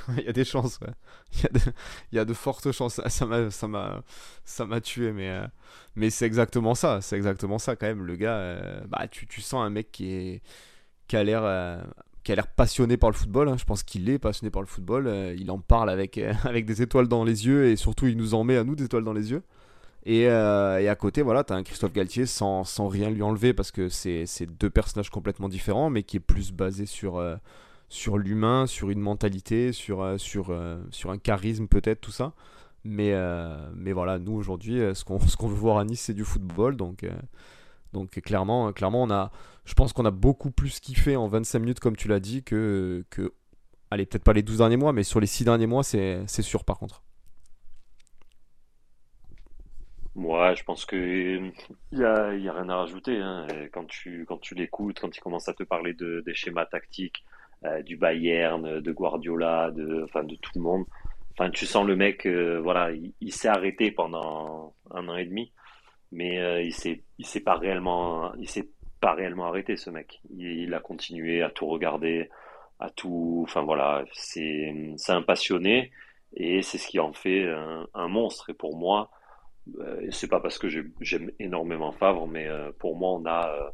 il 0.17 0.23
y 0.23 0.27
a 0.27 0.33
des 0.33 0.45
chances, 0.45 0.79
il, 1.33 1.49
y 2.11 2.19
a 2.19 2.25
de, 2.25 2.33
fortes 2.33 2.71
chances. 2.71 3.01
Ça 3.07 3.25
m'a, 3.25 3.49
ça 3.49 3.67
m'a, 3.67 4.03
ça 4.45 4.65
m'a 4.65 4.81
tué, 4.81 5.11
mais, 5.11 5.41
mais 5.95 6.09
c'est 6.09 6.25
exactement 6.25 6.75
ça. 6.75 7.01
C'est 7.01 7.15
exactement 7.15 7.57
ça 7.57 7.75
quand 7.75 7.87
même. 7.87 8.03
Le 8.03 8.15
gars, 8.15 8.61
bah, 8.89 9.07
tu, 9.09 9.25
tu 9.25 9.41
sens 9.41 9.65
un 9.65 9.69
mec 9.69 9.91
qui 9.91 10.41
qui 11.07 11.17
a 11.17 11.23
l'air 11.25 11.43
qui 12.23 12.31
a 12.31 12.35
l'air 12.35 12.47
passionné 12.47 12.97
par 12.97 13.09
le 13.09 13.15
football. 13.15 13.49
Hein. 13.49 13.57
Je 13.57 13.65
pense 13.65 13.83
qu'il 13.83 14.09
est 14.09 14.19
passionné 14.19 14.51
par 14.51 14.61
le 14.61 14.67
football. 14.67 15.07
Euh, 15.07 15.35
il 15.37 15.49
en 15.51 15.59
parle 15.59 15.89
avec, 15.89 16.17
euh, 16.17 16.33
avec 16.43 16.65
des 16.65 16.81
étoiles 16.81 17.07
dans 17.07 17.23
les 17.23 17.47
yeux 17.47 17.65
et 17.65 17.75
surtout 17.75 18.07
il 18.07 18.17
nous 18.17 18.33
en 18.33 18.43
met 18.43 18.57
à 18.57 18.63
nous 18.63 18.75
des 18.75 18.85
étoiles 18.85 19.03
dans 19.03 19.13
les 19.13 19.31
yeux. 19.31 19.43
Et, 20.05 20.27
euh, 20.27 20.91
à 20.91 20.95
côté, 20.95 21.21
voilà, 21.21 21.43
tu 21.43 21.53
as 21.53 21.55
un 21.55 21.63
Christophe 21.63 21.93
Galtier 21.93 22.25
sans, 22.25 22.63
sans, 22.63 22.87
rien 22.87 23.09
lui 23.09 23.21
enlever 23.21 23.53
parce 23.53 23.71
que 23.71 23.87
c'est 23.87 24.25
deux 24.59 24.69
personnages 24.69 25.11
complètement 25.11 25.47
différents, 25.47 25.91
mais 25.91 26.01
qui 26.01 26.17
est 26.17 26.21
plus 26.21 26.51
basé 26.51 26.87
sur, 26.87 27.23
sur 27.87 28.17
l'humain, 28.17 28.65
sur 28.65 28.89
une 28.89 28.99
mentalité, 28.99 29.71
sur, 29.71 30.19
sur, 30.19 30.59
sur 30.89 31.11
un 31.11 31.19
charisme 31.19 31.67
peut-être, 31.67 32.01
tout 32.01 32.11
ça. 32.11 32.33
Mais, 32.83 33.13
mais 33.75 33.91
voilà, 33.91 34.17
nous 34.17 34.33
aujourd'hui, 34.33 34.79
ce 34.95 35.03
qu'on 35.03 35.19
qu'on 35.37 35.47
veut 35.47 35.53
voir 35.53 35.77
à 35.77 35.85
Nice, 35.85 36.01
c'est 36.01 36.15
du 36.15 36.25
football. 36.25 36.77
Donc, 36.77 37.05
donc 37.93 38.11
clairement, 38.21 38.71
clairement 38.73 39.03
on 39.03 39.11
a, 39.11 39.31
je 39.65 39.73
pense 39.73 39.93
qu'on 39.93 40.05
a 40.05 40.11
beaucoup 40.11 40.51
plus 40.51 40.79
kiffé 40.79 41.15
en 41.15 41.27
25 41.27 41.59
minutes, 41.59 41.79
comme 41.79 41.95
tu 41.95 42.07
l'as 42.07 42.19
dit, 42.19 42.43
que. 42.43 43.03
Allez, 43.93 44.05
peut-être 44.05 44.23
pas 44.23 44.31
les 44.31 44.41
12 44.41 44.59
derniers 44.59 44.77
mois, 44.77 44.93
mais 44.93 45.03
sur 45.03 45.19
les 45.19 45.27
6 45.27 45.43
derniers 45.43 45.67
mois, 45.67 45.83
c'est 45.83 46.25
sûr 46.41 46.63
par 46.63 46.79
contre. 46.79 47.03
Ouais, 50.15 50.55
je 50.55 50.63
pense 50.63 50.85
que 50.85 50.95
il 51.91 51.99
y 51.99 52.03
a, 52.03 52.33
y 52.35 52.47
a, 52.49 52.53
rien 52.53 52.69
à 52.69 52.77
rajouter. 52.77 53.17
Hein. 53.17 53.47
Quand 53.71 53.85
tu, 53.85 54.25
quand 54.27 54.37
tu 54.39 54.55
l'écoutes, 54.55 54.99
quand 54.99 55.15
il 55.15 55.19
commence 55.21 55.47
à 55.47 55.53
te 55.53 55.63
parler 55.63 55.93
de, 55.93 56.21
des 56.25 56.33
schémas 56.33 56.65
tactiques, 56.65 57.23
euh, 57.63 57.81
du 57.83 57.95
Bayern, 57.95 58.79
de 58.79 58.91
Guardiola, 58.91 59.71
de, 59.71 60.03
enfin, 60.03 60.23
de 60.23 60.35
tout 60.35 60.51
le 60.55 60.61
monde. 60.61 60.85
Enfin, 61.33 61.49
tu 61.51 61.65
sens 61.65 61.85
le 61.85 61.95
mec, 61.95 62.25
euh, 62.25 62.59
voilà, 62.59 62.91
il, 62.91 63.13
il 63.21 63.31
s'est 63.31 63.47
arrêté 63.47 63.91
pendant 63.91 64.73
un 64.89 65.07
an 65.07 65.15
et 65.15 65.25
demi, 65.25 65.51
mais 66.11 66.39
euh, 66.39 66.61
il 66.61 66.73
s'est, 66.73 67.03
s'est 67.21 67.39
pas 67.41 67.55
réellement, 67.55 68.33
il 68.35 68.49
s'est 68.49 68.69
pas 68.99 69.13
réellement 69.13 69.47
arrêté 69.47 69.75
ce 69.77 69.89
mec. 69.89 70.21
Il, 70.37 70.73
a 70.73 70.79
continué 70.79 71.41
à 71.41 71.49
tout 71.49 71.67
regarder, 71.67 72.29
à 72.79 72.89
tout. 72.89 73.41
Enfin 73.43 73.61
voilà, 73.61 74.05
c'est 74.13 74.73
un 75.09 75.21
passionné 75.21 75.91
et 76.33 76.61
c'est 76.61 76.77
ce 76.77 76.87
qui 76.87 76.99
en 76.99 77.13
fait 77.13 77.45
un, 77.93 78.07
monstre. 78.07 78.49
Et 78.49 78.53
pour 78.53 78.77
moi, 78.77 79.09
euh, 79.79 80.07
c'est 80.11 80.27
pas 80.27 80.39
parce 80.39 80.57
que 80.57 80.67
j'aime 80.69 81.31
énormément 81.39 81.91
Favre, 81.91 82.27
mais 82.27 82.47
euh, 82.47 82.71
pour 82.79 82.95
moi, 82.95 83.11
on 83.11 83.25
a 83.25 83.49
euh, 83.49 83.69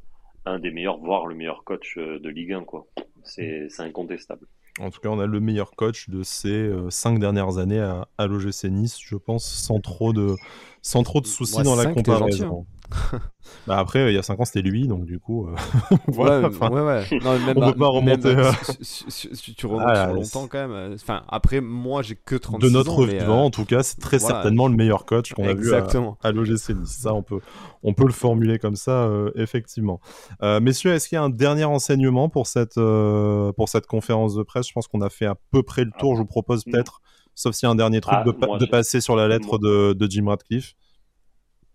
un 0.46 0.60
des 0.60 0.72
meilleurs, 0.72 0.98
voire 0.98 1.28
le 1.28 1.36
meilleur 1.36 1.64
coach 1.64 1.98
de 1.98 2.30
Ligue 2.30 2.54
1. 2.54 2.64
quoi. 2.66 2.88
C'est 3.24 3.68
incontestable. 3.80 4.48
En 4.80 4.90
tout 4.92 5.00
cas, 5.00 5.10
on 5.10 5.20
a 5.20 5.26
le 5.26 5.40
meilleur 5.40 5.72
coach 5.72 6.10
de 6.10 6.24
ces 6.24 6.72
cinq 6.90 7.20
dernières 7.20 7.58
années 7.58 7.80
à, 7.80 8.08
à 8.18 8.28
l'OGC 8.28 8.66
Nice, 8.66 8.98
je 9.04 9.16
pense, 9.16 9.46
sans 9.46 9.80
trop 9.80 10.14
de, 10.14 10.36
sans 10.82 11.04
trop 11.04 11.22
de 11.22 11.28
soucis 11.28 11.64
dans 11.64 11.76
la 11.76 11.88
comparaison. 11.88 12.66
bah 13.68 13.78
après, 13.78 14.12
il 14.12 14.16
y 14.16 14.18
a 14.18 14.24
5 14.24 14.40
ans, 14.40 14.46
c'était 14.46 14.62
lui, 14.62 14.88
donc 14.88 15.06
du 15.06 15.20
coup. 15.20 15.48
Euh, 15.48 15.56
voilà, 16.08 16.48
ouais, 16.48 16.70
ouais, 16.70 16.82
ouais. 16.82 17.20
Non, 17.24 17.40
même, 17.40 17.58
on 17.58 17.72
peut 17.72 17.78
pas 17.78 17.88
remonter. 17.88 18.36
Même, 18.36 18.54
si, 18.82 19.56
tu 19.56 19.66
remontes 19.66 19.84
ah, 19.88 20.06
sur 20.06 20.14
longtemps 20.14 20.48
quand 20.48 20.60
même. 20.60 20.72
Euh, 20.72 20.96
enfin, 20.96 21.24
après, 21.28 21.62
moi, 21.62 22.02
j'ai 22.02 22.16
que 22.16 22.36
36 22.36 22.66
ans. 22.66 22.70
De 22.70 22.74
notre 22.74 23.00
ans, 23.00 23.06
vivant, 23.06 23.42
euh... 23.42 23.46
en 23.46 23.50
tout 23.50 23.66
cas, 23.66 23.84
c'est 23.84 24.00
très 24.00 24.18
voilà, 24.18 24.36
certainement 24.36 24.68
le 24.68 24.76
meilleur 24.76 25.06
coach 25.06 25.34
qu'on 25.34 25.48
a 25.48 25.54
vu 25.54 25.74
à, 25.74 25.86
à 26.24 26.32
l'OGC 26.32 26.70
Nice. 26.70 26.98
Ça, 27.02 27.14
on 27.14 27.24
peut, 27.24 27.40
on 27.84 27.94
peut 27.94 28.06
le 28.06 28.14
formuler 28.14 28.60
comme 28.60 28.76
ça, 28.76 29.04
euh, 29.06 29.32
effectivement. 29.36 30.00
Euh, 30.44 30.60
messieurs, 30.60 30.94
est-ce 30.94 31.10
qu'il 31.10 31.18
y 31.18 31.20
a 31.20 31.24
un 31.24 31.30
dernier 31.30 31.66
enseignement 31.66 32.30
pour 32.30 32.48
cette, 32.48 32.76
pour 32.76 33.70
cette 33.70 33.88
conférence 33.88 34.36
de 34.36 34.44
presse? 34.44 34.68
Je 34.68 34.74
pense 34.74 34.88
qu'on 34.88 35.02
a 35.02 35.10
fait 35.10 35.26
à 35.26 35.36
peu 35.52 35.64
près 35.64 35.84
le 35.84 35.92
tour. 36.00 36.16
Je 36.16 36.22
vous 36.22 36.28
propose 36.28 36.64
ah, 36.68 36.72
peut-être, 36.72 37.02
sauf 37.36 37.54
s'il 37.54 37.68
y 37.68 37.70
a 37.70 37.72
un 37.72 37.76
dernier 37.76 38.02
truc, 38.02 38.16
ah, 38.18 38.24
de, 38.24 38.34
moi, 38.46 38.58
de 38.58 38.66
passer 38.66 39.02
sur 39.02 39.16
la 39.16 39.28
lettre 39.28 39.58
de, 39.58 39.94
de 39.94 40.12
Jim 40.12 40.28
Radcliffe. 40.28 40.76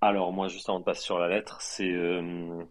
Alors 0.03 0.33
moi, 0.33 0.49
juste 0.49 0.69
avant 0.69 0.81
de 0.81 0.85
passer 0.85 1.03
sur 1.03 1.21
la 1.21 1.29
lettre, 1.29 1.59
c'est 1.61 1.93
euh, 1.93 2.65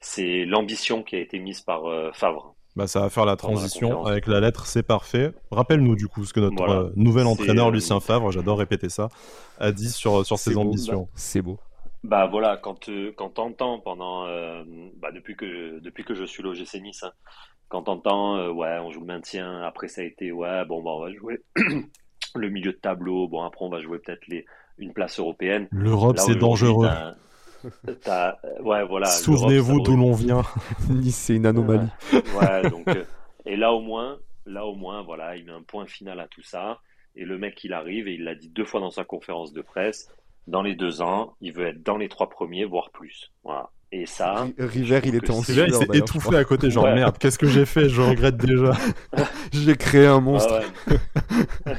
c'est 0.00 0.44
l'ambition 0.44 1.04
qui 1.04 1.14
a 1.14 1.20
été 1.20 1.38
mise 1.38 1.60
par 1.60 1.86
euh, 1.86 2.10
Favre. 2.12 2.56
Bah, 2.74 2.88
ça 2.88 3.00
va 3.00 3.08
faire 3.08 3.24
la 3.24 3.36
transition 3.36 4.04
avec 4.04 4.26
la 4.26 4.40
lettre, 4.40 4.66
c'est 4.66 4.82
parfait. 4.82 5.32
Rappelle-nous 5.52 5.94
du 5.94 6.08
coup 6.08 6.24
ce 6.24 6.32
que 6.32 6.40
notre 6.40 6.68
euh, 6.68 6.92
nouvel 6.96 7.28
entraîneur 7.28 7.70
Lucien 7.70 8.00
Favre, 8.00 8.32
j'adore 8.32 8.58
répéter 8.58 8.88
ça, 8.88 9.08
a 9.60 9.70
dit 9.70 9.88
sur, 9.88 10.26
sur 10.26 10.38
ses 10.38 10.58
ambitions. 10.58 11.02
Bah, 11.02 11.10
c'est 11.14 11.40
beau. 11.40 11.60
Bah 12.02 12.26
voilà, 12.26 12.56
quand 12.56 12.90
quand 13.16 13.30
t'entends 13.30 13.78
pendant 13.78 14.26
bah, 14.96 15.12
depuis 15.14 15.36
que 15.36 15.78
depuis 15.78 16.04
que 16.04 16.14
je 16.14 16.24
suis 16.24 16.42
logé 16.42 16.64
Nice, 16.80 17.04
hein, 17.04 17.12
quand 17.68 17.82
t'entends 17.84 18.50
ouais 18.50 18.78
on 18.80 18.90
joue 18.90 19.00
le 19.00 19.06
maintien, 19.06 19.62
après 19.62 19.86
ça 19.86 20.00
a 20.00 20.04
été 20.04 20.32
ouais 20.32 20.64
bon 20.64 20.82
bah 20.82 20.90
on 20.90 21.00
va 21.00 21.12
jouer 21.12 21.44
le 22.34 22.50
milieu 22.50 22.72
de 22.72 22.78
tableau, 22.78 23.28
bon 23.28 23.42
après 23.42 23.64
on 23.64 23.70
va 23.70 23.80
jouer 23.80 24.00
peut-être 24.00 24.26
les 24.26 24.44
une 24.78 24.92
place 24.92 25.18
européenne. 25.18 25.68
L'Europe, 25.70 26.18
c'est 26.18 26.36
dangereux. 26.36 26.88
ouais, 27.64 28.84
voilà. 28.88 29.06
Souvenez-vous 29.06 29.80
d'où 29.80 29.96
l'on 29.96 30.12
vient. 30.12 30.42
nice, 30.90 31.16
c'est 31.16 31.34
une 31.34 31.46
anomalie. 31.46 31.88
Ouais, 32.12 32.62
donc, 32.70 32.88
euh, 32.88 33.04
et 33.44 33.56
là 33.56 33.72
au 33.72 33.80
moins, 33.80 34.18
là 34.44 34.66
au 34.66 34.74
moins, 34.74 35.02
voilà, 35.02 35.36
il 35.36 35.44
met 35.44 35.52
un 35.52 35.62
point 35.62 35.86
final 35.86 36.20
à 36.20 36.28
tout 36.28 36.42
ça. 36.42 36.80
Et 37.14 37.24
le 37.24 37.38
mec, 37.38 37.64
il 37.64 37.72
arrive 37.72 38.08
et 38.08 38.14
il 38.14 38.24
l'a 38.24 38.34
dit 38.34 38.50
deux 38.50 38.64
fois 38.64 38.80
dans 38.80 38.90
sa 38.90 39.04
conférence 39.04 39.52
de 39.52 39.62
presse. 39.62 40.10
Dans 40.46 40.62
les 40.62 40.74
deux 40.74 41.00
ans, 41.02 41.34
il 41.40 41.52
veut 41.52 41.66
être 41.68 41.82
dans 41.82 41.96
les 41.96 42.08
trois 42.08 42.28
premiers, 42.28 42.64
voire 42.64 42.90
plus. 42.90 43.32
Voilà. 43.42 43.70
Et 43.90 44.04
ça. 44.04 44.46
River, 44.58 45.00
il 45.04 45.14
était 45.14 45.30
en 45.30 45.40
River, 45.40 45.64
il 45.68 45.74
s'est 45.74 45.86
étouffé 45.94 46.36
à 46.36 46.44
côté, 46.44 46.70
genre 46.70 46.84
merde, 46.84 47.16
qu'est-ce 47.18 47.38
que 47.38 47.46
j'ai 47.46 47.64
fait? 47.64 47.88
Je 47.88 48.02
regrette 48.02 48.36
déjà. 48.36 48.72
j'ai 49.52 49.76
créé 49.76 50.06
un 50.06 50.20
monstre. 50.20 50.60
ouais. 50.86 51.76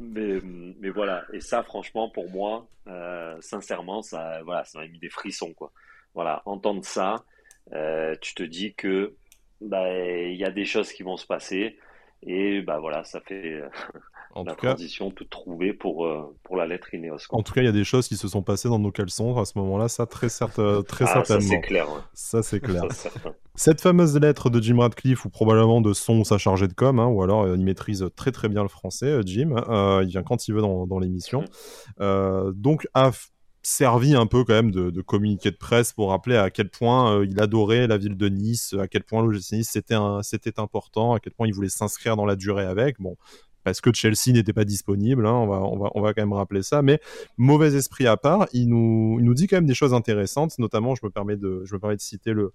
Mais, 0.00 0.40
mais 0.42 0.90
voilà, 0.90 1.24
et 1.32 1.40
ça, 1.40 1.62
franchement, 1.62 2.08
pour 2.08 2.28
moi, 2.30 2.66
euh, 2.88 3.36
sincèrement, 3.40 4.02
ça, 4.02 4.42
voilà, 4.44 4.64
ça 4.64 4.78
m'a 4.80 4.88
mis 4.88 4.98
des 4.98 5.08
frissons, 5.08 5.52
quoi. 5.54 5.72
Voilà, 6.14 6.42
entendre 6.46 6.84
ça, 6.84 7.24
euh, 7.72 8.14
tu 8.20 8.34
te 8.34 8.42
dis 8.42 8.74
que 8.74 9.14
bah, 9.60 9.88
il 9.90 10.36
y 10.36 10.44
a 10.44 10.50
des 10.50 10.64
choses 10.64 10.92
qui 10.92 11.02
vont 11.02 11.16
se 11.16 11.26
passer, 11.26 11.78
et 12.26 12.62
bah 12.62 12.78
voilà, 12.78 13.04
ça 13.04 13.20
fait 13.20 13.62
en 14.34 14.44
la 14.44 14.54
transition 14.54 15.10
toute 15.10 15.30
trouvée 15.30 15.72
pour, 15.72 16.06
euh, 16.06 16.36
pour 16.42 16.56
la 16.56 16.66
lettre 16.66 16.92
Ineos. 16.92 17.18
En 17.30 17.42
tout 17.42 17.52
cas, 17.52 17.60
il 17.62 17.66
y 17.66 17.68
a 17.68 17.72
des 17.72 17.84
choses 17.84 18.08
qui 18.08 18.16
se 18.16 18.26
sont 18.26 18.42
passées 18.42 18.68
dans 18.68 18.80
nos 18.80 18.90
caleçons 18.90 19.38
à 19.38 19.44
ce 19.44 19.56
moment-là, 19.58 19.88
ça 19.88 20.06
très, 20.06 20.28
certes, 20.28 20.60
très 20.86 21.04
ah, 21.04 21.22
certainement. 21.24 21.40
Ça 21.40 21.48
c'est 21.48 21.60
clair. 21.66 21.86
Ça 22.12 22.42
c'est 22.42 22.60
clair. 22.60 22.82
Cette 23.54 23.80
fameuse 23.80 24.18
lettre 24.18 24.50
de 24.50 24.60
Jim 24.60 24.80
Radcliffe, 24.80 25.24
ou 25.24 25.30
probablement 25.30 25.80
de 25.80 25.92
son 25.92 26.24
sa 26.24 26.38
chargée 26.38 26.66
de 26.66 26.72
com, 26.72 26.98
hein, 26.98 27.06
ou 27.06 27.22
alors 27.22 27.44
euh, 27.44 27.54
il 27.56 27.64
maîtrise 27.64 28.04
très 28.16 28.32
très 28.32 28.48
bien 28.48 28.62
le 28.62 28.68
français, 28.68 29.06
euh, 29.06 29.22
Jim, 29.24 29.54
il 30.02 30.08
vient 30.08 30.24
quand 30.24 30.48
il 30.48 30.54
veut 30.54 30.62
dans, 30.62 30.86
dans 30.86 30.98
l'émission. 30.98 31.44
donc 32.00 32.88
à 32.94 33.12
servi 33.66 34.14
un 34.14 34.26
peu 34.26 34.44
quand 34.44 34.54
même 34.54 34.70
de, 34.70 35.00
communiqué 35.00 35.50
de 35.50 35.56
presse 35.56 35.92
pour 35.92 36.10
rappeler 36.10 36.36
à 36.36 36.50
quel 36.50 36.68
point 36.68 37.24
il 37.24 37.40
adorait 37.40 37.86
la 37.86 37.96
ville 37.96 38.16
de 38.16 38.28
Nice, 38.28 38.74
à 38.78 38.88
quel 38.88 39.02
point 39.04 39.22
l'OGC 39.22 39.52
Nice 39.52 39.70
c'était 39.72 39.96
c'était 40.22 40.60
important, 40.60 41.14
à 41.14 41.20
quel 41.20 41.32
point 41.32 41.46
il 41.46 41.54
voulait 41.54 41.68
s'inscrire 41.68 42.16
dans 42.16 42.26
la 42.26 42.36
durée 42.36 42.66
avec. 42.66 43.00
Bon, 43.00 43.16
parce 43.64 43.80
que 43.80 43.92
Chelsea 43.92 44.32
n'était 44.32 44.52
pas 44.52 44.64
disponible, 44.64 45.26
hein, 45.26 45.32
on, 45.32 45.46
va, 45.46 45.60
on, 45.62 45.78
va, 45.78 45.90
on 45.94 46.02
va 46.02 46.14
quand 46.14 46.22
même 46.22 46.32
rappeler 46.32 46.62
ça, 46.62 46.82
mais 46.82 47.00
mauvais 47.36 47.74
esprit 47.74 48.06
à 48.06 48.16
part, 48.16 48.46
il 48.52 48.68
nous, 48.68 49.16
il 49.18 49.24
nous 49.24 49.34
dit 49.34 49.46
quand 49.46 49.56
même 49.56 49.66
des 49.66 49.74
choses 49.74 49.94
intéressantes, 49.94 50.58
notamment 50.58 50.94
je 50.94 51.00
me 51.04 51.10
permets 51.10 51.36
de, 51.36 51.62
je 51.64 51.74
me 51.74 51.80
permets 51.80 51.96
de 51.96 52.00
citer 52.00 52.32
le, 52.32 52.52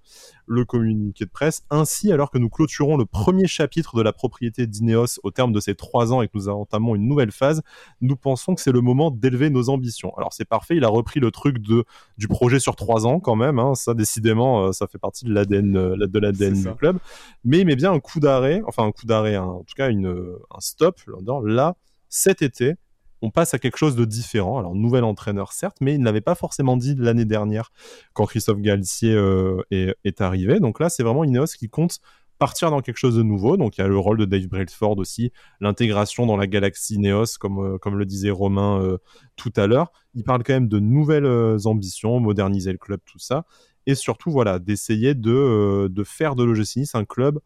le 0.48 0.66
communiqué 0.66 1.26
de 1.26 1.30
presse. 1.30 1.64
Ainsi, 1.70 2.12
alors 2.12 2.32
que 2.32 2.38
nous 2.38 2.50
clôturons 2.50 2.98
le 2.98 3.06
premier 3.06 3.48
chapitre 3.48 3.96
de 3.96 4.02
la 4.02 4.14
propriété 4.14 4.68
d'Ineos 4.68 5.20
au 5.24 5.32
terme 5.32 5.52
de 5.52 5.60
ces 5.60 5.76
trois 5.76 6.14
ans 6.14 6.22
et 6.22 6.28
que 6.28 6.34
nous 6.36 6.50
entamons 6.50 6.96
une 6.96 7.08
nouvelle 7.08 7.32
phase, 7.32 7.62
nous 8.02 8.16
pensons 8.16 8.56
que 8.56 8.62
c'est 8.62 8.72
le 8.72 8.82
moment 8.82 9.12
d'élever 9.12 9.50
nos 9.50 9.70
ambitions. 9.70 10.16
Alors 10.18 10.34
c'est 10.34 10.46
parfait, 10.46 10.76
il 10.76 10.84
a 10.84 10.90
repris 10.90 11.20
le 11.20 11.32
truc 11.32 11.60
de, 11.60 11.86
du 12.18 12.28
projet 12.28 12.60
sur 12.60 12.76
trois 12.76 13.08
ans 13.08 13.20
quand 13.20 13.36
même, 13.36 13.58
hein, 13.58 13.74
ça 13.76 13.94
décidément, 13.94 14.66
euh, 14.66 14.72
ça 14.72 14.88
fait 14.88 14.98
partie 14.98 15.26
de 15.26 15.34
l'ADN, 15.34 15.76
euh, 15.76 16.08
de 16.08 16.20
l'ADN 16.20 16.54
du 16.54 16.76
club, 16.76 16.98
mais 17.44 17.60
il 17.60 17.66
met 17.66 17.76
bien 17.76 17.92
un 17.92 18.00
coup 18.00 18.20
d'arrêt, 18.20 18.62
enfin 18.68 18.84
un 18.84 18.92
coup 18.92 19.06
d'arrêt, 19.06 19.36
hein, 19.36 19.44
en 19.46 19.64
tout 19.64 19.76
cas 19.76 19.90
une, 19.90 20.08
un 20.08 20.60
stop 20.60 20.99
Là, 21.44 21.76
cet 22.10 22.42
été, 22.42 22.76
on 23.22 23.32
passe 23.32 23.54
à 23.54 23.60
quelque 23.60 23.78
chose 23.78 23.96
de 23.96 24.06
différent. 24.06 24.60
Alors, 24.60 24.76
nouvel 24.76 25.04
entraîneur, 25.04 25.52
certes, 25.52 25.78
mais 25.82 25.96
il 25.96 26.00
ne 26.00 26.06
l'avait 26.06 26.22
pas 26.22 26.36
forcément 26.36 26.78
dit 26.78 26.96
l'année 26.98 27.26
dernière 27.26 27.72
quand 28.14 28.26
Christophe 28.26 28.60
Galtier 28.60 29.14
euh, 29.14 29.62
est, 29.72 30.22
arrivé. 30.22 30.60
Donc 30.60 30.80
là, 30.80 30.90
c'est 30.90 31.04
vraiment 31.04 31.24
Ineos 31.24 31.48
qui 31.58 31.70
compte 31.70 32.00
partir 32.38 32.72
dans 32.72 32.82
quelque 32.82 32.98
chose 32.98 33.16
de 33.16 33.24
nouveau. 33.24 33.58
Donc, 33.58 33.78
il 33.78 33.82
y 33.82 33.84
a 33.84 33.88
le 33.88 33.98
rôle 33.98 34.18
de 34.18 34.26
Dave 34.26 34.48
Brailsford 34.48 34.98
aussi, 34.98 35.32
l'intégration 35.60 36.26
dans 36.26 36.38
la 36.38 36.48
galaxie 36.48 36.96
Ineos, 36.96 37.38
comme, 37.40 37.60
euh, 37.60 37.78
comme 37.78 37.98
le 37.98 38.06
disait 38.06 38.30
Romain 38.30 38.82
euh, 38.82 38.98
tout 39.36 39.52
à 39.58 39.68
l'heure. 39.68 39.92
Il 40.14 40.24
parle 40.24 40.44
quand 40.44 40.54
même 40.54 40.70
de 40.70 40.80
nouvelles 40.80 41.58
ambitions, 41.66 42.20
moderniser 42.20 42.72
le 42.72 42.78
club, 42.78 43.02
tout 43.06 43.20
ça. 43.20 43.46
Et 43.86 43.96
surtout, 43.96 44.32
voilà, 44.32 44.60
d'essayer 44.60 45.16
de, 45.16 45.88
de 45.90 46.04
faire 46.04 46.36
de 46.36 46.44
l'OGC 46.44 46.94
un 46.94 47.06
club 47.06 47.40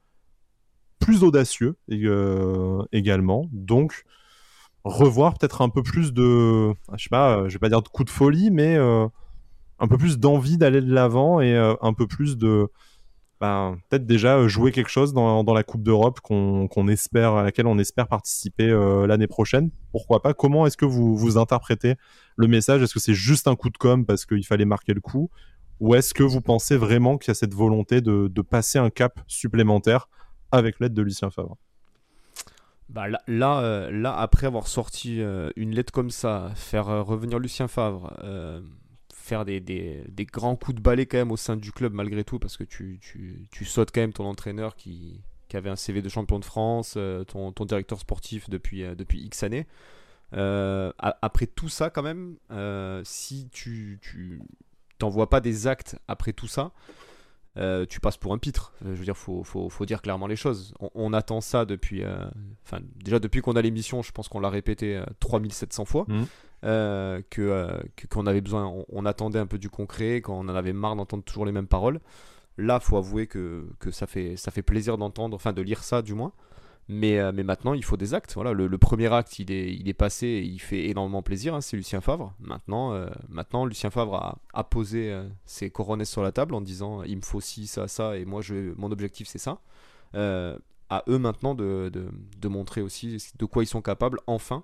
plus 1.04 1.24
audacieux 1.24 1.76
euh, 1.92 2.82
également. 2.92 3.50
Donc, 3.52 4.06
revoir 4.84 5.38
peut-être 5.38 5.62
un 5.62 5.70
peu 5.70 5.84
plus 5.84 6.14
de, 6.14 6.74
je 6.96 7.04
sais 7.04 7.10
pas, 7.10 7.38
euh, 7.38 7.50
je 7.50 7.54
vais 7.54 7.60
pas 7.60 7.70
dire 7.70 7.82
de 7.82 7.90
coup 7.90 8.04
de 8.04 8.10
folie, 8.10 8.52
mais 8.52 8.76
euh, 8.76 9.08
un 9.80 9.88
peu 9.88 9.98
plus 9.98 10.18
d'envie 10.18 10.58
d'aller 10.58 10.82
de 10.82 10.94
l'avant 10.94 11.42
et 11.42 11.58
un 11.58 11.94
peu 11.94 12.08
plus 12.08 12.38
de, 12.38 12.70
ben, 13.42 13.78
peut-être 13.90 14.06
déjà 14.06 14.48
jouer 14.48 14.72
quelque 14.72 14.90
chose 14.90 15.14
dans, 15.14 15.44
la 15.54 15.64
Coupe 15.64 15.84
d'Europe 15.84 16.22
qu'on 16.22 16.88
espère, 16.88 17.34
à 17.34 17.44
laquelle 17.44 17.68
on 17.68 17.78
espère 17.78 18.08
participer 18.08 18.68
l'année 19.06 19.28
prochaine. 19.28 19.72
Pourquoi 19.92 20.22
pas? 20.22 20.34
Comment 20.34 20.66
est-ce 20.66 20.78
que 20.78 20.86
vous, 20.86 21.18
vous 21.18 21.38
interprétez 21.38 21.96
le 22.38 22.48
message? 22.48 22.82
Est-ce 22.82 22.94
que 22.94 23.02
c'est 23.02 23.14
juste 23.14 23.50
un 23.50 23.56
coup 23.56 23.70
de 23.70 23.78
com 23.78 24.06
parce 24.06 24.26
qu'il 24.26 24.46
fallait 24.46 24.64
marquer 24.64 24.94
le 24.94 25.02
coup? 25.02 25.30
Ou 25.82 25.96
est-ce 25.96 26.14
que 26.14 26.24
vous 26.24 26.40
pensez 26.40 26.78
vraiment 26.78 27.18
qu'il 27.18 27.30
y 27.30 27.32
a 27.32 27.36
cette 27.36 27.54
volonté 27.54 28.00
de, 28.00 28.30
de 28.30 28.42
passer 28.42 28.80
un 28.80 28.90
cap 28.90 29.20
supplémentaire 29.28 30.08
avec 30.54 30.80
l'aide 30.80 30.94
de 30.94 31.02
Lucien 31.02 31.32
Favre. 31.32 31.58
Bah 32.90 33.08
là, 33.08 33.20
là, 33.28 33.60
euh, 33.62 34.04
après 34.06 34.46
avoir 34.46 34.68
sorti 34.68 35.20
euh, 35.20 35.50
une 35.56 35.74
lettre 35.74 35.92
comme 35.92 36.12
ça, 36.12 36.52
faire 36.56 36.90
euh, 36.90 37.02
revenir 37.02 37.40
Lucien 37.40 37.68
Favre, 37.68 38.14
faire 39.14 39.46
des, 39.46 39.60
des, 39.60 40.04
des, 40.10 40.26
grands 40.26 40.56
coups 40.56 40.76
de 40.76 40.82
balai 40.82 41.06
quand 41.06 41.18
même 41.18 41.32
au 41.32 41.38
sein 41.38 41.56
du 41.56 41.72
club 41.72 41.94
malgré 41.94 42.24
tout, 42.24 42.40
parce 42.40 42.56
que 42.56 42.64
tu, 42.64 43.00
tu, 43.02 43.48
tu 43.52 43.66
sautes 43.66 43.92
quand 43.92 44.02
même 44.02 44.14
ton 44.14 44.26
entraîneur 44.26 44.76
qui, 44.76 45.22
qui, 45.48 45.58
avait 45.58 45.70
un 45.70 45.76
CV 45.76 46.02
de 46.02 46.10
champion 46.10 46.40
de 46.40 46.46
France, 46.46 46.98
ton, 47.28 47.52
ton, 47.52 47.66
directeur 47.66 48.00
sportif 48.00 48.50
depuis, 48.50 48.84
depuis 48.96 49.22
X 49.22 49.44
années. 49.44 49.66
après 50.34 51.48
tout 51.48 51.70
ça 51.70 51.90
quand 51.90 52.04
même, 52.04 52.36
si 53.06 53.48
tu, 53.52 53.98
tu 54.02 54.42
t'envoies 55.00 55.30
pas 55.30 55.40
des 55.40 55.66
actes 55.68 55.98
après 56.08 56.34
tout 56.34 56.48
ça, 56.48 56.74
euh, 57.58 57.86
tu 57.86 58.00
passes 58.00 58.18
pour 58.18 58.34
un 58.34 58.38
pitre. 58.38 58.74
Euh, 58.84 58.94
je 58.94 59.00
veux 59.00 59.06
dire, 59.06 59.18
faut, 59.18 59.44
faut, 59.44 59.70
faut 59.70 59.86
dire 59.86 60.02
clairement 60.02 60.28
les 60.28 60.36
choses. 60.36 60.74
On, 60.96 61.14
attend 61.14 61.42
ça 61.42 61.66
depuis. 61.66 62.04
Euh, 62.04 62.16
enfin, 62.66 62.80
déjà 63.04 63.20
depuis 63.20 63.42
qu'on 63.42 63.56
a 63.56 63.62
l'émission, 63.62 64.02
je 64.02 64.12
pense 64.12 64.28
qu'on 64.28 64.40
l'a 64.40 64.50
répété 64.50 65.02
3700 65.20 65.86
fois. 65.86 66.06
Mmh. 66.08 66.24
que 67.30 67.84
qu'on 68.10 68.26
avait 68.26 68.42
besoin, 68.42 68.74
on, 68.90 69.06
attendait 69.06 69.40
un 69.40 69.46
peu 69.46 69.58
du 69.58 69.70
concret, 69.70 70.22
qu'on 70.22 70.48
en 70.48 70.56
avait 70.56 70.74
marre 70.74 70.96
d'entendre 70.96 71.24
toujours 71.24 71.46
les 71.46 71.52
mêmes 71.52 71.68
paroles. 71.68 72.00
Là, 72.58 72.80
faut 72.80 72.98
avouer 72.98 73.28
que, 73.28 73.68
que 73.80 73.92
ça 73.92 74.08
fait 74.08 74.36
ça 74.38 74.52
fait 74.52 74.62
plaisir 74.62 74.98
d'entendre, 74.98 75.36
enfin 75.36 75.54
de 75.54 75.62
lire 75.62 75.84
ça 75.84 76.02
du 76.02 76.14
moins. 76.14 76.34
Mais, 76.90 77.18
euh, 77.18 77.32
mais 77.34 77.44
maintenant, 77.44 77.74
il 77.74 77.84
faut 77.84 77.98
des 77.98 78.14
actes. 78.14 78.34
Voilà, 78.34 78.52
le, 78.52 78.78
premier 78.78 79.12
acte, 79.12 79.40
il 79.40 79.52
est, 79.52 79.74
il 79.74 79.88
est 79.88 79.94
passé 79.94 80.28
et 80.28 80.42
il 80.44 80.60
fait 80.60 80.90
énormément 80.90 81.22
plaisir. 81.22 81.56
Hein, 81.56 81.62
c'est 81.62 81.78
Lucien 81.78 82.02
Favre. 82.02 82.34
Maintenant, 82.40 82.94
euh, 82.94 83.08
maintenant 83.30 83.66
Lucien 83.66 83.90
Favre 83.90 84.38
a, 84.54 84.64
posé 84.66 85.12
euh, 85.12 85.28
ses 85.46 85.70
couronnes 85.70 86.04
sur 86.06 86.24
la 86.24 86.32
table 86.32 86.54
en 86.54 86.62
disant 86.62 87.04
il 87.04 87.18
me 87.18 87.22
faut 87.22 87.42
ci, 87.42 87.68
ça, 87.68 87.88
ça, 87.88 88.18
et 88.18 88.26
moi, 88.26 88.42
je, 88.42 88.74
mon 88.78 88.92
objectif, 88.92 89.28
c'est 89.28 89.40
ça. 89.40 89.60
à 90.14 91.04
eux 91.08 91.18
maintenant 91.18 91.56
de, 91.56 91.90
de, 91.92 92.10
de, 92.40 92.48
montrer 92.48 92.82
aussi 92.82 93.18
de 93.38 93.46
quoi 93.46 93.64
ils 93.64 93.68
sont 93.68 93.82
capables, 93.82 94.20
enfin, 94.28 94.64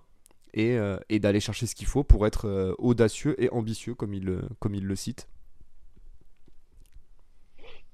et, 0.53 0.77
et 1.09 1.19
d'aller 1.19 1.39
chercher 1.39 1.67
ce 1.67 1.75
qu'il 1.75 1.87
faut 1.87 2.03
pour 2.03 2.27
être 2.27 2.75
audacieux 2.79 3.41
et 3.41 3.49
ambitieux, 3.49 3.95
comme 3.95 4.13
il, 4.13 4.41
comme 4.59 4.75
il 4.75 4.85
le 4.85 4.95
cite. 4.95 5.27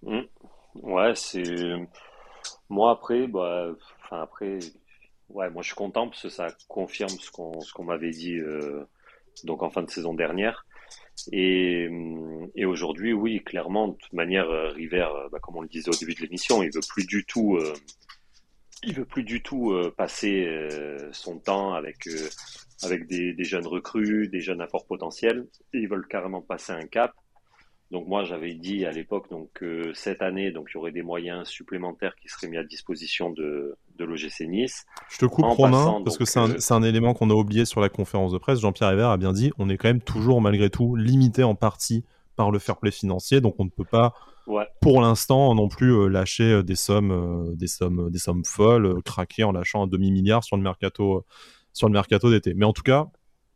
Mmh. 0.04 0.22
Ouais, 0.82 1.14
c'est. 1.16 1.44
Moi, 2.69 2.91
après, 2.91 3.28
bah 3.28 3.71
Enfin, 4.06 4.21
après, 4.21 4.60
ouais, 5.30 5.49
moi 5.49 5.62
je 5.62 5.67
suis 5.67 5.75
content 5.75 6.08
parce 6.08 6.21
que 6.21 6.30
ça 6.30 6.47
confirme 6.67 7.10
ce 7.10 7.32
qu'on 7.32 7.60
ce 7.62 7.73
qu'on 7.73 7.84
m'avait 7.86 8.12
dit 8.12 8.38
euh, 8.38 8.86
donc 9.43 9.63
en 9.63 9.69
fin 9.69 9.82
de 9.84 9.89
saison 9.89 10.13
dernière. 10.13 10.65
Et, 11.32 11.89
et 12.56 12.65
aujourd'hui, 12.65 13.13
oui, 13.13 13.41
clairement, 13.43 13.88
de 13.89 13.97
manière, 14.12 14.49
euh, 14.49 14.69
River, 14.71 15.08
euh, 15.15 15.30
bah, 15.32 15.39
comme 15.41 15.56
on 15.56 15.62
le 15.62 15.67
disait 15.69 15.89
au 15.89 15.97
début 15.97 16.13
de 16.13 16.21
l'émission, 16.21 16.62
il 16.62 16.71
veut 16.73 16.82
plus 16.88 17.06
du 17.06 17.25
tout, 17.25 17.58
il 18.84 18.93
veut 18.93 19.06
plus 19.06 19.23
du 19.23 19.41
tout 19.41 19.73
passer 19.97 20.47
son 21.12 21.39
temps 21.39 21.73
avec 21.73 22.08
avec 22.84 23.08
des, 23.08 23.34
des, 23.34 23.43
jeunes 23.43 23.65
recrues, 23.65 24.28
des 24.28 24.41
jeunes 24.41 24.62
à 24.62 24.67
fort 24.67 24.86
potentiel. 24.86 25.47
Ils 25.73 25.88
veulent 25.88 26.08
carrément 26.08 26.41
passer 26.41 26.73
un 26.73 26.86
cap. 26.86 27.13
Donc 27.91 28.08
moi 28.08 28.24
j'avais 28.24 28.56
dit 28.56 28.86
à 28.86 28.91
l'époque 28.91 29.30
donc 29.30 29.50
que 29.54 29.93
cette 29.93 30.24
année 30.24 30.52
donc 30.52 30.69
il 30.71 30.74
y 30.76 30.78
aurait 30.78 30.91
des 30.91 31.04
moyens 31.04 31.48
supplémentaires 31.48 32.15
qui 32.15 32.30
seraient 32.30 32.48
mis 32.48 32.58
à 32.58 32.63
disposition 32.63 33.30
de, 33.30 33.78
de 33.98 34.06
l'OGC 34.06 34.48
Nice. 34.48 34.86
Je 35.10 35.19
te 35.19 35.26
coupe 35.26 35.45
Romain 35.45 36.02
parce 36.04 36.17
que 36.17 36.26
c'est 36.26 36.39
un, 36.39 36.50
euh, 36.50 36.71
un, 36.71 36.84
élément 36.84 37.13
qu'on 37.13 37.30
a 37.30 37.34
oublié 37.34 37.63
sur 37.63 37.82
la 37.82 37.89
conférence 37.89 38.32
de 38.32 38.39
presse. 38.39 38.60
Jean-Pierre 38.60 38.91
Hébert 38.91 39.10
a 39.10 39.17
bien 39.17 39.34
dit 39.34 39.52
on 39.60 39.69
est 39.69 39.78
quand 39.78 39.88
même 39.88 40.02
toujours 40.02 40.41
malgré 40.41 40.71
tout 40.71 40.95
limité 40.95 41.43
en 41.43 41.54
partie 41.54 42.04
par 42.36 42.50
le 42.50 42.58
fair 42.58 42.78
play 42.78 42.89
financier 42.89 43.39
donc 43.39 43.56
on 43.60 43.65
ne 43.65 43.69
peut 43.69 43.86
pas 43.86 44.13
pour 44.82 45.02
l'instant 45.02 45.54
non 45.54 45.67
plus 45.67 45.91
euh, 45.91 46.08
lâcher 46.08 46.52
euh, 46.52 46.63
des 46.63 46.76
sommes 46.76 47.54
des 47.56 47.67
sommes 47.67 48.10
des 48.10 48.19
sommes 48.19 48.45
folles 48.45 49.02
craquer 49.04 49.43
en 49.43 49.52
lâchant 49.52 49.84
un 49.84 49.88
demi 49.88 50.12
milliard 50.12 50.43
sur 50.43 50.58
le 50.58 50.63
mercato 50.63 51.24
sur 51.71 51.88
le 51.88 51.93
mercato 51.93 52.32
d'été. 52.32 52.56
Mais 52.56 52.65
en 52.65 52.74
tout 52.74 52.84
cas 52.84 53.06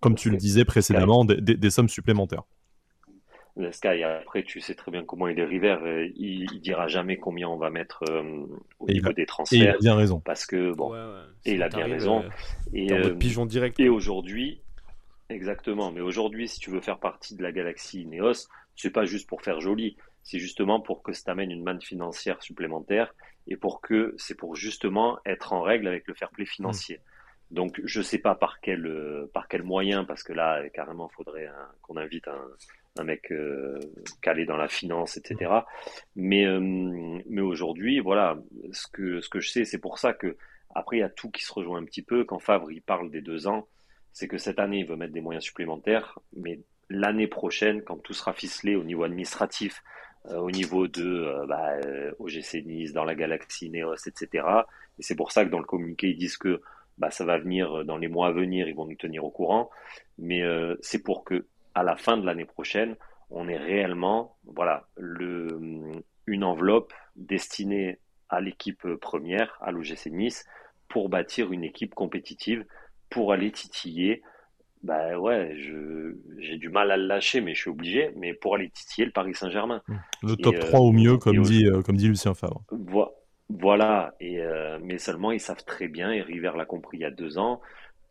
comme 0.02 0.14
tu 0.14 0.30
le 0.30 0.38
disais 0.38 0.66
précédemment 0.66 1.26
des 1.26 1.70
sommes 1.72 1.90
supplémentaires. 1.90 2.44
Sky, 3.72 4.04
après, 4.04 4.44
tu 4.44 4.62
sais 4.62 4.76
très 4.76 4.92
bien 4.92 5.04
comment 5.04 5.28
il 5.28 5.40
est 5.40 5.46
River. 5.46 5.78
Euh, 5.82 6.08
il, 6.16 6.48
il 6.54 6.62
dira 6.62 6.88
jamais 6.88 7.18
combien 7.18 7.48
on 7.50 7.58
va 7.58 7.70
mettre 7.70 8.04
euh, 8.10 8.46
au 8.80 8.88
niveau 8.88 9.12
des 9.12 9.26
transferts. 9.26 9.60
Et 9.60 9.64
il 9.64 9.70
a 9.70 9.78
bien 9.78 9.96
raison. 9.96 10.20
Parce 10.20 10.46
que, 10.46 10.74
bon, 10.74 10.94
et 11.46 11.54
il 11.54 11.64
a 11.64 11.70
bien 11.70 11.86
raison. 11.86 12.24
Euh, 12.74 13.10
et, 13.10 13.16
pigeon 13.16 13.46
direct. 13.46 13.80
Et 13.80 13.90
aujourd'hui, 13.90 14.62
exactement. 15.30 15.92
Mais 15.92 16.02
aujourd'hui, 16.02 16.48
si 16.48 16.60
tu 16.60 16.70
veux 16.70 16.82
faire 16.82 17.00
partie 17.00 17.36
de 17.36 17.44
la 17.44 17.52
galaxie 17.52 18.06
Neos, 18.06 18.48
c'est 18.76 18.92
pas 18.92 19.06
juste 19.06 19.28
pour 19.28 19.42
faire 19.42 19.60
joli. 19.60 19.98
C'est 20.24 20.40
justement 20.40 20.80
pour 20.80 21.02
que 21.04 21.12
ça 21.12 21.24
t'amène 21.26 21.52
une 21.52 21.64
manne 21.64 21.82
financière 21.82 22.42
supplémentaire 22.42 23.14
et 23.48 23.58
pour 23.58 23.82
que 23.82 24.14
c'est 24.18 24.36
pour 24.36 24.56
justement 24.56 25.18
être 25.26 25.54
en 25.54 25.62
règle 25.62 25.88
avec 25.88 26.08
le 26.08 26.14
fair 26.14 26.30
play 26.30 26.46
financier. 26.46 26.98
Mm. 26.98 27.56
Donc, 27.56 27.82
je 27.84 28.02
sais 28.02 28.20
pas 28.20 28.36
par 28.36 28.60
quel, 28.62 29.28
par 29.34 29.48
quel 29.48 29.64
moyen, 29.64 30.04
parce 30.04 30.22
que 30.22 30.34
là, 30.34 30.70
carrément, 30.70 31.10
faudrait 31.10 31.50
qu'on 31.82 31.98
invite 31.98 32.28
un, 32.28 32.46
un 32.98 33.04
mec 33.04 33.32
euh, 33.32 33.80
calé 34.22 34.46
dans 34.46 34.58
la 34.58 34.68
finance, 34.68 35.18
etc. 35.18 35.52
Mais, 36.16 36.46
euh, 36.46 36.60
mais 36.62 37.42
aujourd'hui, 37.42 38.00
voilà, 38.00 38.38
ce 38.72 38.88
que, 38.88 39.22
ce 39.22 39.30
que 39.30 39.40
je 39.40 39.50
sais, 39.50 39.66
c'est 39.66 39.78
pour 39.78 40.00
ça 40.00 40.14
que 40.14 40.38
après, 40.76 40.98
il 40.98 41.00
y 41.00 41.04
a 41.04 41.10
tout 41.10 41.32
qui 41.32 41.44
se 41.44 41.52
rejoint 41.52 41.80
un 41.80 41.86
petit 41.86 42.04
peu. 42.04 42.24
Quand 42.24 42.40
Favre, 42.40 42.72
il 42.72 42.82
parle 42.82 43.10
des 43.10 43.22
deux 43.22 43.48
ans, 43.48 43.68
c'est 44.14 44.28
que 44.28 44.38
cette 44.38 44.60
année, 44.60 44.80
il 44.80 44.86
veut 44.86 44.96
mettre 44.96 45.14
des 45.14 45.22
moyens 45.22 45.44
supplémentaires, 45.44 46.20
mais 46.36 46.60
l'année 46.90 47.28
prochaine, 47.28 47.82
quand 47.82 47.98
tout 47.98 48.14
sera 48.14 48.34
ficelé 48.34 48.76
au 48.76 48.84
niveau 48.84 49.04
administratif, 49.04 49.84
euh, 50.28 50.38
au 50.38 50.52
niveau 50.52 50.88
de 50.88 51.46
bah, 51.48 51.76
OGC 52.20 52.66
Nice, 52.66 52.94
dans 52.94 53.06
la 53.06 53.16
galaxie 53.16 53.70
Neos, 53.70 54.08
etc. 54.08 54.46
Et 55.00 55.04
c'est 55.04 55.16
pour 55.16 55.32
ça 55.32 55.46
que 55.46 55.50
dans 55.50 55.60
le 55.60 55.66
communiqué, 55.66 56.10
ils 56.10 56.18
disent 56.18 56.38
que 56.38 56.62
bah, 56.98 57.10
ça 57.10 57.26
va 57.26 57.40
venir 57.40 57.86
dans 57.86 57.98
les 57.98 58.10
mois 58.10 58.28
à 58.28 58.32
venir, 58.32 58.68
ils 58.68 58.76
vont 58.76 58.86
nous 58.86 58.96
tenir 58.96 59.24
au 59.24 59.32
courant. 59.32 59.70
Mais 60.18 60.44
c'est 60.82 61.02
pour 61.02 61.24
que 61.24 61.46
à 61.80 61.84
la 61.84 61.96
fin 61.96 62.18
de 62.18 62.26
l'année 62.26 62.46
prochaine, 62.46 62.98
on 63.30 63.48
est 63.48 63.58
réellement 63.58 64.36
voilà, 64.44 64.88
le, 64.98 65.62
une 66.28 66.44
enveloppe 66.44 66.94
destinée 67.16 68.00
à 68.28 68.42
l'équipe 68.42 68.86
première, 69.00 69.58
à 69.62 69.72
l'OGC 69.72 70.08
Nice, 70.08 70.46
pour 70.90 71.08
bâtir 71.08 71.54
une 71.54 71.64
équipe 71.64 71.96
compétitive, 71.96 72.66
pour 73.10 73.32
aller 73.32 73.52
titiller 73.52 74.22
bah 74.82 75.20
ouais, 75.20 75.58
j'ai 76.38 76.56
du 76.58 76.70
mal 76.70 76.92
à 76.92 76.96
le 76.96 77.06
lâcher, 77.06 77.42
mais 77.42 77.54
je 77.54 77.60
suis 77.60 77.70
obligé. 77.70 78.12
Mais 78.16 78.34
pour 78.34 78.56
aller 78.56 78.70
titiller 78.70 79.06
le 79.06 79.12
Paris 79.12 79.36
Saint-Germain. 79.36 79.82
Le 80.24 80.38
top 80.38 80.58
3 80.58 80.80
au 80.80 80.94
mieux, 80.94 81.18
comme 81.18 81.42
dit, 81.42 81.68
comme 81.86 81.98
dit 81.98 82.08
Lucien 82.08 82.34
Favre. 82.34 82.64
Voilà, 83.50 84.16
et 84.22 84.42
mais 84.82 84.98
seulement 84.98 85.34
ils 85.34 85.42
savent 85.42 85.66
très 85.66 85.90
bien, 85.90 86.14
et 86.14 86.22
River 86.22 86.54
l'a 86.56 86.64
compris 86.64 86.98
il 87.00 87.02
y 87.02 87.06
a 87.06 87.12
deux 87.12 87.38
ans, 87.38 87.60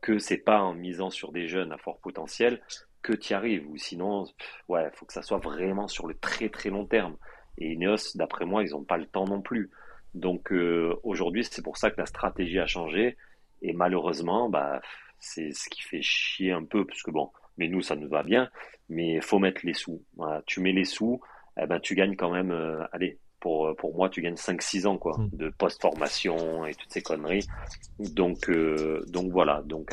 que 0.03 0.19
c'est 0.19 0.37
pas 0.37 0.61
en 0.61 0.75
misant 0.75 1.09
sur 1.09 1.33
des 1.33 1.49
jeunes 1.49 1.73
à 1.73 1.79
fort 1.79 2.01
potentiel 2.01 2.61
que 3.03 3.13
tu 3.13 3.33
y 3.33 3.35
arrives, 3.35 3.69
ou 3.69 3.77
sinon, 3.77 4.25
ouais, 4.69 4.91
faut 4.93 5.07
que 5.07 5.13
ça 5.13 5.23
soit 5.23 5.39
vraiment 5.39 5.89
sur 5.89 6.07
le 6.07 6.15
très 6.15 6.49
très 6.49 6.71
long 6.71 6.87
terme. 6.87 7.17
Et 7.59 7.73
Ineos, 7.73 8.17
d'après 8.17 8.45
moi, 8.45 8.63
ils 8.63 8.71
n'ont 8.71 8.85
pas 8.85 8.97
le 8.97 9.07
temps 9.07 9.27
non 9.27 9.41
plus. 9.41 9.71
Donc 10.15 10.53
euh, 10.53 10.95
aujourd'hui, 11.03 11.45
c'est 11.45 11.63
pour 11.63 11.77
ça 11.77 11.91
que 11.91 12.01
la 12.01 12.07
stratégie 12.07 12.59
a 12.59 12.67
changé. 12.67 13.17
Et 13.63 13.73
malheureusement, 13.73 14.49
bah, 14.49 14.81
c'est 15.19 15.53
ce 15.53 15.69
qui 15.69 15.83
fait 15.83 16.03
chier 16.03 16.53
un 16.53 16.65
peu, 16.65 16.85
parce 16.87 17.03
que 17.03 17.11
bon, 17.11 17.31
mais 17.57 17.69
nous, 17.69 17.83
ça 17.83 17.97
nous 17.97 18.09
va 18.09 18.23
bien. 18.23 18.51
Mais 18.89 19.15
il 19.15 19.23
faut 19.23 19.39
mettre 19.39 19.61
les 19.65 19.75
sous. 19.75 20.03
tu 20.47 20.61
mets 20.61 20.73
les 20.73 20.85
sous, 20.85 21.21
eh 21.61 21.67
ben, 21.67 21.81
tu 21.81 21.95
gagnes 21.95 22.17
quand 22.17 22.31
même, 22.31 22.53
euh, 22.53 22.85
allez, 22.93 23.19
pour, 23.41 23.75
pour 23.77 23.95
moi, 23.95 24.09
tu 24.09 24.23
gagnes 24.23 24.35
5-6 24.35 24.87
ans 24.87 24.99
quoi, 24.99 25.17
hmm. 25.19 25.31
de 25.33 25.51
post-formation 25.51 26.67
et 26.67 26.75
toutes 26.75 26.93
ces 26.93 27.03
conneries. 27.03 27.47
Donc, 27.99 28.49
euh, 28.49 29.05
donc 29.09 29.31
voilà. 29.31 29.63
Donc 29.65 29.91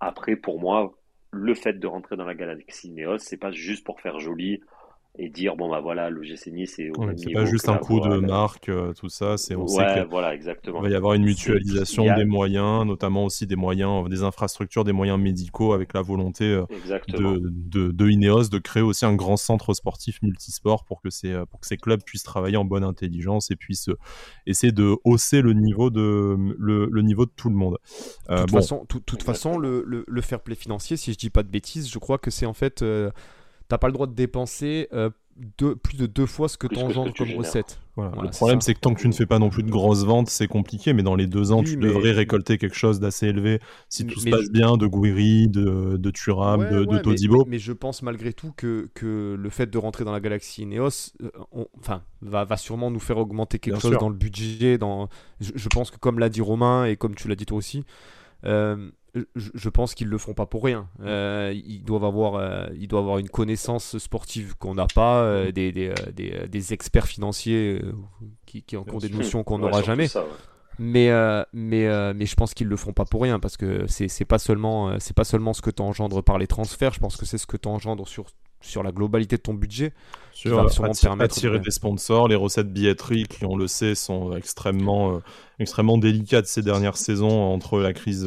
après, 0.00 0.36
pour 0.36 0.60
moi, 0.60 0.94
le 1.34 1.54
fait 1.54 1.74
de 1.74 1.86
rentrer 1.86 2.16
dans 2.16 2.24
la 2.24 2.34
galaxie 2.34 2.90
Neos, 2.90 3.18
c'est 3.18 3.36
pas 3.36 3.50
juste 3.50 3.84
pour 3.84 4.00
faire 4.00 4.18
joli 4.18 4.62
et 5.16 5.28
dire 5.28 5.54
bon 5.54 5.70
bah 5.70 5.80
voilà 5.80 6.10
le 6.10 6.24
GC 6.24 6.50
Nice 6.50 6.74
c'est 6.76 6.90
au 6.90 6.94
c'est 7.16 7.32
pas 7.32 7.44
juste 7.44 7.68
un 7.68 7.76
coup 7.76 8.00
de 8.00 8.18
marque 8.18 8.68
euh, 8.68 8.92
tout 8.94 9.08
ça 9.08 9.36
c'est 9.36 9.54
on 9.54 9.68
sait 9.68 10.04
voilà 10.10 10.34
exactement. 10.34 10.80
va 10.80 10.88
y 10.90 10.94
avoir 10.94 11.14
une 11.14 11.22
mutualisation 11.22 12.04
des 12.16 12.24
moyens 12.24 12.84
notamment 12.84 13.24
aussi 13.24 13.46
des 13.46 13.54
moyens 13.54 14.08
des 14.08 14.24
infrastructures 14.24 14.82
des 14.82 14.92
moyens 14.92 15.20
médicaux 15.20 15.72
avec 15.72 15.94
la 15.94 16.02
volonté 16.02 16.44
euh, 16.46 16.64
de, 17.08 17.40
de, 17.44 17.92
de, 17.92 18.10
Ineos 18.10 18.48
de 18.48 18.58
créer 18.58 18.82
aussi 18.82 19.04
un 19.06 19.14
grand 19.14 19.36
centre 19.36 19.72
sportif 19.72 20.20
multisport 20.22 20.84
pour 20.84 21.00
que 21.00 21.10
ces 21.10 21.30
euh, 21.30 21.46
pour 21.46 21.60
que 21.60 21.66
ces 21.68 21.76
clubs 21.76 22.02
puissent 22.02 22.24
travailler 22.24 22.56
en 22.56 22.64
bonne 22.64 22.84
intelligence 22.84 23.52
et 23.52 23.56
puissent 23.56 23.90
essayer 24.46 24.72
de 24.72 24.96
hausser 25.04 25.42
le 25.42 25.52
niveau 25.52 25.90
de 25.90 26.36
le, 26.58 26.86
le 26.90 27.02
niveau 27.02 27.24
de 27.24 27.30
tout 27.36 27.50
le 27.50 27.54
monde. 27.54 27.78
De 28.28 28.40
toute 28.40 28.50
façon 28.50 28.84
toute 28.86 29.22
façon 29.22 29.58
le, 29.58 29.84
le, 29.86 30.04
le, 30.08 30.20
fair 30.22 30.40
play 30.40 30.56
financier 30.56 30.96
si 30.96 31.12
je 31.12 31.18
dis 31.18 31.30
pas 31.30 31.44
de 31.44 31.48
bêtises 31.48 31.88
je 31.88 31.98
crois 32.00 32.18
que 32.18 32.30
c'est 32.30 32.46
en 32.46 32.54
fait 32.54 32.82
t'as 33.68 33.78
pas 33.78 33.86
le 33.86 33.92
droit 33.92 34.06
de 34.06 34.14
dépenser 34.14 34.88
euh, 34.92 35.10
plus 35.56 35.96
de 35.98 36.06
deux 36.06 36.26
fois 36.26 36.48
ce 36.48 36.56
que 36.56 36.66
tu 36.66 36.78
engendres 36.78 37.12
comme 37.12 37.32
recette. 37.32 37.80
le 37.96 38.30
problème, 38.30 38.60
c'est 38.60 38.74
que 38.74 38.80
tant 38.80 38.94
que 38.94 39.00
tu 39.00 39.08
ne 39.08 39.12
fais 39.12 39.26
pas 39.26 39.38
non 39.38 39.50
plus 39.50 39.62
de 39.62 39.70
grosses 39.70 40.04
ventes, 40.04 40.28
c'est 40.28 40.46
compliqué, 40.46 40.92
mais 40.92 41.02
dans 41.02 41.16
les 41.16 41.26
deux 41.26 41.52
ans, 41.52 41.62
tu 41.62 41.76
devrais 41.76 42.12
récolter 42.12 42.58
quelque 42.58 42.76
chose 42.76 43.00
d'assez 43.00 43.28
élevé 43.28 43.60
si 43.88 44.06
tout 44.06 44.20
se 44.20 44.28
passe 44.28 44.50
bien, 44.50 44.76
de 44.76 44.86
Gouiri, 44.86 45.48
de, 45.48 45.96
de 45.96 46.10
Turam, 46.10 46.68
de, 46.68 46.84
de 46.84 46.98
Todibo. 46.98 47.44
Mais, 47.48 47.58
je 47.58 47.72
pense 47.72 48.02
malgré 48.02 48.32
tout 48.32 48.52
que, 48.56 48.88
que 48.94 49.36
le 49.38 49.50
fait 49.50 49.66
de 49.66 49.78
rentrer 49.78 50.04
dans 50.04 50.12
la 50.12 50.20
galaxie 50.20 50.66
Neos 50.66 51.12
euh, 51.22 51.30
enfin, 51.80 52.02
va, 52.20 52.44
va 52.44 52.56
sûrement 52.56 52.90
nous 52.90 53.00
faire 53.00 53.18
augmenter 53.18 53.58
quelque 53.58 53.80
chose 53.80 53.96
dans 53.98 54.08
le 54.08 54.16
budget. 54.16 54.78
Dans... 54.78 55.08
Je, 55.40 55.68
pense 55.68 55.90
que 55.90 55.96
comme 55.96 56.18
l'a 56.18 56.28
dit 56.28 56.40
Romain 56.40 56.84
et 56.84 56.96
comme 56.96 57.14
tu 57.14 57.28
l'as 57.28 57.36
dit 57.36 57.46
toi 57.46 57.58
aussi, 57.58 57.84
euh, 58.44 58.90
je, 59.36 59.68
pense 59.68 59.94
qu'ils 59.94 60.08
le 60.08 60.18
font 60.18 60.34
pas 60.34 60.46
pour 60.46 60.64
rien. 60.64 60.88
Euh, 61.00 61.52
ils 61.54 61.84
doivent 61.84 62.04
avoir, 62.04 62.34
euh, 62.34 62.66
ils 62.78 62.88
doivent 62.88 63.04
avoir 63.04 63.18
une 63.18 63.28
connaissance 63.28 63.98
sportive 63.98 64.56
qu'on 64.58 64.74
n'a 64.74 64.86
pas, 64.92 65.22
euh, 65.22 65.52
des, 65.52 65.72
des, 65.72 65.92
des, 66.48 66.72
experts 66.72 67.06
financiers 67.06 67.80
qui, 68.46 68.62
qui, 68.62 68.76
ont 68.76 68.84
des 68.84 69.10
notions 69.10 69.44
qu'on 69.44 69.58
n'aura 69.58 69.82
jamais. 69.82 70.08
Mais, 70.80 71.10
mais, 71.52 72.14
mais 72.14 72.26
je 72.26 72.34
pense 72.34 72.54
qu'ils 72.54 72.66
le 72.66 72.76
font 72.76 72.92
pas 72.92 73.04
pour 73.04 73.22
rien 73.22 73.38
parce 73.38 73.56
que 73.56 73.86
c'est 73.86 74.24
pas 74.24 74.38
seulement 74.38 74.98
c'est 74.98 75.14
pas 75.14 75.24
seulement 75.24 75.52
ce 75.52 75.62
que 75.62 75.70
tu 75.70 75.82
engendres 75.82 76.22
par 76.22 76.38
les 76.38 76.48
transferts. 76.48 76.94
Je 76.94 77.00
pense 77.00 77.16
que 77.16 77.26
c'est 77.26 77.38
ce 77.38 77.46
que 77.46 77.56
tu 77.56 77.68
engendres 77.68 78.08
sur 78.08 78.26
sur 78.60 78.82
la 78.82 78.92
globalité 78.92 79.36
de 79.36 79.42
ton 79.42 79.52
budget. 79.52 79.92
Sur 80.32 80.58
attirer, 80.58 80.90
attirer 81.20 81.60
des 81.60 81.70
sponsors, 81.70 82.28
les 82.28 82.34
recettes 82.34 82.72
billetteries 82.72 83.24
qui, 83.24 83.44
on 83.44 83.56
le 83.56 83.68
sait, 83.68 83.94
sont 83.94 84.34
extrêmement, 84.34 85.20
extrêmement 85.58 85.98
délicates 85.98 86.46
ces 86.46 86.62
dernières 86.62 86.96
saisons 86.96 87.42
entre 87.42 87.78
la 87.78 87.92
crise 87.92 88.26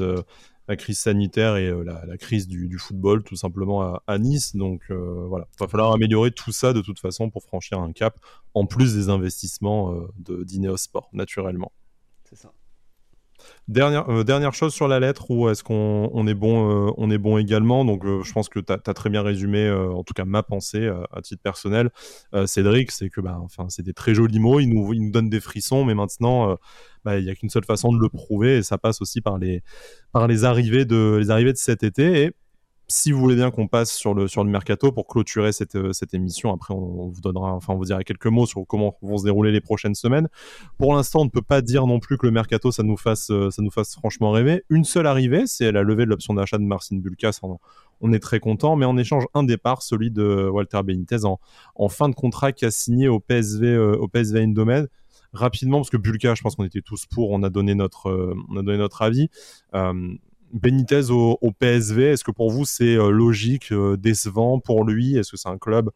la 0.68 0.76
crise 0.76 1.00
sanitaire 1.00 1.56
et 1.56 1.68
euh, 1.68 1.84
la, 1.84 2.18
crise 2.18 2.48
du, 2.48 2.78
football 2.78 3.24
tout 3.24 3.36
simplement 3.36 4.02
à, 4.06 4.18
Nice. 4.18 4.56
Donc 4.56 4.82
euh, 4.90 5.26
voilà, 5.28 5.48
il 5.56 5.60
va 5.60 5.68
falloir 5.68 5.92
améliorer 5.94 6.32
tout 6.32 6.52
ça 6.52 6.74
de 6.74 6.82
toute 6.82 7.00
façon 7.00 7.30
pour 7.30 7.44
franchir 7.44 7.80
un 7.80 7.92
cap, 7.92 8.20
en 8.54 8.66
plus 8.66 8.96
des 8.96 9.10
investissements 9.10 9.94
euh, 9.94 10.08
de 10.18 10.46
naturellement. 11.14 11.72
Euh, 13.76 14.24
dernière 14.24 14.54
chose 14.54 14.74
sur 14.74 14.88
la 14.88 15.00
lettre, 15.00 15.30
ou 15.30 15.50
est-ce 15.50 15.64
qu'on 15.64 16.10
on 16.14 16.28
est, 16.28 16.34
bon, 16.34 16.90
euh, 16.90 17.10
est 17.12 17.18
bon 17.18 17.38
également? 17.38 17.84
Donc, 17.84 18.06
euh, 18.06 18.24
je 18.24 18.32
pense 18.32 18.48
que 18.50 18.60
tu 18.60 18.72
as, 18.72 18.94
très 18.94 19.10
bien 19.10 19.22
résumé, 19.22 19.70
en 19.70 20.04
tout 20.04 20.14
cas 20.14 20.26
ma 20.26 20.44
pensée 20.44 20.90
à 21.12 21.22
titre 21.22 21.42
personnel, 21.42 21.90
Cédric, 22.46 22.92
c'est 22.92 23.10
que 23.10 23.22
bah, 23.22 23.38
enfin, 23.42 23.66
c'est 23.70 23.84
des 23.84 23.94
très 23.94 24.14
jolis 24.14 24.40
mots, 24.40 24.60
il 24.60 24.68
nous, 24.68 24.94
il 24.94 25.04
nous 25.04 25.12
donne 25.12 25.30
des 25.30 25.42
frissons, 25.42 25.84
mais 25.86 25.96
maintenant, 25.96 26.58
bah, 27.04 27.18
il 27.18 27.26
n'y 27.26 27.30
a 27.30 27.36
qu'une 27.36 27.50
seule 27.50 27.66
façon 27.66 27.92
de 27.92 28.00
le 28.00 28.10
prouver, 28.10 28.58
et 28.58 28.64
ça 28.64 28.78
passe 28.78 29.02
aussi 29.02 29.22
par 29.22 29.38
les, 29.38 29.64
arrivées, 30.44 30.86
de, 30.86 31.18
les 31.20 31.30
arrivées 31.30 31.54
de 31.54 31.58
cet 31.58 31.84
été. 31.84 32.32
Si 32.90 33.12
vous 33.12 33.20
voulez 33.20 33.36
bien 33.36 33.52
qu'on 33.52 33.68
passe 33.68 33.92
sur 33.92 34.14
le, 34.14 34.28
sur 34.28 34.44
le 34.44 34.50
mercato 34.50 34.92
pour 34.94 35.08
clôturer 35.08 35.52
cette, 35.52 35.76
euh, 35.76 35.92
cette 35.92 36.14
émission, 36.14 36.54
après 36.54 36.74
on, 36.74 37.10
vous 37.10 37.20
donnera, 37.20 37.54
enfin 37.54 37.74
on 37.74 37.78
vous 37.78 37.86
dira 37.86 38.04
quelques 38.04 38.28
mots 38.28 38.46
sur 38.46 38.66
comment 38.66 38.98
vont 39.02 39.18
se 39.18 39.26
dérouler 39.26 39.52
les 39.52 39.60
prochaines 39.60 39.96
semaines. 39.96 40.30
Pour 40.78 40.96
l'instant, 40.96 41.22
on 41.22 41.26
ne 41.26 41.30
peut 41.30 41.42
pas 41.42 41.62
dire 41.62 41.86
non 41.86 42.00
plus 42.00 42.18
que 42.18 42.26
le 42.26 42.32
mercato 42.32 42.72
ça 42.72 42.84
nous 42.84 42.96
fasse, 42.96 43.30
euh, 43.30 43.52
ça 43.52 43.62
nous 43.62 43.72
fasse 43.72 43.96
franchement 43.96 44.32
rêver. 44.32 44.64
Une 44.70 44.86
seule 44.86 45.06
arrivée, 45.06 45.48
c'est 45.48 45.72
la 45.72 45.84
levée 45.84 46.06
de 46.06 46.10
l'option 46.10 46.34
d'achat 46.34 46.58
de 46.58 46.64
Marcin 46.64 46.98
Bulkas. 46.98 47.40
On, 48.00 48.14
est 48.14 48.20
très 48.20 48.40
content, 48.40 48.76
mais 48.76 48.86
en 48.86 48.96
échange 48.96 49.26
un 49.34 49.44
départ, 49.44 49.82
celui 49.82 50.12
de 50.12 50.48
Walter 50.48 50.82
Benitez 50.84 51.26
en, 51.26 51.90
fin 51.90 52.08
de 52.08 52.16
contrat 52.16 52.52
qui 52.54 52.64
a 52.64 52.72
signé 52.72 53.10
au 53.10 53.20
PSV, 53.20 53.68
euh, 53.68 53.98
au 53.98 54.08
PSV 54.08 54.40
Eindhoven 54.40 54.88
rapidement 55.34 55.80
parce 55.80 55.90
que 55.90 55.98
Bulka, 55.98 56.36
je 56.36 56.42
pense 56.42 56.56
qu'on 56.56 56.64
était 56.64 56.82
tous 56.82 57.06
pour, 57.06 57.32
on 57.32 57.44
a 57.44 57.50
donné 57.50 57.76
notre, 57.76 58.34
on 58.50 58.56
a 58.56 58.64
donné 58.64 58.78
notre 58.78 59.02
avis. 59.02 59.30
Benitez 60.54 61.10
au, 61.10 61.52
PSV, 61.52 62.12
est-ce 62.12 62.24
que 62.24 62.32
pour 62.32 62.52
vous 62.52 62.66
c'est 62.66 62.96
euh, 62.96 63.10
logique, 63.10 63.72
euh, 63.72 63.98
décevant 63.98 64.60
pour 64.60 64.86
lui? 64.86 65.18
Est-ce 65.18 65.32
que 65.32 65.38
c'est 65.38 65.50
un 65.50 65.58
club 65.58 65.92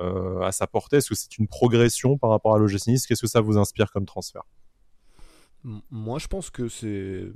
euh, 0.00 0.40
à 0.40 0.50
sa 0.50 0.66
portée? 0.66 0.96
Est-ce 0.96 1.10
que 1.10 1.14
c'est 1.14 1.38
une 1.38 1.46
progression 1.46 2.18
par 2.18 2.30
rapport 2.30 2.54
à 2.54 2.58
l'OGC 2.58 2.88
Nice? 2.88 3.06
Qu'est-ce 3.06 3.22
que 3.22 3.28
ça 3.28 3.40
vous 3.40 3.58
inspire 3.58 3.92
comme 3.92 4.04
transfert? 4.04 4.42
Moi, 5.90 6.18
je 6.18 6.26
pense 6.26 6.50
que 6.50 6.68
c'est 6.68 7.32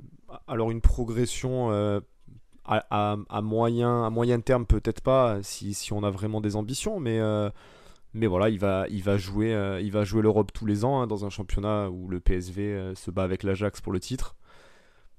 alors 0.47 0.71
une 0.71 0.81
progression 0.81 1.71
à, 2.65 3.41
moyen, 3.41 4.03
à 4.03 4.09
moyen 4.09 4.41
terme, 4.41 4.65
peut-être 4.65 4.99
pas, 4.99 5.41
si, 5.43 5.73
si, 5.73 5.93
on 5.93 6.03
a 6.03 6.09
vraiment 6.09 6.41
des 6.41 6.57
ambitions, 6.57 6.99
mais, 6.99 7.21
mais 8.13 8.27
voilà, 8.27 8.49
il 8.49 8.59
va, 8.59 8.85
il 8.89 9.01
va 9.01 9.15
jouer, 9.15 9.53
l'Europe 10.21 10.51
tous 10.53 10.65
les 10.65 10.83
ans 10.83 10.99
hein, 10.99 11.07
dans 11.07 11.23
un 11.23 11.29
championnat 11.29 11.89
où 11.89 12.09
le 12.09 12.19
PSV 12.19 12.91
se 12.95 13.11
bat 13.11 13.23
avec 13.23 13.43
l'Ajax 13.43 13.79
pour 13.79 13.93
le 13.93 14.01
titre. 14.01 14.35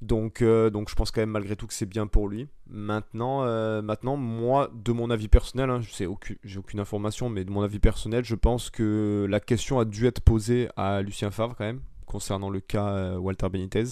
Donc, 0.00 0.42
euh, 0.42 0.70
donc 0.70 0.88
je 0.88 0.94
pense 0.94 1.10
quand 1.10 1.20
même 1.20 1.30
malgré 1.30 1.56
tout 1.56 1.66
que 1.66 1.74
c'est 1.74 1.86
bien 1.86 2.06
pour 2.06 2.28
lui. 2.28 2.46
Maintenant, 2.68 3.42
euh, 3.44 3.82
moi, 4.16 4.70
de 4.72 4.92
mon 4.92 5.10
avis 5.10 5.28
personnel, 5.28 5.70
hein, 5.70 5.80
je 5.80 5.90
sais 5.90 6.06
aucune, 6.06 6.36
j'ai 6.44 6.58
aucune 6.58 6.78
information, 6.78 7.28
mais 7.28 7.44
de 7.44 7.50
mon 7.50 7.62
avis 7.62 7.80
personnel, 7.80 8.24
je 8.24 8.36
pense 8.36 8.70
que 8.70 9.26
la 9.28 9.40
question 9.40 9.80
a 9.80 9.84
dû 9.84 10.06
être 10.06 10.20
posée 10.20 10.68
à 10.76 11.02
Lucien 11.02 11.32
Favre 11.32 11.56
quand 11.56 11.64
même, 11.64 11.80
concernant 12.06 12.48
le 12.48 12.60
cas 12.60 12.90
euh, 12.90 13.16
Walter 13.16 13.48
Benitez. 13.48 13.84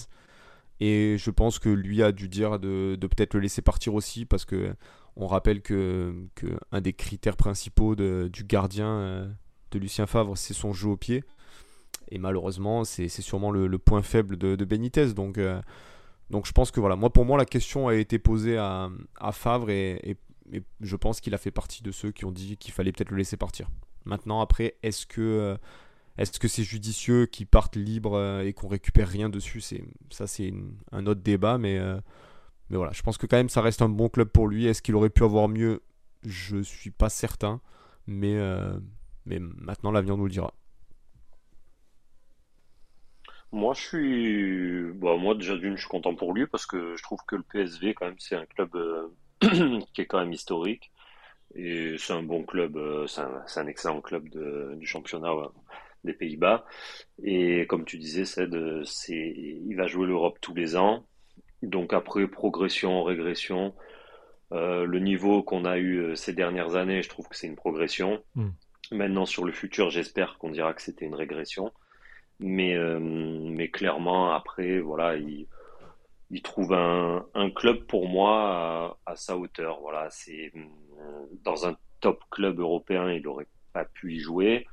Et 0.79 1.17
je 1.17 1.31
pense 1.31 1.59
que 1.59 1.69
lui 1.69 2.03
a 2.03 2.11
dû 2.11 2.29
dire 2.29 2.59
de, 2.59 2.97
peut-être 3.01 3.33
le 3.33 3.41
laisser 3.41 3.61
partir 3.61 3.93
aussi, 3.93 4.25
parce 4.25 4.45
que 4.45 4.73
on 5.17 5.27
rappelle 5.27 5.61
que, 5.61 6.13
que 6.35 6.47
un 6.71 6.79
des 6.79 6.93
critères 6.93 7.35
principaux 7.35 7.95
du 7.95 8.43
gardien 8.43 9.27
de 9.71 9.79
Lucien 9.79 10.05
Favre, 10.05 10.37
c'est 10.37 10.53
son 10.53 10.73
jeu 10.73 10.89
au 10.89 10.97
pied. 10.97 11.23
Et 12.11 12.19
malheureusement, 12.19 12.83
c'est, 12.83 13.09
sûrement 13.09 13.49
le, 13.49 13.79
point 13.79 14.03
faible 14.03 14.37
de, 14.37 14.55
de 14.55 14.65
Benitez. 14.65 15.13
Donc 15.13 15.39
donc 16.29 16.45
je 16.45 16.51
pense 16.51 16.71
que 16.71 16.79
voilà, 16.79 16.95
moi 16.95 17.11
pour 17.11 17.25
moi 17.25 17.37
la 17.37 17.45
question 17.45 17.87
a 17.87 17.95
été 17.95 18.19
posée 18.19 18.57
à, 18.57 18.89
Favre 19.31 19.69
et, 19.69 20.17
je 20.79 20.95
pense 20.95 21.19
qu'il 21.19 21.33
a 21.33 21.37
fait 21.37 21.51
partie 21.51 21.83
de 21.83 21.91
ceux 21.91 22.11
qui 22.11 22.23
ont 22.23 22.31
dit 22.31 22.55
qu'il 22.57 22.73
fallait 22.73 22.93
peut-être 22.93 23.11
le 23.11 23.17
laisser 23.17 23.35
partir. 23.35 23.69
Maintenant 24.05 24.39
après, 24.39 24.77
est-ce 24.81 25.05
que 25.05 25.21
euh, 25.21 25.57
est-ce 26.17 26.39
que 26.39 26.47
c'est 26.47 26.63
judicieux 26.63 27.25
qu'il 27.25 27.47
parte 27.47 27.75
libre 27.75 28.13
euh, 28.13 28.43
et 28.43 28.53
qu'on 28.53 28.69
récupère 28.69 29.09
rien 29.09 29.29
dessus? 29.29 29.61
Ça 30.09 30.25
c'est 30.25 30.53
un 30.93 31.05
autre 31.05 31.21
débat, 31.21 31.57
mais 31.57 31.77
euh, 31.77 31.99
mais 32.69 32.77
voilà, 32.77 32.93
je 32.93 33.01
pense 33.01 33.17
que 33.17 33.25
quand 33.25 33.37
même 33.37 33.49
ça 33.49 33.61
reste 33.61 33.81
un 33.81 33.89
bon 33.89 34.07
club 34.07 34.29
pour 34.29 34.47
lui. 34.47 34.67
Est-ce 34.67 34.81
qu'il 34.81 34.95
aurait 34.95 35.09
pu 35.09 35.23
avoir 35.23 35.49
mieux? 35.49 35.83
Je 36.23 36.61
suis 36.61 36.91
pas 36.91 37.09
certain, 37.09 37.61
mais 38.05 38.37
mais 39.25 39.39
maintenant 39.39 39.91
l'avenir 39.91 40.17
nous 40.17 40.25
le 40.25 40.31
dira. 40.31 40.53
Moi, 43.57 43.73
je 43.73 43.81
suis. 43.81 44.91
Bon, 44.93 45.17
moi, 45.17 45.33
déjà, 45.33 45.57
d'une, 45.57 45.77
je 45.77 45.81
suis 45.81 45.89
content 45.89 46.13
pour 46.13 46.31
lui 46.31 46.45
parce 46.45 46.67
que 46.67 46.95
je 46.95 47.01
trouve 47.01 47.19
que 47.25 47.35
le 47.35 47.41
PSV, 47.41 47.95
quand 47.95 48.05
même, 48.05 48.19
c'est 48.19 48.35
un 48.35 48.45
club 48.45 48.75
euh, 48.75 49.07
qui 49.93 50.01
est 50.01 50.05
quand 50.05 50.19
même 50.19 50.31
historique. 50.31 50.91
Et 51.55 51.95
c'est 51.97 52.13
un 52.13 52.21
bon 52.21 52.43
club, 52.43 52.77
euh, 52.77 53.07
c'est 53.07 53.21
un, 53.21 53.67
excellent 53.67 53.99
club 54.01 54.29
de, 54.29 54.75
du 54.75 54.85
championnat 54.85 55.33
des 56.03 56.13
Pays-Bas. 56.13 56.65
Et 57.23 57.65
comme 57.65 57.83
tu 57.83 57.97
disais, 57.97 58.25
c'est, 58.25 58.47
il 58.47 59.73
va 59.75 59.87
jouer 59.87 60.05
l'Europe 60.05 60.37
tous 60.39 60.53
les 60.53 60.75
ans. 60.75 61.07
Donc 61.63 61.93
après, 61.93 62.27
progression, 62.27 63.03
régression. 63.03 63.73
le 64.51 64.99
niveau 64.99 65.41
qu'on 65.41 65.65
a 65.65 65.79
eu 65.79 66.15
ces 66.15 66.33
dernières 66.33 66.75
années, 66.75 67.01
je 67.01 67.09
trouve 67.09 67.27
que 67.27 67.35
c'est 67.35 67.47
une 67.47 67.55
progression. 67.55 68.23
Hmm. 68.35 68.49
Maintenant, 68.91 69.25
sur 69.25 69.45
le 69.45 69.51
futur, 69.51 69.89
j'espère 69.89 70.37
qu'on 70.37 70.51
dira 70.51 70.75
que 70.75 70.81
c'était 70.83 71.05
une 71.05 71.15
régression. 71.15 71.71
Mais, 72.39 72.77
mais 72.99 73.69
clairement, 73.69 74.31
après, 74.31 74.79
voilà, 74.79 75.15
il, 75.15 75.47
il 76.29 76.41
trouve 76.41 76.73
un, 76.73 77.25
un, 77.33 77.49
club 77.49 77.85
pour 77.87 78.07
moi 78.07 78.97
à, 79.05 79.11
à 79.11 79.15
sa 79.15 79.37
hauteur. 79.37 79.79
Voilà, 79.81 80.07
c'est 80.11 80.51
dans 81.43 81.67
un 81.67 81.75
top 81.99 82.23
club 82.29 82.59
européen, 82.59 83.11
il 83.11 83.27
aurait 83.27 83.47
pas 83.73 83.85
pu 83.85 84.13
y 84.13 84.19
jouer. 84.19 84.67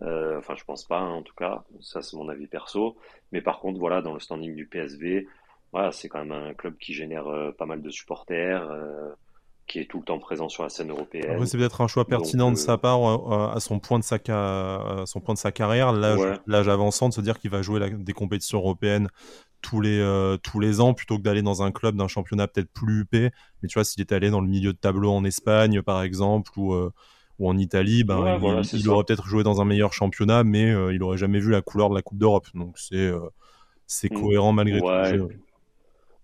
Euh, 0.00 0.38
enfin, 0.38 0.54
je 0.56 0.64
pense 0.64 0.84
pas, 0.84 0.98
hein, 0.98 1.10
en 1.10 1.22
tout 1.22 1.34
cas. 1.34 1.64
Ça, 1.80 2.02
c'est 2.02 2.16
mon 2.16 2.28
avis 2.28 2.46
perso. 2.46 2.96
Mais 3.32 3.40
par 3.42 3.60
contre, 3.60 3.78
voilà, 3.78 4.02
dans 4.02 4.14
le 4.14 4.20
standing 4.20 4.54
du 4.54 4.66
PSV, 4.66 5.26
voilà, 5.72 5.92
c'est 5.92 6.08
quand 6.08 6.24
même 6.24 6.32
un 6.32 6.54
club 6.54 6.76
qui 6.78 6.94
génère 6.94 7.28
euh, 7.28 7.52
pas 7.52 7.66
mal 7.66 7.82
de 7.82 7.90
supporters, 7.90 8.68
euh, 8.70 9.12
qui 9.66 9.78
est 9.78 9.86
tout 9.86 9.98
le 9.98 10.04
temps 10.04 10.18
présent 10.18 10.48
sur 10.48 10.62
la 10.62 10.68
scène 10.68 10.90
européenne. 10.90 11.46
c'est 11.46 11.56
peut-être 11.56 11.80
un 11.80 11.88
choix 11.88 12.04
pertinent 12.04 12.50
de 12.50 12.56
sa 12.56 12.76
part 12.78 13.54
à 13.54 13.60
son 13.60 13.78
point 13.78 13.98
de 13.98 14.04
sa, 14.04 14.16
à 14.16 15.04
son 15.06 15.20
point 15.20 15.34
de 15.34 15.38
sa 15.38 15.52
carrière, 15.52 15.92
l'âge 15.92 16.68
avançant, 16.68 17.08
de 17.08 17.14
se 17.14 17.20
dire 17.20 17.38
qu'il 17.38 17.50
va 17.50 17.62
jouer 17.62 17.90
des 17.90 18.12
compétitions 18.12 18.58
européennes 18.58 19.08
tous 19.62 19.80
les, 19.80 20.36
tous 20.42 20.58
les 20.58 20.80
ans 20.80 20.92
plutôt 20.92 21.16
que 21.16 21.22
d'aller 21.22 21.42
dans 21.42 21.62
un 21.62 21.70
club 21.70 21.96
d'un 21.96 22.08
championnat 22.08 22.48
peut-être 22.48 22.72
plus 22.72 23.00
huppé. 23.00 23.30
Mais 23.62 23.68
tu 23.68 23.74
vois, 23.74 23.84
s'il 23.84 24.02
était 24.02 24.14
allé 24.14 24.30
dans 24.30 24.40
le 24.40 24.48
milieu 24.48 24.72
de 24.72 24.78
tableau 24.78 25.10
en 25.10 25.24
Espagne, 25.24 25.80
par 25.82 26.02
exemple, 26.02 26.50
ou 26.56 26.74
ou 27.38 27.48
en 27.48 27.58
Italie, 27.58 28.04
ben, 28.04 28.38
il, 28.72 28.88
aurait 28.88 29.04
peut-être 29.04 29.26
joué 29.26 29.42
dans 29.42 29.60
un 29.60 29.64
meilleur 29.64 29.92
championnat, 29.92 30.44
mais 30.44 30.70
euh, 30.70 30.94
il 30.94 31.02
aurait 31.02 31.18
jamais 31.18 31.40
vu 31.40 31.50
la 31.50 31.60
couleur 31.60 31.90
de 31.90 31.94
la 31.94 32.02
Coupe 32.02 32.18
d'Europe. 32.18 32.46
Donc 32.54 32.78
c'est 32.78 32.94
euh, 32.94 33.18
c'est 33.86 34.12
mm. 34.12 34.20
cohérent 34.20 34.52
malgré 34.52 34.80
tout. 34.80 35.28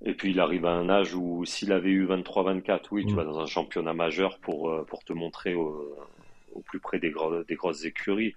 Et 0.05 0.15
puis 0.15 0.31
il 0.31 0.41
arrive 0.41 0.65
à 0.65 0.71
un 0.71 0.89
âge 0.89 1.15
où 1.15 1.45
s'il 1.45 1.73
avait 1.73 1.91
eu 1.91 2.07
23-24, 2.07 2.87
oui, 2.93 3.07
tu 3.07 3.13
mm. 3.13 3.17
vas 3.17 3.25
dans 3.25 3.41
un 3.41 3.47
championnat 3.47 3.95
majeur 3.95 4.39
pour, 4.39 4.71
euh, 4.71 4.85
pour 4.85 5.05
te 5.05 5.13
montrer 5.13 5.55
au, 5.55 5.97
plus 6.67 6.81
près 6.81 6.99
des, 6.99 7.13
des 7.47 7.55
grosses 7.55 7.85
écuries. 7.85 8.35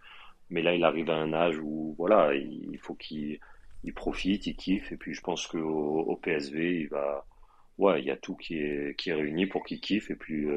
Mais 0.49 0.61
là, 0.61 0.75
il 0.75 0.83
arrive 0.83 1.09
à 1.09 1.15
un 1.15 1.33
âge 1.33 1.57
où 1.59 1.95
voilà, 1.97 2.33
il 2.35 2.77
faut 2.77 2.93
qu'il 2.93 3.39
il 3.83 3.93
profite, 3.93 4.47
il 4.47 4.55
kiffe. 4.55 4.91
Et 4.91 4.97
puis 4.97 5.13
je 5.13 5.21
pense 5.21 5.47
qu'au 5.47 5.57
au 6.01 6.15
PSV, 6.15 6.81
il 6.81 6.87
va, 6.89 7.25
ouais, 7.77 8.01
il 8.01 8.05
y 8.05 8.11
a 8.11 8.17
tout 8.17 8.35
qui 8.35 8.57
est, 8.57 8.97
qui 8.97 9.09
est 9.09 9.13
réuni 9.13 9.47
pour 9.47 9.63
qu'il 9.63 9.79
kiffe. 9.79 10.11
Et 10.11 10.15
puis 10.15 10.47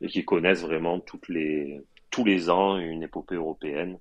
et 0.00 0.08
qui 0.08 0.24
connaissent 0.24 0.62
vraiment 0.62 1.00
toutes 1.00 1.28
les, 1.28 1.80
tous 2.10 2.24
les 2.24 2.50
ans 2.50 2.78
une 2.78 3.02
épopée 3.02 3.34
européenne. 3.34 3.98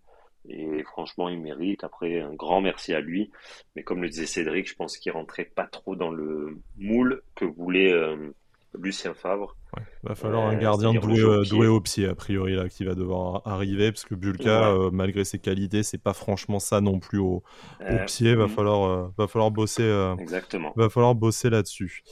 Et 0.50 0.84
franchement, 0.84 1.30
il 1.30 1.40
mérite. 1.40 1.84
Après, 1.84 2.22
un 2.22 2.34
grand 2.34 2.62
merci 2.62 2.94
à 2.94 3.00
lui. 3.00 3.32
Mais 3.76 3.84
comme 3.84 4.02
le 4.02 4.10
disait 4.10 4.26
Cédric, 4.26 4.70
je 4.70 4.76
pense 4.76 4.98
qu'il 4.98 5.12
rentrait 5.12 5.46
pas 5.46 5.66
trop 5.66 5.96
dans 5.96 6.12
le 6.12 6.58
moule 6.78 7.22
que 7.36 7.46
voulait 7.46 7.92
euh, 7.92 8.32
Lucien 8.80 9.14
Favre. 9.14 9.56
Ouais, 9.76 9.84
va 10.04 10.16
falloir 10.16 10.48
un 10.48 10.56
gardien 10.56 10.94
doué, 10.94 11.20
euh, 11.20 11.44
doué, 11.44 11.68
au 11.68 11.82
pied, 11.82 12.08
a 12.08 12.16
priori, 12.16 12.56
là, 12.56 12.70
qui 12.70 12.86
va 12.86 12.96
devoir 12.96 13.42
arriver, 13.46 13.92
parce 13.92 14.06
que 14.06 14.16
Bulka, 14.16 14.70
euh, 14.70 14.90
malgré 14.92 15.26
ses 15.26 15.40
qualités, 15.40 15.84
c'est 15.84 15.98
pas 15.98 16.14
franchement 16.14 16.60
ça 16.60 16.80
non 16.80 17.00
plus 17.00 17.20
au, 17.20 17.44
au 17.82 18.06
pied. 18.06 18.36
Va 18.36 18.46
mm. 18.46 18.50
falloir, 18.50 19.12
va 19.18 19.28
falloir 19.28 19.52
bosser. 19.52 20.16
Exactement. 20.20 20.72
Va 20.78 20.90
falloir 20.90 21.16
bosser 21.16 21.50
là-dessus. 21.50 22.04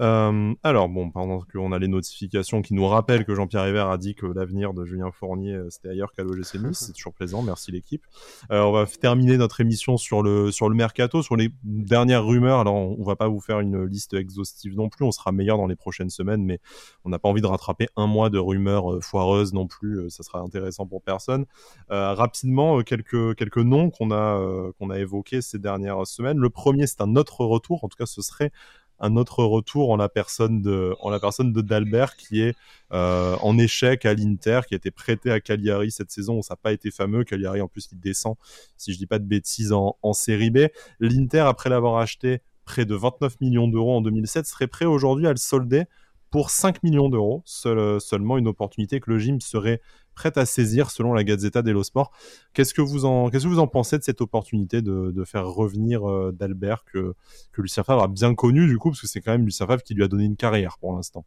Alors, 0.00 0.88
bon, 0.88 1.10
pendant 1.10 1.40
qu'on 1.40 1.72
a 1.72 1.78
les 1.78 1.88
notifications 1.88 2.62
qui 2.62 2.74
nous 2.74 2.86
rappellent 2.86 3.24
que 3.24 3.34
Jean-Pierre 3.34 3.68
Hiver 3.68 3.88
a 3.88 3.98
dit 3.98 4.14
que 4.14 4.26
l'avenir 4.26 4.72
de 4.72 4.84
Julien 4.84 5.10
Fournier, 5.10 5.58
c'était 5.68 5.90
ailleurs 5.90 6.12
qu'à 6.12 6.22
l'OGC 6.22 6.54
Nice, 6.56 6.78
c'est 6.86 6.92
toujours 6.92 7.14
plaisant, 7.14 7.42
merci 7.42 7.70
l'équipe. 7.70 8.04
on 8.50 8.72
va 8.72 8.86
terminer 8.86 9.36
notre 9.36 9.60
émission 9.60 9.96
sur 9.96 10.22
le, 10.22 10.50
sur 10.50 10.68
le 10.68 10.74
mercato, 10.74 11.22
sur 11.22 11.36
les 11.36 11.50
dernières 11.62 12.24
rumeurs. 12.24 12.60
Alors, 12.60 12.74
on, 12.74 12.96
on 12.98 13.04
va 13.04 13.16
pas 13.16 13.28
vous 13.28 13.40
faire 13.40 13.60
une 13.60 13.84
liste 13.84 14.14
exhaustive 14.14 14.76
non 14.76 14.88
plus, 14.88 15.04
on 15.04 15.12
sera 15.12 15.32
meilleur 15.32 15.56
dans 15.56 15.66
les 15.66 15.76
prochaines 15.76 16.10
semaines, 16.10 16.44
mais 16.44 16.60
on 17.04 17.10
n'a 17.10 17.18
pas 17.18 17.28
envie 17.28 17.40
de 17.40 17.46
rattraper 17.46 17.88
un 17.96 18.06
mois 18.06 18.30
de 18.30 18.38
rumeurs 18.38 18.92
euh, 18.92 19.00
foireuses 19.00 19.52
non 19.52 19.66
plus, 19.66 20.00
euh, 20.00 20.08
ça 20.08 20.22
sera 20.22 20.40
intéressant 20.40 20.86
pour 20.86 21.02
personne. 21.02 21.46
Euh, 21.90 22.14
rapidement, 22.14 22.82
quelques, 22.82 23.34
quelques 23.36 23.58
noms 23.58 23.90
qu'on 23.90 24.10
a, 24.10 24.70
qu'on 24.78 24.90
a 24.90 24.98
évoqués 24.98 25.40
ces 25.40 25.58
dernières 25.58 26.06
semaines. 26.06 26.38
Le 26.38 26.50
premier, 26.50 26.86
c'est 26.86 27.00
un 27.00 27.16
autre 27.16 27.44
retour, 27.44 27.84
en 27.84 27.88
tout 27.88 27.96
cas 27.96 28.06
ce 28.06 28.22
serait 28.22 28.52
un 29.00 29.16
autre 29.16 29.44
retour 29.44 29.90
en 29.90 29.96
la 29.96 30.08
personne 30.08 30.62
de 30.62 31.60
Dalbert 31.60 32.16
qui 32.16 32.42
est 32.42 32.54
en 32.90 33.58
échec 33.58 34.04
à 34.04 34.14
l'Inter 34.14 34.60
qui 34.68 34.74
a 34.74 34.76
été 34.76 34.90
prêté 34.90 35.30
à 35.30 35.40
Cagliari 35.40 35.90
cette 35.90 36.10
saison. 36.10 36.38
Où 36.38 36.42
ça 36.42 36.54
n'a 36.54 36.58
pas 36.58 36.72
été 36.72 36.90
fameux. 36.90 37.24
Cagliari 37.24 37.60
en 37.60 37.68
plus 37.68 37.88
il 37.92 38.00
descend 38.00 38.36
si 38.76 38.92
je 38.92 38.98
dis 38.98 39.06
pas 39.06 39.18
de 39.18 39.24
bêtises 39.24 39.72
en, 39.72 39.96
en 40.02 40.12
série 40.12 40.50
B. 40.50 40.66
l'Inter 41.00 41.40
après 41.40 41.70
l'avoir 41.70 41.96
acheté 41.96 42.40
près 42.64 42.84
de 42.84 42.94
29 42.94 43.40
millions 43.40 43.66
d'euros 43.66 43.96
en 43.96 44.00
2007 44.00 44.46
serait 44.46 44.68
prêt 44.68 44.84
aujourd'hui 44.84 45.26
à 45.26 45.30
le 45.30 45.36
solder 45.36 45.84
pour 46.30 46.50
5 46.50 46.82
millions 46.82 47.08
d'euros. 47.08 47.42
Euh, 47.66 47.98
seulement 47.98 48.38
une 48.38 48.48
opportunité 48.48 49.00
que 49.00 49.10
le 49.10 49.18
gym 49.18 49.40
serait 49.40 49.80
prêt 50.20 50.38
à 50.38 50.44
saisir 50.44 50.90
selon 50.90 51.14
la 51.14 51.24
Gazzetta 51.24 51.62
dello 51.62 51.82
Sport. 51.82 52.10
Qu'est-ce 52.52 52.74
que 52.74 52.82
vous 52.82 53.06
en, 53.06 53.30
qu'est-ce 53.30 53.44
que 53.44 53.48
vous 53.48 53.58
en 53.58 53.66
pensez 53.66 53.96
de 53.96 54.02
cette 54.02 54.20
opportunité 54.20 54.82
de, 54.82 55.24
faire 55.24 55.46
revenir 55.46 56.08
euh, 56.08 56.32
d'Albert 56.32 56.84
que, 56.84 57.14
que 57.52 57.62
Lucien 57.62 57.82
Favre 57.82 58.02
a 58.02 58.08
bien 58.08 58.34
connu 58.34 58.66
du 58.66 58.76
coup, 58.76 58.90
parce 58.90 59.00
que 59.00 59.06
c'est 59.06 59.20
quand 59.20 59.32
même 59.32 59.46
Lucien 59.46 59.66
Favre 59.66 59.82
qui 59.82 59.94
lui 59.94 60.04
a 60.04 60.08
donné 60.08 60.24
une 60.24 60.36
carrière 60.36 60.76
pour 60.78 60.94
l'instant? 60.94 61.24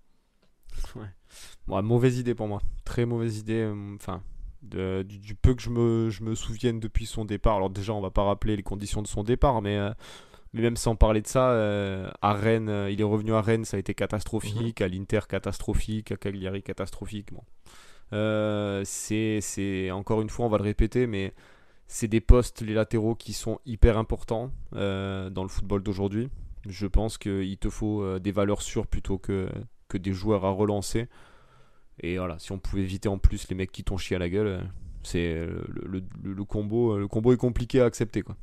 Ouais. 0.95 1.81
mauvaise 1.81 2.19
idée 2.19 2.35
pour 2.35 2.47
moi. 2.47 2.61
Très 2.85 3.05
mauvaise 3.05 3.39
idée. 3.39 3.63
Euh, 3.63 3.95
enfin, 3.95 4.21
du, 4.61 5.35
peu 5.35 5.55
que 5.55 5.61
je 5.61 5.71
me, 5.71 6.09
je 6.11 6.23
me 6.23 6.35
souvienne 6.35 6.79
depuis 6.79 7.07
son 7.07 7.25
départ. 7.25 7.55
Alors 7.55 7.71
déjà, 7.71 7.93
on 7.93 8.01
va 8.01 8.11
pas 8.11 8.23
rappeler 8.23 8.55
les 8.55 8.63
conditions 8.63 9.01
de 9.01 9.07
son 9.07 9.23
départ, 9.23 9.61
mais 9.63 9.79
mais 10.53 10.61
même 10.61 10.77
sans 10.77 10.95
parler 10.95 11.21
de 11.21 11.27
ça, 11.27 11.49
euh, 11.49 12.09
à 12.21 12.33
Rennes, 12.33 12.69
euh, 12.69 12.91
il 12.91 13.01
est 13.01 13.05
revenu 13.05 13.33
à 13.33 13.41
Rennes, 13.41 13.65
ça 13.65 13.77
a 13.77 13.79
été 13.79 13.95
catastrophique, 13.95 14.79
mhm. 14.79 14.85
à 14.85 14.87
l'Inter 14.87 15.21
catastrophique, 15.27 16.11
à 16.11 16.15
Cagliari 16.15 16.61
catastrophique. 16.61 17.33
Bon. 17.33 17.43
Euh, 18.14 18.84
c'est 18.86 19.91
encore 19.91 20.22
une 20.22 20.30
fois, 20.30 20.45
on 20.45 20.49
va 20.49 20.57
le 20.57 20.64
répéter, 20.64 21.07
mais 21.07 21.34
c'est 21.88 22.07
des 22.07 22.22
postes, 22.22 22.61
les 22.61 22.74
latéraux, 22.74 23.16
qui 23.16 23.34
sont 23.34 23.59
hyper 23.66 23.97
importants 23.97 24.51
dans 24.72 25.43
le 25.43 25.47
football 25.49 25.84
d'aujourd'hui. 25.84 26.30
Je 26.68 26.88
pense 26.88 27.18
qu'il 27.18 27.57
te 27.57 27.70
faut 27.70 28.20
des 28.20 28.32
valeurs 28.32 28.61
sûres 28.61 28.88
plutôt 28.88 29.18
que, 29.18 29.49
que 29.89 29.97
des 29.97 30.14
joueurs 30.14 30.45
à 30.45 30.51
relancer. 30.51 31.09
Et 31.99 32.18
voilà, 32.18 32.39
si 32.39 32.51
on 32.51 32.59
pouvait 32.59 32.82
éviter 32.82 33.09
en 33.09 33.18
plus 33.18 33.49
les 33.49 33.55
mecs 33.55 33.72
qui 33.72 33.84
t'ont 33.84 33.97
chié 33.97 34.16
à 34.16 34.20
la 34.20 34.30
gueule, 34.30 34.61
c'est 35.03 35.45
le, 35.45 36.43
combo, 36.45 36.97
le 36.97 37.07
combo 37.07 37.34
est 37.34 37.38
compliqué 37.38 37.82
à 37.82 37.86
accepter 37.86 38.22
quoi. 38.22 38.36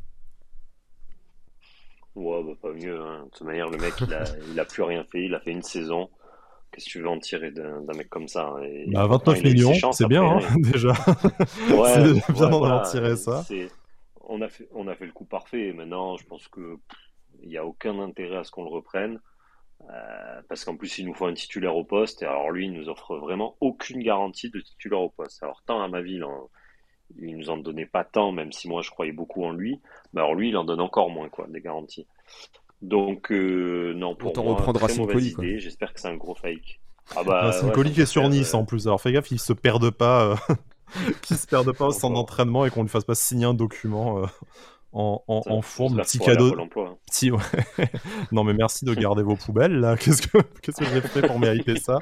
Ouais, 2.15 2.43
bah, 2.43 2.53
pas 2.61 2.73
mieux. 2.73 3.01
Hein. 3.01 3.25
De 3.25 3.31
toute 3.31 3.47
manière, 3.47 3.71
le 3.71 3.79
mec, 3.79 3.95
il 4.53 4.61
a 4.61 4.65
plus 4.65 4.83
rien 4.83 5.05
fait. 5.05 5.25
Il 5.25 5.35
a 5.35 5.41
fait 5.41 5.53
une 5.53 5.63
saison. 5.63 6.11
Qu'est-ce 6.71 6.87
que 6.87 6.91
tu 6.91 7.01
veux 7.01 7.09
en 7.09 7.19
tirer 7.19 7.51
d'un 7.51 7.81
mec 7.97 8.09
comme 8.09 8.29
ça 8.29 8.49
hein. 8.49 8.63
Et, 8.63 8.87
bah, 8.89 9.07
29 9.07 9.43
millions, 9.43 9.93
c'est 9.93 10.07
bien, 10.07 10.23
hein, 10.23 10.39
déjà. 10.59 10.93
Ouais, 11.71 12.21
c'est 12.27 12.33
bien 12.33 12.49
d'en 12.49 12.83
tirer 12.83 13.17
ça. 13.17 13.45
On 14.33 14.41
a, 14.43 14.49
fait, 14.49 14.69
on 14.73 14.87
a 14.87 14.95
fait 14.95 15.07
le 15.07 15.13
coup 15.13 15.25
parfait. 15.25 15.69
Et 15.69 15.73
maintenant, 15.73 16.17
je 16.17 16.25
pense 16.25 16.47
que 16.49 16.77
il 17.43 17.49
n'y 17.49 17.57
a 17.57 17.65
aucun 17.65 17.99
intérêt 17.99 18.37
à 18.37 18.45
ce 18.45 18.51
qu'on 18.51 18.65
le 18.65 18.71
reprenne. 18.71 19.19
Euh, 19.89 20.43
parce 20.49 20.65
qu'en 20.65 20.77
plus, 20.77 20.99
il 20.99 21.07
nous 21.07 21.15
faut 21.15 21.27
un 21.27 21.35
titulaire 21.35 21.75
au 21.75 21.85
poste. 21.85 22.23
Et 22.23 22.27
alors, 22.27 22.51
lui, 22.51 22.67
il 22.67 22.73
nous 22.73 22.89
offre 22.89 23.17
vraiment 23.17 23.57
aucune 23.61 24.03
garantie 24.03 24.51
de 24.51 24.61
titulaire 24.61 25.01
au 25.01 25.09
poste. 25.09 25.43
Alors, 25.43 25.63
tant 25.67 25.83
à 25.83 25.89
ma 25.89 26.03
ville, 26.03 26.25
il 27.19 27.37
nous 27.37 27.51
en 27.51 27.57
donnait 27.57 27.87
pas 27.87 28.05
tant, 28.05 28.33
même 28.33 28.53
si 28.53 28.69
moi 28.69 28.83
je 28.83 28.91
croyais 28.91 29.13
beaucoup 29.13 29.45
en 29.45 29.53
lui. 29.53 29.81
Mais 30.13 30.21
alors 30.21 30.35
lui, 30.35 30.51
il 30.51 30.57
en 30.57 30.65
donne 30.65 30.81
encore 30.81 31.11
moins, 31.11 31.29
quoi, 31.29 31.47
des 31.49 31.61
garanties. 31.61 32.07
Donc, 32.83 33.31
euh, 33.31 33.93
non, 33.95 34.15
pour 34.15 34.35
moi, 34.37 34.55
reprendra 34.55 34.89
très 34.89 34.99
mauvaise 34.99 35.27
idée. 35.27 35.59
J'espère 35.59 35.93
que 35.93 36.01
c'est 36.01 36.09
un 36.09 36.17
gros 36.17 36.35
fake. 36.35 36.81
Ah 37.17 37.25
bah, 37.25 37.53
c'est 37.53 37.67
ouais, 37.67 37.91
qui 37.91 38.01
est 38.01 38.07
sur 38.07 38.29
Nice 38.29 38.55
en 38.55 38.65
plus. 38.65 38.87
Alors 38.87 39.01
fais 39.01 39.13
gaffe, 39.13 39.31
il 39.33 39.41
se 39.41 39.53
perde 39.53 39.91
pas, 39.91 40.25
euh... 40.25 40.55
qu'il 41.23 41.37
se 41.37 41.47
perde 41.47 41.73
pas 41.73 41.87
au 41.87 41.93
centre 41.93 42.15
d'entraînement 42.15 42.65
et 42.65 42.71
qu'on 42.71 42.83
lui 42.83 42.89
fasse 42.89 43.05
pas 43.05 43.17
signer 43.17 43.47
un 43.47 43.55
document 43.55 44.23
en, 44.93 45.23
en, 45.29 45.43
en 45.47 45.63
forme, 45.63 45.99
petit 46.03 46.19
cadeau. 46.19 46.59
Hein. 46.59 46.97
Petit, 47.07 47.31
ouais. 47.31 47.41
non, 48.33 48.43
mais 48.43 48.55
merci 48.55 48.85
de 48.85 48.93
garder 49.01 49.23
vos 49.23 49.37
poubelles 49.37 49.79
là. 49.79 49.97
Qu'est-ce 49.97 50.27
que, 50.27 50.39
qu'est-ce 50.63 50.79
que 50.79 50.87
j'ai 50.87 51.01
fait 51.01 51.27
pour 51.27 51.39
mériter 51.39 51.79
ça? 51.79 51.99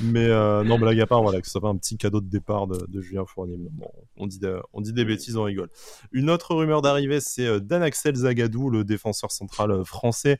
Mais 0.00 0.26
euh, 0.26 0.62
non, 0.62 0.78
blague 0.78 1.00
à 1.00 1.06
part, 1.06 1.22
voilà, 1.22 1.40
que 1.40 1.46
ce 1.46 1.52
soit 1.52 1.60
pas 1.60 1.68
un 1.68 1.76
petit 1.76 1.96
cadeau 1.96 2.20
de 2.20 2.28
départ 2.28 2.66
de, 2.66 2.86
de 2.86 3.00
Julien 3.00 3.24
Fournier. 3.26 3.56
Bon, 3.58 3.90
on 4.16 4.26
dit, 4.26 4.40
on 4.72 4.80
dit 4.80 4.92
des 4.92 5.04
bêtises, 5.04 5.36
on 5.36 5.42
rigole. 5.42 5.70
Une 6.12 6.30
autre 6.30 6.54
rumeur 6.54 6.82
d'arrivée, 6.82 7.20
c'est 7.20 7.46
euh, 7.46 7.58
Dan 7.58 7.82
Axel 7.82 8.14
Zagadou, 8.14 8.70
le 8.70 8.84
défenseur 8.84 9.32
central 9.32 9.72
euh, 9.72 9.84
français 9.84 10.38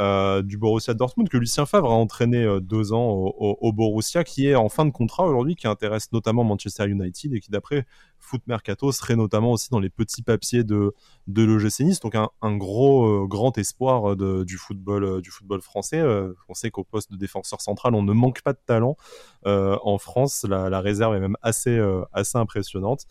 euh, 0.00 0.42
du 0.42 0.58
Borussia 0.58 0.92
Dortmund, 0.92 1.28
que 1.28 1.36
Lucien 1.36 1.66
Favre 1.66 1.90
a 1.90 1.94
entraîné 1.94 2.42
euh, 2.42 2.58
deux 2.58 2.92
ans 2.92 3.10
au, 3.10 3.72
Borussia, 3.72 4.24
qui 4.24 4.48
est 4.48 4.56
en 4.56 4.68
fin 4.68 4.84
de 4.84 4.90
contrat 4.90 5.24
aujourd'hui, 5.24 5.54
qui 5.54 5.68
intéresse 5.68 6.10
notamment 6.10 6.42
Manchester 6.42 6.88
United 6.88 7.32
et 7.32 7.40
qui, 7.40 7.50
d'après 7.50 7.86
Foot 8.18 8.42
Mercato 8.46 8.90
serait 8.90 9.16
notamment 9.16 9.52
aussi 9.52 9.68
dans 9.70 9.78
les 9.78 9.90
petits 9.90 10.22
papiers 10.22 10.64
de, 10.64 10.94
de 11.26 11.42
l'OGC 11.42 11.80
Nice, 11.80 12.00
donc 12.00 12.14
un, 12.14 12.30
un 12.42 12.56
gros 12.56 13.04
euh, 13.04 13.26
grand 13.26 13.56
espoir 13.58 14.16
du 14.16 14.56
football 14.56 15.20
du 15.20 15.30
football 15.30 15.60
français. 15.60 16.02
on 16.48 16.54
sait 16.54 16.70
qu'au 16.70 16.84
poste 16.84 17.12
de 17.12 17.16
défenseur 17.16 17.60
central, 17.60 17.94
on 17.94 18.02
ne 18.02 18.12
manque 18.12 18.42
pas 18.42 18.52
de 18.52 18.58
talent 18.64 18.96
en 19.44 19.98
France. 19.98 20.46
La, 20.48 20.80
réserve 20.80 21.14
est 21.14 21.20
même 21.20 21.36
assez 21.42 21.78
assez 22.12 22.38
impressionnante. 22.38 23.06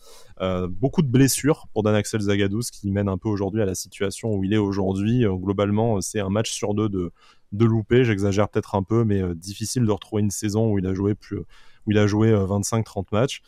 beaucoup 0.68 1.02
de 1.02 1.08
blessures 1.08 1.68
pour 1.72 1.82
Dan 1.82 1.94
Axel 1.94 2.20
Zagadou, 2.20 2.62
ce 2.62 2.72
qui 2.72 2.90
mène 2.90 3.08
un 3.08 3.18
peu 3.18 3.28
aujourd'hui 3.28 3.62
à 3.62 3.66
la 3.66 3.74
situation 3.74 4.34
où 4.34 4.44
il 4.44 4.52
est 4.52 4.58
aujourd'hui. 4.58 5.24
globalement, 5.28 6.00
c'est 6.00 6.20
un 6.20 6.30
match 6.30 6.50
sur 6.50 6.73
deux 6.74 6.88
de 6.88 7.12
de 7.52 7.64
louper. 7.64 8.04
J'exagère 8.04 8.48
peut-être 8.48 8.74
un 8.74 8.82
peu, 8.82 9.04
mais 9.04 9.22
difficile 9.34 9.84
de 9.84 9.92
retrouver 9.92 10.22
une 10.22 10.30
saison 10.30 10.72
où 10.72 10.78
il 10.78 10.86
a 10.86 10.94
joué 10.94 11.14
plus, 11.14 11.38
où 11.38 11.90
il 11.90 11.98
a 11.98 12.06
joué 12.06 12.32
25-30 12.32 13.06
matchs. 13.12 13.42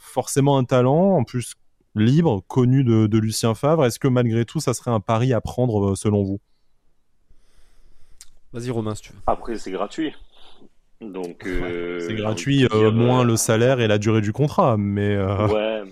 forcément 0.00 0.58
un 0.58 0.64
talent, 0.64 1.16
en 1.16 1.24
plus 1.24 1.54
libre, 1.94 2.42
connu 2.46 2.84
de, 2.84 3.18
Lucien 3.18 3.54
Favre. 3.54 3.84
Est-ce 3.84 3.98
que 3.98 4.08
malgré 4.08 4.44
tout, 4.44 4.60
ça 4.60 4.74
serait 4.74 4.90
un 4.90 5.00
pari 5.00 5.32
à 5.32 5.40
prendre 5.40 5.94
selon 5.94 6.22
vous? 6.22 6.40
Vas-y 8.52 8.70
Romain, 8.70 8.94
si 8.94 9.02
tu 9.02 9.12
veux. 9.12 9.18
Après, 9.26 9.56
c'est 9.56 9.70
gratuit. 9.70 10.12
Donc, 11.00 11.42
c'est 12.00 12.14
gratuit, 12.14 12.66
moins 12.92 13.24
le 13.24 13.36
salaire 13.36 13.80
et 13.80 13.86
la 13.86 13.98
durée 13.98 14.20
du 14.20 14.32
contrat, 14.32 14.76
mais 14.76 15.16
ouais, 15.16 15.84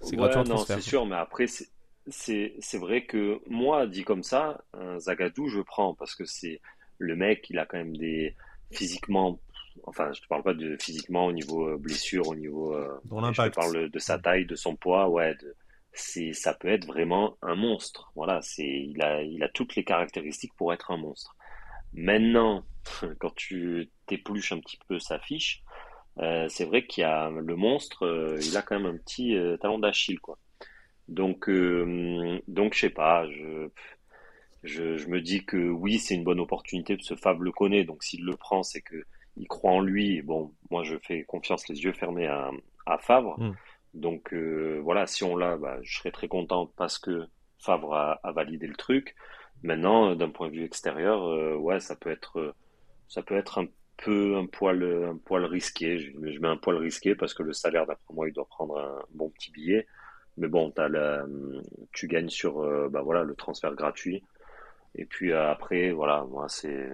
c'est 0.00 0.16
gratuit. 0.16 0.48
Non, 0.48 0.58
c'est 0.58 0.80
sûr, 0.80 1.06
mais 1.06 1.16
après, 1.16 1.46
c'est 1.46 1.68
vrai 2.78 3.04
que 3.06 3.40
moi, 3.48 3.86
dit 3.86 4.04
comme 4.04 4.22
ça, 4.22 4.62
un 4.74 4.98
Zagadou, 4.98 5.48
je 5.48 5.60
prends 5.60 5.94
parce 5.94 6.14
que 6.14 6.24
c'est 6.24 6.60
le 6.98 7.16
mec, 7.16 7.48
il 7.50 7.58
a 7.58 7.66
quand 7.66 7.78
même 7.78 7.96
des 7.96 8.36
physiquement, 8.70 9.40
enfin, 9.84 10.12
je 10.12 10.20
te 10.20 10.26
parle 10.26 10.42
pas 10.42 10.54
de 10.54 10.76
physiquement 10.80 11.26
au 11.26 11.32
niveau 11.32 11.68
euh, 11.68 11.76
blessure, 11.76 12.28
au 12.28 12.34
niveau, 12.34 12.74
euh, 12.74 13.00
je 13.32 13.48
parle 13.50 13.90
de 13.90 13.98
sa 13.98 14.18
taille, 14.18 14.46
de 14.46 14.54
son 14.54 14.76
poids, 14.76 15.08
ouais, 15.08 15.34
c'est, 15.92 16.32
ça 16.32 16.54
peut 16.54 16.68
être 16.68 16.86
vraiment 16.86 17.36
un 17.42 17.54
monstre. 17.54 18.10
Voilà, 18.16 18.40
c'est, 18.42 18.66
il 18.66 19.00
a, 19.02 19.22
il 19.22 19.42
a 19.42 19.48
toutes 19.48 19.76
les 19.76 19.84
caractéristiques 19.84 20.54
pour 20.56 20.72
être 20.72 20.90
un 20.90 20.96
monstre. 20.96 21.36
Maintenant, 21.92 22.64
quand 23.18 23.34
tu 23.34 23.90
t'épluches 24.06 24.52
un 24.52 24.60
petit 24.60 24.78
peu 24.88 24.98
sa 24.98 25.18
fiche, 25.18 25.62
euh, 26.18 26.48
c'est 26.48 26.64
vrai 26.64 26.86
qu'il 26.86 27.02
y 27.02 27.04
a 27.04 27.30
le 27.30 27.56
monstre, 27.56 28.36
il 28.40 28.56
a 28.56 28.62
quand 28.62 28.78
même 28.78 28.94
un 28.94 28.98
petit 28.98 29.36
talon 29.60 29.78
d'Achille, 29.78 30.20
quoi. 30.20 30.38
Donc, 31.08 31.48
euh, 31.48 32.40
donc 32.48 32.74
je 32.74 32.80
sais 32.80 32.90
pas. 32.90 33.28
Je, 33.30 33.68
je, 34.62 34.96
je, 34.96 35.08
me 35.08 35.20
dis 35.20 35.44
que 35.44 35.56
oui, 35.56 35.98
c'est 35.98 36.14
une 36.14 36.24
bonne 36.24 36.40
opportunité. 36.40 36.96
Ce 37.00 37.14
Fab 37.14 37.42
le 37.42 37.52
connaît, 37.52 37.84
donc 37.84 38.02
s'il 38.02 38.24
le 38.24 38.36
prend, 38.36 38.62
c'est 38.62 38.80
que 38.80 39.04
il 39.36 39.48
croit 39.48 39.72
en 39.72 39.80
lui. 39.80 40.22
bon, 40.22 40.52
moi, 40.70 40.84
je 40.84 40.96
fais 40.98 41.24
confiance, 41.24 41.68
les 41.68 41.82
yeux 41.82 41.92
fermés 41.92 42.26
à, 42.26 42.50
à 42.86 42.98
Favre. 42.98 43.38
Hmm. 43.38 43.52
Donc 43.92 44.32
euh, 44.32 44.80
voilà, 44.82 45.06
si 45.06 45.24
on 45.24 45.36
l'a, 45.36 45.56
bah, 45.56 45.78
je 45.82 45.98
serais 45.98 46.10
très 46.10 46.28
content 46.28 46.70
parce 46.76 46.98
que 46.98 47.26
Favre 47.58 47.94
a, 47.94 48.20
a 48.22 48.32
validé 48.32 48.66
le 48.66 48.74
truc. 48.74 49.14
Maintenant, 49.62 50.14
d'un 50.14 50.30
point 50.30 50.48
de 50.48 50.54
vue 50.54 50.64
extérieur, 50.64 51.24
euh, 51.24 51.56
ouais, 51.56 51.80
ça 51.80 51.96
peut 51.96 52.10
être, 52.10 52.54
ça 53.08 53.22
peut 53.22 53.36
être 53.36 53.58
un 53.58 53.66
peu 53.96 54.36
un 54.36 54.46
poil, 54.46 54.82
un 54.82 55.16
poil 55.16 55.44
risqué. 55.44 55.98
Je, 55.98 56.10
je 56.12 56.38
mets 56.40 56.48
un 56.48 56.56
poil 56.56 56.76
risqué 56.76 57.14
parce 57.14 57.34
que 57.34 57.42
le 57.42 57.52
salaire, 57.52 57.86
d'après 57.86 58.14
moi, 58.14 58.28
il 58.28 58.32
doit 58.32 58.46
prendre 58.46 58.78
un 58.78 59.02
bon 59.12 59.30
petit 59.30 59.50
billet. 59.52 59.86
Mais 60.36 60.48
bon, 60.48 60.72
tu 61.92 62.08
gagnes 62.08 62.28
sur 62.28 62.60
euh, 62.60 62.88
bah 62.88 63.02
le 63.22 63.34
transfert 63.34 63.74
gratuit. 63.74 64.24
Et 64.96 65.06
puis 65.06 65.32
euh, 65.32 65.50
après, 65.50 65.90
voilà, 65.90 66.24
moi 66.24 66.48
c'est 66.48 66.90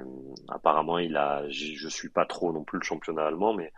apparemment 0.48 0.98
il 0.98 1.16
a, 1.16 1.48
je 1.48 1.88
suis 1.88 2.08
pas 2.08 2.26
trop 2.26 2.52
non 2.52 2.64
plus 2.64 2.78
le 2.78 2.84
championnat 2.84 3.26
allemand, 3.26 3.54
mais 3.54 3.72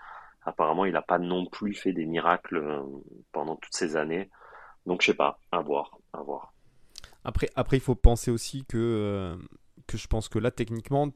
apparemment 0.44 0.84
il 0.84 0.96
a 0.96 1.02
pas 1.02 1.18
non 1.18 1.46
plus 1.46 1.74
fait 1.74 1.92
des 1.92 2.06
miracles 2.06 2.56
euh, 2.56 2.82
pendant 3.32 3.56
toutes 3.56 3.74
ces 3.74 3.96
années. 3.96 4.30
Donc 4.86 5.02
je 5.02 5.06
sais 5.06 5.14
pas, 5.14 5.38
à 5.52 5.60
voir, 5.60 5.98
à 6.12 6.22
voir. 6.22 6.52
Après, 7.24 7.48
après 7.54 7.76
il 7.76 7.80
faut 7.80 7.94
penser 7.94 8.30
aussi 8.30 8.64
que 8.64 9.36
que 9.88 9.96
je 9.96 10.06
pense 10.06 10.28
que 10.28 10.38
là 10.38 10.50
techniquement, 10.52 11.08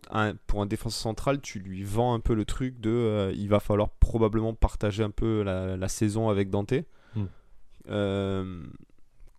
pour 0.47 0.61
un 0.61 0.67
défenseur 0.67 1.01
central, 1.01 1.41
tu 1.41 1.61
lui 1.61 1.85
vends 1.85 2.15
un 2.15 2.21
peu 2.21 2.35
le 2.35 2.45
truc 2.45 2.81
de, 2.81 3.33
il 3.35 3.49
va 3.49 3.61
falloir 3.61 3.91
probablement 3.91 4.55
partager 4.55 5.05
un 5.05 5.11
peu 5.11 5.43
la, 5.43 5.77
la 5.77 5.89
saison 5.89 6.29
avec 6.29 6.51
Dante. 6.51 6.75
Euh, 7.89 8.63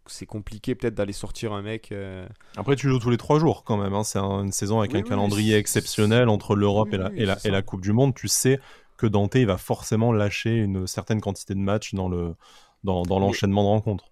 c'est 0.05 0.25
compliqué 0.25 0.73
peut-être 0.75 0.95
d'aller 0.95 1.13
sortir 1.13 1.53
un 1.53 1.61
mec. 1.61 1.91
Euh, 1.91 2.27
Après, 2.55 2.75
tu 2.75 2.89
joues 2.89 2.99
tous 2.99 3.09
les 3.09 3.17
trois 3.17 3.39
jours 3.39 3.63
quand 3.63 3.77
même. 3.77 3.93
Hein. 3.93 4.03
C'est 4.03 4.19
une 4.19 4.51
saison 4.51 4.79
avec 4.79 4.95
un 4.95 5.01
calendrier 5.01 5.55
exceptionnel 5.55 6.29
entre 6.29 6.55
l'Europe 6.55 6.89
et, 6.93 6.97
la, 6.97 7.11
et, 7.13 7.25
la, 7.25 7.37
et 7.43 7.49
la 7.49 7.61
Coupe 7.61 7.81
du 7.81 7.91
Monde. 7.91 8.15
Tu 8.15 8.27
sais 8.27 8.59
que 8.97 9.05
Dante 9.05 9.35
il 9.35 9.45
va 9.45 9.57
forcément 9.57 10.11
lâcher 10.11 10.55
une 10.55 10.87
certaine 10.87 11.21
quantité 11.21 11.53
de 11.53 11.59
matchs 11.59 11.93
dans 11.93 12.09
le 12.09 12.35
dans, 12.83 13.03
dans 13.03 13.19
l'enchaînement 13.19 13.63
de 13.63 13.67
rencontres. 13.67 14.09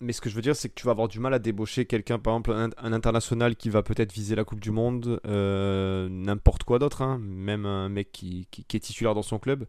Mais 0.00 0.12
ce 0.12 0.20
que 0.20 0.28
je 0.28 0.34
veux 0.34 0.42
dire, 0.42 0.54
c'est 0.54 0.68
que 0.68 0.74
tu 0.74 0.84
vas 0.84 0.90
avoir 0.90 1.08
du 1.08 1.20
mal 1.20 1.32
à 1.32 1.38
débaucher 1.38 1.86
quelqu'un, 1.86 2.18
par 2.18 2.34
exemple, 2.34 2.72
un, 2.76 2.92
international 2.92 3.56
qui 3.56 3.70
va 3.70 3.82
peut-être 3.82 4.12
viser 4.12 4.34
la 4.34 4.44
Coupe 4.44 4.60
du 4.60 4.70
Monde, 4.70 5.20
euh, 5.26 6.08
n'importe 6.10 6.64
quoi 6.64 6.78
d'autre, 6.78 7.00
hein. 7.00 7.18
même 7.18 7.64
un 7.64 7.88
mec 7.88 8.12
qui, 8.12 8.46
qui, 8.50 8.64
qui, 8.64 8.76
est 8.76 8.80
titulaire 8.80 9.14
dans 9.14 9.22
son 9.22 9.38
club. 9.38 9.66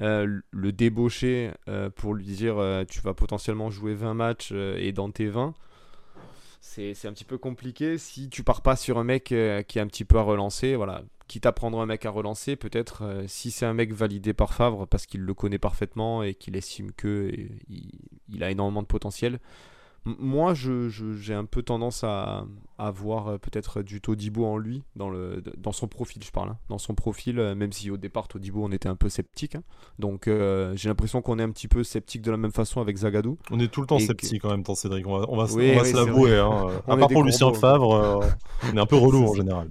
Euh, 0.00 0.40
le 0.50 0.72
débaucher 0.72 1.50
euh, 1.68 1.90
pour 1.90 2.14
lui 2.14 2.24
dire 2.24 2.56
euh, 2.56 2.84
tu 2.88 3.00
vas 3.00 3.12
potentiellement 3.12 3.70
jouer 3.70 3.94
20 3.94 4.14
matchs 4.14 4.52
et 4.52 4.92
dans 4.92 5.10
tes 5.10 5.26
20, 5.26 5.54
c'est 6.60 7.06
un 7.06 7.12
petit 7.12 7.24
peu 7.24 7.36
compliqué 7.36 7.98
si 7.98 8.30
tu 8.30 8.42
pars 8.42 8.62
pas 8.62 8.76
sur 8.76 8.98
un 8.98 9.04
mec 9.04 9.24
qui 9.24 9.34
est 9.34 9.78
un 9.78 9.86
petit 9.86 10.04
peu 10.04 10.18
à 10.18 10.22
relancer. 10.22 10.76
Voilà, 10.76 11.02
quitte 11.26 11.44
à 11.46 11.52
prendre 11.52 11.80
un 11.80 11.86
mec 11.86 12.06
à 12.06 12.10
relancer, 12.10 12.56
peut-être 12.56 13.24
si 13.26 13.50
c'est 13.50 13.66
un 13.66 13.74
mec 13.74 13.92
validé 13.92 14.32
par 14.32 14.54
Favre 14.54 14.86
parce 14.86 15.06
qu'il 15.06 15.20
le 15.22 15.34
connaît 15.34 15.58
parfaitement 15.58 16.22
et 16.22 16.34
qu'il 16.34 16.56
estime 16.56 16.92
que 16.92 17.32
il, 17.68 18.44
a 18.44 18.50
énormément 18.50 18.82
de 18.82 18.86
potentiel. 18.86 19.40
Moi, 20.04 20.54
j'ai 20.54 20.88
je, 20.88 21.32
un 21.32 21.44
peu 21.44 21.62
tendance 21.62 22.04
à, 22.04 22.44
avoir 22.78 23.28
euh, 23.28 23.38
peut-être 23.38 23.82
du 23.82 24.00
Todibo 24.00 24.46
en 24.46 24.56
lui, 24.56 24.82
dans, 24.96 25.10
le, 25.10 25.42
dans 25.58 25.72
son 25.72 25.86
profil, 25.86 26.22
je 26.24 26.30
parle. 26.30 26.50
Hein. 26.50 26.58
Dans 26.68 26.78
son 26.78 26.94
profil, 26.94 27.38
euh, 27.38 27.54
même 27.54 27.72
si 27.72 27.90
au 27.90 27.96
départ, 27.96 28.28
Todibo, 28.28 28.64
on 28.64 28.72
était 28.72 28.88
un 28.88 28.96
peu 28.96 29.08
sceptique. 29.08 29.54
Hein. 29.54 29.62
Donc, 29.98 30.26
euh, 30.26 30.72
j'ai 30.76 30.88
l'impression 30.88 31.20
qu'on 31.20 31.38
est 31.38 31.42
un 31.42 31.50
petit 31.50 31.68
peu 31.68 31.84
sceptique 31.84 32.22
de 32.22 32.30
la 32.30 32.36
même 32.36 32.52
façon 32.52 32.80
avec 32.80 32.96
Zagadou. 32.96 33.38
On 33.50 33.60
est 33.60 33.68
tout 33.68 33.82
le 33.82 33.86
temps 33.86 33.98
sceptique 33.98 34.44
en 34.44 34.50
même 34.50 34.62
temps, 34.62 34.74
Cédric. 34.74 35.06
On 35.06 35.18
va, 35.18 35.26
on 35.28 35.36
va, 35.36 35.46
se 35.46 35.94
l'avouer. 35.94 36.38
Hein. 36.38 36.68
À 36.88 36.96
part 36.96 37.08
pour 37.08 37.22
Lucien 37.22 37.52
Favre, 37.52 38.24
on 38.64 38.76
est 38.76 38.80
un 38.80 38.86
peu 38.86 38.96
relou 38.96 39.28
en 39.28 39.34
général. 39.34 39.68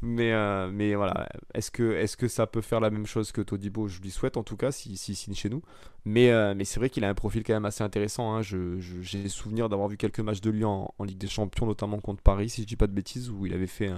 Mais, 0.00 0.32
mais, 0.70 0.94
voilà, 0.94 1.28
est-ce 1.54 1.70
que, 1.70 1.94
est 1.96 2.16
que 2.16 2.28
ça 2.28 2.46
peut 2.46 2.62
faire 2.62 2.80
la 2.80 2.90
même 2.90 3.06
chose 3.06 3.32
que 3.32 3.42
Todibo? 3.42 3.88
Je 3.88 4.00
lui 4.00 4.10
souhaite 4.10 4.36
en 4.36 4.42
tout 4.42 4.56
cas, 4.56 4.72
s'il 4.72 4.96
si, 4.96 5.14
signe 5.14 5.34
chez 5.34 5.50
nous. 5.50 5.62
Mais, 6.04 6.32
mais 6.54 6.64
c'est 6.64 6.80
vrai 6.80 6.88
qu'il 6.88 7.04
a 7.04 7.08
un 7.08 7.14
profil 7.14 7.42
quand 7.44 7.52
même 7.52 7.66
assez 7.66 7.84
intéressant. 7.84 8.40
J'ai 8.42 9.28
souvenir 9.28 9.57
d'avoir 9.66 9.88
vu 9.88 9.96
quelques 9.96 10.20
matchs 10.20 10.40
de 10.40 10.50
lui 10.50 10.64
en, 10.64 10.94
en 10.98 11.04
Ligue 11.04 11.18
des 11.18 11.28
Champions, 11.28 11.66
notamment 11.66 11.98
contre 11.98 12.22
Paris 12.22 12.50
si 12.50 12.62
je 12.62 12.66
dis 12.66 12.76
pas 12.76 12.86
de 12.86 12.92
bêtises, 12.92 13.30
où 13.30 13.46
il 13.46 13.54
avait 13.54 13.66
fait 13.66 13.90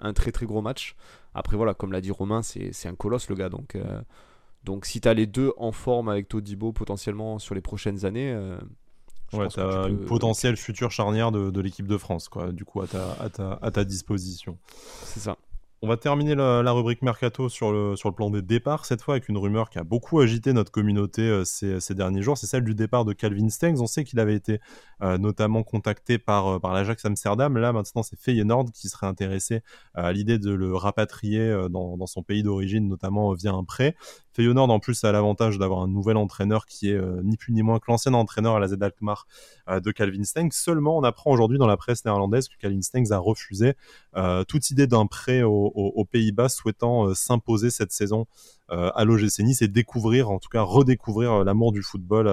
un, 0.00 0.12
très 0.12 0.32
très 0.32 0.46
gros 0.46 0.62
match. 0.62 0.96
Après, 1.34 1.56
voilà, 1.56 1.74
comme 1.74 1.92
l'a 1.92 2.00
dit 2.00 2.10
Romain, 2.10 2.42
c'est 2.42 2.86
un 2.86 2.94
colosse 2.94 3.28
le 3.28 3.34
gars. 3.34 3.48
Donc, 3.48 3.74
euh, 3.74 4.00
donc 4.64 4.86
si 4.86 5.00
tu 5.00 5.08
as 5.08 5.14
les 5.14 5.26
deux 5.26 5.52
en 5.56 5.72
forme 5.72 6.08
avec 6.08 6.28
Todibo 6.28 6.72
potentiellement 6.72 7.38
sur 7.38 7.54
les 7.54 7.60
prochaines 7.60 8.04
années. 8.04 8.32
Euh, 8.32 8.58
ouais, 9.32 9.48
tu 9.48 9.60
as 9.60 9.86
une 9.88 10.04
potentielle 10.04 10.56
future 10.56 10.90
charnière 10.90 11.32
de, 11.32 11.60
l'équipe 11.60 11.86
de 11.86 11.98
France, 11.98 12.28
quoi, 12.28 12.52
du 12.52 12.64
coup, 12.64 12.80
à 12.80 12.86
ta, 12.86 13.12
à 13.20 13.28
ta, 13.28 13.58
à 13.60 13.70
ta 13.70 13.84
disposition. 13.84 14.58
C'est 15.02 15.20
ça. 15.20 15.36
On 15.82 15.86
va 15.86 15.98
terminer 15.98 16.34
la, 16.34 16.72
rubrique 16.72 17.02
Mercato 17.02 17.50
sur 17.50 17.70
le, 17.70 17.94
plan 18.12 18.30
des 18.30 18.40
départs, 18.40 18.86
cette 18.86 19.02
fois 19.02 19.14
avec 19.14 19.28
une 19.28 19.36
rumeur 19.36 19.68
qui 19.68 19.78
a 19.78 19.84
beaucoup 19.84 20.18
agité 20.20 20.54
notre 20.54 20.72
communauté 20.72 21.22
euh, 21.22 21.44
ces, 21.44 21.94
derniers 21.94 22.22
jours. 22.22 22.38
C'est 22.38 22.46
celle 22.46 22.64
du 22.64 22.74
départ 22.74 23.04
de 23.04 23.12
Calvin 23.12 23.50
Stengs. 23.50 23.80
On 23.80 23.86
sait 23.86 24.04
qu'il 24.04 24.18
avait 24.18 24.34
été 24.34 24.60
euh, 25.02 25.18
notamment 25.18 25.62
contacté 25.62 26.16
par, 26.18 26.46
euh, 26.46 26.58
par 26.58 26.72
l'Ajax 26.72 27.04
Amsterdam. 27.04 27.58
Là, 27.58 27.74
maintenant, 27.74 28.02
c'est 28.02 28.18
Feyenoord 28.18 28.70
qui 28.72 28.88
serait 28.88 29.06
intéressé 29.06 29.62
à 29.92 30.10
l'idée 30.12 30.38
de 30.38 30.52
le 30.52 30.74
rapatrier 30.74 31.54
dans, 31.70 31.98
dans 31.98 32.06
son 32.06 32.22
pays 32.22 32.42
d'origine, 32.42 32.88
notamment 32.88 33.34
via 33.34 33.52
un 33.52 33.64
prêt. 33.64 33.94
Feyenoord 34.34 34.70
en 34.70 34.80
plus 34.80 35.04
a 35.04 35.12
l'avantage 35.12 35.58
d'avoir 35.58 35.80
un 35.80 35.88
nouvel 35.88 36.16
entraîneur 36.16 36.66
qui 36.66 36.90
est 36.90 36.94
euh, 36.94 37.20
ni 37.22 37.36
plus 37.36 37.52
ni 37.52 37.62
moins 37.62 37.78
que 37.78 37.84
l'ancien 37.88 38.14
entraîneur 38.14 38.56
à 38.56 38.60
la 38.60 38.66
Z 38.66 38.76
Alkmaar 38.80 39.26
euh, 39.68 39.78
de 39.78 39.92
Calvin 39.92 40.24
Stengs. 40.24 40.50
Seulement, 40.52 40.98
on 40.98 41.04
apprend 41.04 41.30
aujourd'hui 41.30 41.56
dans 41.56 41.68
la 41.68 41.76
presse 41.76 42.04
néerlandaise 42.04 42.48
que 42.48 42.56
Calvin 42.60 42.82
Stengs 42.82 43.12
a 43.12 43.18
refusé 43.18 43.74
euh, 44.16 44.42
toute 44.42 44.70
idée 44.70 44.88
d'un 44.88 45.06
prêt 45.06 45.42
aux 45.44 46.04
Pays-Bas 46.10 46.48
souhaitant 46.48 47.14
s'imposer 47.14 47.70
cette 47.70 47.92
saison 47.92 48.26
à 48.68 49.04
l'OGC 49.04 49.40
Nice 49.40 49.62
et 49.62 49.68
découvrir, 49.68 50.30
en 50.30 50.38
tout 50.38 50.48
cas 50.48 50.62
redécouvrir 50.62 51.44
l'amour 51.44 51.72
du 51.72 51.82
football 51.82 52.28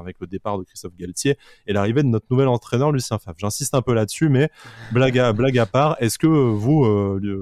avec 0.00 0.16
le 0.20 0.26
départ 0.26 0.58
de 0.58 0.64
Christophe 0.64 0.96
Galtier 0.96 1.36
et 1.66 1.72
l'arrivée 1.72 2.02
de 2.02 2.08
notre 2.08 2.26
nouvel 2.30 2.48
entraîneur 2.48 2.90
Lucien 2.90 3.18
Favre. 3.18 3.36
J'insiste 3.38 3.74
un 3.74 3.82
peu 3.82 3.94
là-dessus, 3.94 4.28
mais 4.28 4.50
blague 4.92 5.18
à, 5.18 5.32
blague 5.32 5.58
à 5.58 5.66
part, 5.66 5.96
est-ce 6.00 6.18
que 6.18 6.26
vous, 6.26 6.84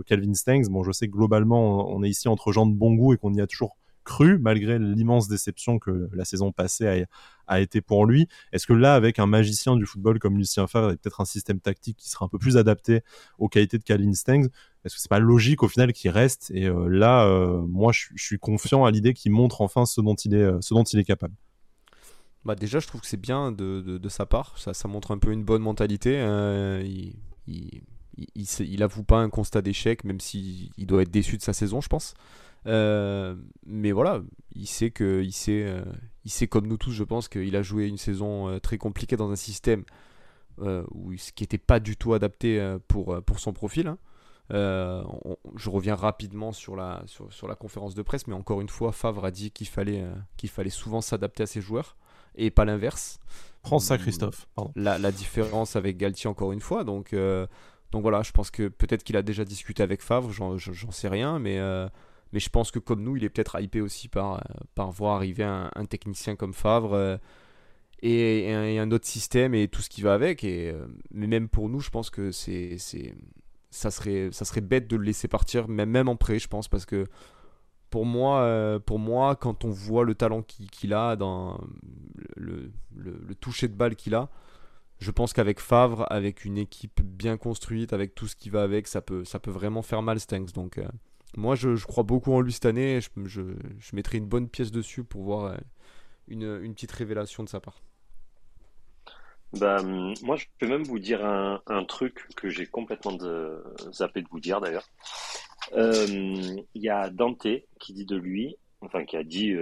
Calvin 0.06 0.34
Stengs, 0.34 0.68
bon 0.68 0.82
je 0.82 0.92
sais 0.92 1.06
que 1.06 1.12
globalement 1.12 1.88
on 1.90 2.02
est 2.02 2.10
ici 2.10 2.28
entre 2.28 2.52
gens 2.52 2.66
de 2.66 2.74
bon 2.74 2.94
goût 2.94 3.14
et 3.14 3.16
qu'on 3.16 3.32
y 3.32 3.40
a 3.40 3.46
toujours 3.46 3.76
cru, 4.06 4.38
malgré 4.38 4.78
l'immense 4.78 5.28
déception 5.28 5.78
que 5.78 6.08
la 6.14 6.24
saison 6.24 6.52
passée 6.52 7.04
a, 7.46 7.60
été 7.60 7.80
pour 7.82 8.06
lui. 8.06 8.28
Est-ce 8.52 8.66
que 8.66 8.72
là, 8.72 8.94
avec 8.94 9.18
un 9.18 9.26
magicien 9.26 9.76
du 9.76 9.84
football 9.84 10.18
comme 10.18 10.38
Lucien 10.38 10.66
Favre 10.66 10.92
et 10.92 10.96
peut-être 10.96 11.20
un 11.20 11.26
système 11.26 11.60
tactique 11.60 11.98
qui 11.98 12.08
sera 12.08 12.24
un 12.24 12.28
peu 12.28 12.38
plus 12.38 12.56
adapté 12.56 13.02
aux 13.38 13.48
qualités 13.48 13.78
de 13.78 13.84
Calvin 13.84 14.14
Stengs, 14.14 14.48
est-ce 14.84 14.94
que 14.94 15.00
c'est 15.00 15.10
pas 15.10 15.18
logique 15.18 15.62
au 15.62 15.68
final 15.68 15.92
qu'il 15.92 16.10
reste 16.10 16.50
Et 16.54 16.66
euh, 16.66 16.88
là, 16.88 17.26
euh, 17.26 17.60
moi, 17.60 17.92
je, 17.92 18.06
suis 18.16 18.38
confiant 18.38 18.84
à 18.84 18.90
l'idée 18.90 19.14
qu'il 19.14 19.32
montre 19.32 19.60
enfin 19.60 19.84
ce 19.84 20.00
dont 20.00 20.14
il 20.14 20.34
est, 20.34 20.42
euh, 20.42 20.58
ce 20.60 20.74
dont 20.74 20.84
il 20.84 20.98
est 20.98 21.04
capable. 21.04 21.34
Bah 22.44 22.54
déjà, 22.54 22.78
je 22.78 22.86
trouve 22.86 23.00
que 23.00 23.08
c'est 23.08 23.20
bien 23.20 23.50
de, 23.50 24.08
sa 24.08 24.24
part. 24.24 24.56
Ça, 24.56 24.88
montre 24.88 25.10
un 25.10 25.18
peu 25.18 25.32
une 25.32 25.42
bonne 25.42 25.62
mentalité. 25.62 26.12
il, 26.84 27.16
il, 27.48 27.82
il, 28.60 28.82
avoue 28.82 29.02
pas 29.02 29.18
un 29.18 29.28
constat 29.28 29.62
d'échec, 29.62 30.04
même 30.04 30.20
s'il 30.20 30.70
doit 30.78 31.02
être 31.02 31.10
déçu 31.10 31.36
de 31.36 31.42
sa 31.42 31.52
saison, 31.52 31.80
je 31.80 31.88
pense. 31.88 32.14
Euh, 32.66 33.36
mais 33.64 33.92
voilà, 33.92 34.22
il 34.54 34.66
sait 34.66 34.90
que, 34.90 35.22
il 35.22 35.32
sait, 35.32 35.64
euh, 35.64 35.84
il 36.24 36.30
sait 36.30 36.46
comme 36.46 36.66
nous 36.66 36.76
tous, 36.76 36.92
je 36.92 37.04
pense, 37.04 37.28
qu'il 37.28 37.54
a 37.56 37.62
joué 37.62 37.86
une 37.86 37.98
saison 37.98 38.48
euh, 38.48 38.58
très 38.58 38.78
compliquée 38.78 39.16
dans 39.16 39.30
un 39.30 39.36
système 39.36 39.84
où, 40.58 41.12
qui 41.34 41.42
n'était 41.42 41.58
pas 41.58 41.80
du 41.80 41.98
tout 41.98 42.14
adapté 42.14 42.76
pour, 42.88 43.22
pour 43.24 43.40
son 43.40 43.52
profil. 43.52 43.88
Hein. 43.88 43.98
je 44.50 45.68
reviens 45.68 45.94
rapidement 45.94 46.52
sur 46.52 46.76
la, 46.76 47.02
sur, 47.04 47.46
la 47.46 47.54
conférence 47.54 47.94
de 47.94 48.00
presse, 48.00 48.26
mais 48.26 48.34
encore 48.34 48.62
une 48.62 48.70
fois, 48.70 48.92
Favre 48.92 49.26
a 49.26 49.30
dit 49.30 49.50
qu'il 49.50 49.66
fallait, 49.66 50.02
qu'il 50.38 50.48
fallait 50.48 50.70
souvent 50.70 51.02
s'adapter 51.02 51.42
à 51.42 51.46
ses 51.46 51.60
joueurs 51.60 51.94
et 52.36 52.50
pas 52.50 52.64
l'inverse. 52.64 53.20
Prends 53.60 53.78
ça, 53.78 53.98
Christophe. 53.98 54.48
La, 54.76 54.96
la, 54.96 55.12
différence 55.12 55.76
avec 55.76 55.98
Galtier, 55.98 56.30
encore 56.30 56.52
une 56.52 56.62
fois. 56.62 56.84
Donc, 56.84 57.14
donc 57.92 58.00
voilà, 58.00 58.22
je 58.22 58.32
pense 58.32 58.50
que 58.50 58.68
peut-être 58.68 59.04
qu'il 59.04 59.18
a 59.18 59.22
déjà 59.22 59.44
discuté 59.44 59.82
avec 59.82 60.00
Favre, 60.00 60.30
j'en 60.30 60.90
sais 60.90 61.08
rien, 61.08 61.38
mais, 61.38 61.60
mais 62.32 62.40
je 62.40 62.48
pense 62.48 62.70
que 62.70 62.78
comme 62.78 63.02
nous, 63.02 63.16
il 63.16 63.24
est 63.24 63.28
peut-être 63.28 63.60
hypé 63.60 63.80
aussi 63.80 64.08
par, 64.08 64.42
par 64.74 64.90
voir 64.90 65.16
arriver 65.16 65.44
un, 65.44 65.70
technicien 65.88 66.36
comme 66.36 66.52
Favre 66.52 66.94
euh, 66.94 67.16
et, 68.02 68.52
un, 68.52 68.90
autre 68.90 69.06
système 69.06 69.54
et 69.54 69.68
tout 69.68 69.82
ce 69.82 69.88
qui 69.88 70.02
va 70.02 70.14
avec. 70.14 70.44
Et, 70.44 70.70
euh, 70.70 70.86
mais 71.12 71.26
même 71.26 71.48
pour 71.48 71.68
nous, 71.68 71.80
je 71.80 71.90
pense 71.90 72.10
que 72.10 72.32
c'est 72.32 72.76
ça 73.70 73.90
serait, 73.90 74.30
ça 74.32 74.44
serait 74.44 74.62
bête 74.62 74.88
de 74.88 74.96
le 74.96 75.04
laisser 75.04 75.28
partir, 75.28 75.68
même, 75.68 75.90
même 75.90 76.08
en 76.08 76.16
prêt, 76.16 76.38
je 76.38 76.48
pense, 76.48 76.66
parce 76.66 76.86
que 76.86 77.06
pour 77.90 78.06
moi, 78.06 78.80
pour 78.86 78.98
moi 78.98 79.36
quand 79.36 79.64
on 79.64 79.70
voit 79.70 80.04
le 80.04 80.14
talent 80.14 80.42
qu'il 80.42 80.94
a, 80.94 81.14
dans 81.16 81.60
le, 82.36 82.72
le, 82.94 83.34
toucher 83.34 83.68
de 83.68 83.74
balle 83.74 83.96
qu'il 83.96 84.14
a, 84.14 84.30
je 84.98 85.10
pense 85.10 85.32
qu'avec 85.32 85.60
Favre, 85.60 86.06
avec 86.10 86.44
une 86.44 86.58
équipe 86.58 87.02
bien 87.02 87.36
construite, 87.36 87.92
avec 87.92 88.14
tout 88.14 88.26
ce 88.26 88.36
qui 88.36 88.50
va 88.50 88.62
avec, 88.62 88.86
ça 88.86 89.02
peut, 89.02 89.24
ça 89.24 89.38
peut 89.38 89.50
vraiment 89.50 89.82
faire 89.82 90.02
mal 90.02 90.18
Stanks. 90.18 90.52
Donc 90.52 90.78
euh, 90.78 90.86
moi, 91.36 91.54
je, 91.54 91.84
crois 91.84 92.02
beaucoup 92.02 92.32
en 92.32 92.40
lui 92.40 92.52
cette 92.52 92.66
année. 92.66 93.00
Je, 93.00 93.08
je, 93.24 93.42
je, 93.78 93.96
mettrai 93.96 94.18
une 94.18 94.26
bonne 94.26 94.48
pièce 94.48 94.70
dessus 94.70 95.04
pour 95.04 95.22
voir 95.22 95.44
euh, 95.44 95.56
une, 96.28 96.60
une, 96.62 96.74
petite 96.74 96.92
révélation 96.92 97.44
de 97.44 97.48
sa 97.48 97.60
part. 97.60 97.80
Bah, 99.52 99.82
moi, 99.82 100.36
je 100.36 100.46
peux 100.58 100.66
même 100.66 100.82
vous 100.82 100.98
dire 100.98 101.24
un, 101.24 101.62
un 101.66 101.84
truc 101.84 102.26
que 102.36 102.48
j'ai 102.48 102.66
complètement 102.66 103.12
de, 103.12 103.62
zappé 103.92 104.22
de 104.22 104.28
vous 104.30 104.40
dire 104.40 104.60
d'ailleurs. 104.60 104.88
Euh, 105.72 106.06
il 106.74 106.82
y 106.82 106.88
a 106.88 107.10
Dante 107.10 107.46
qui 107.78 107.92
dit 107.92 108.04
de 108.04 108.16
lui, 108.16 108.56
enfin 108.80 109.04
qui 109.04 109.16
a 109.16 109.24
dit 109.24 109.54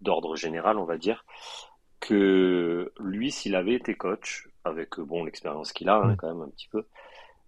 d'ordre 0.00 0.36
général, 0.36 0.78
on 0.78 0.84
va 0.84 0.96
dire, 0.96 1.24
que 2.00 2.92
lui, 2.98 3.30
s'il 3.30 3.54
avait 3.56 3.74
été 3.74 3.94
coach, 3.94 4.48
avec 4.64 4.98
bon 5.00 5.24
l'expérience 5.24 5.72
qu'il 5.72 5.88
a 5.88 5.96
hein, 5.96 6.16
quand 6.16 6.28
même 6.28 6.42
un 6.42 6.50
petit 6.50 6.68
peu, 6.68 6.84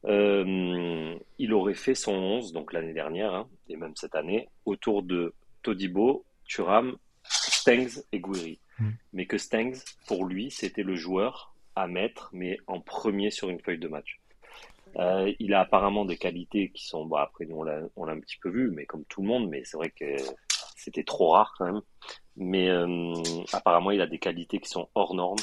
euh, 0.07 1.18
il 1.38 1.53
aurait 1.53 1.74
fait 1.74 1.94
son 1.94 2.12
11, 2.12 2.53
donc 2.53 2.72
l'année 2.72 2.92
dernière, 2.92 3.34
hein, 3.34 3.48
et 3.68 3.76
même 3.76 3.94
cette 3.96 4.14
année, 4.14 4.48
autour 4.64 5.03
de 5.03 5.34
Todibo, 5.62 6.24
Turam, 6.44 6.96
Stengs 7.24 8.03
et 8.12 8.20
Guiri. 8.20 8.61
Mm. 8.78 8.90
Mais 9.12 9.26
que 9.26 9.38
Stengs, 9.38 9.82
pour 10.07 10.24
lui, 10.24 10.51
c'était 10.51 10.82
le 10.82 10.96
joueur 10.96 11.55
à 11.76 11.86
mettre, 11.86 12.30
mais 12.32 12.59
en 12.66 12.80
premier 12.80 13.30
sur 13.30 13.51
une 13.51 13.61
feuille 13.61 13.78
de 13.78 13.88
match. 13.88 14.20
Euh, 14.96 15.32
il 15.38 15.55
a 15.55 15.61
apparemment 15.61 16.05
des 16.05 16.16
qualités 16.16 16.70
qui 16.70 16.84
sont, 16.84 17.07
bon 17.07 17.16
après 17.16 17.46
nous 17.46 17.59
on 17.94 18.05
l'a 18.05 18.12
un 18.12 18.20
petit 18.20 18.38
peu 18.38 18.51
vu, 18.51 18.72
mais 18.72 18.86
comme 18.86 19.05
tout 19.05 19.22
le 19.22 19.28
monde, 19.28 19.48
mais 19.48 19.62
c'est 19.64 19.76
vrai 19.76 19.90
que 19.90 20.16
c'était 20.76 21.05
trop 21.05 21.30
rare 21.30 21.55
quand 21.57 21.66
même. 21.66 21.80
Mais 22.36 22.68
euh, 22.68 23.14
apparemment, 23.53 23.90
il 23.90 24.01
a 24.01 24.07
des 24.07 24.18
qualités 24.18 24.59
qui 24.59 24.68
sont 24.68 24.88
hors 24.94 25.14
normes 25.14 25.38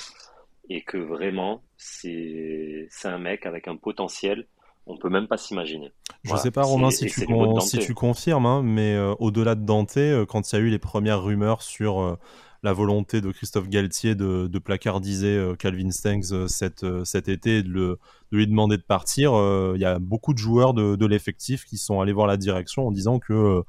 et 0.70 0.82
que 0.82 0.98
vraiment, 0.98 1.62
c'est 1.78 2.88
un 3.04 3.18
mec 3.18 3.46
avec 3.46 3.68
un 3.68 3.76
potentiel 3.76 4.48
on 4.90 4.96
peut 4.96 5.10
même 5.10 5.28
pas 5.28 5.36
s'imaginer. 5.36 5.92
Je 6.24 6.32
ne 6.32 6.38
sais 6.38 6.50
pas, 6.50 6.64
Romain, 6.64 6.92
si 6.92 7.08
tu, 7.08 7.28
si 7.60 7.78
tu 7.78 7.94
confirmes, 7.94 8.46
hein, 8.46 8.62
mais 8.64 8.94
euh, 8.94 9.16
au-delà 9.20 9.56
de 9.56 9.66
Dante, 9.66 9.98
euh, 9.98 10.26
quand 10.26 10.50
il 10.50 10.56
y 10.56 10.58
a 10.58 10.62
eu 10.62 10.70
les 10.70 10.80
premières 10.80 11.22
rumeurs 11.22 11.62
sur 11.62 12.18
la 12.64 12.72
volonté 12.72 13.20
de 13.20 13.30
Christophe 13.30 13.68
Galtier 13.68 14.16
de, 14.16 14.60
placardiser 14.60 15.54
Calvin 15.60 15.92
Stengs 15.92 16.48
cet, 16.48 16.86
cet 17.04 17.28
été 17.28 17.58
et 17.58 17.64
de, 17.64 18.00
lui 18.32 18.48
demander 18.48 18.78
de 18.78 18.82
partir, 18.82 19.34
il 19.76 19.82
y 19.82 19.86
a 19.86 20.00
beaucoup 20.00 20.34
de 20.34 20.40
joueurs 20.40 20.74
de, 20.74 20.96
de 20.96 21.06
l'effectif 21.06 21.66
qui 21.66 21.78
sont 21.78 22.00
allés 22.00 22.14
voir 22.14 22.26
la 22.26 22.38
direction 22.38 22.88
en 22.88 22.92
disant 22.92 23.20
que 23.20 23.66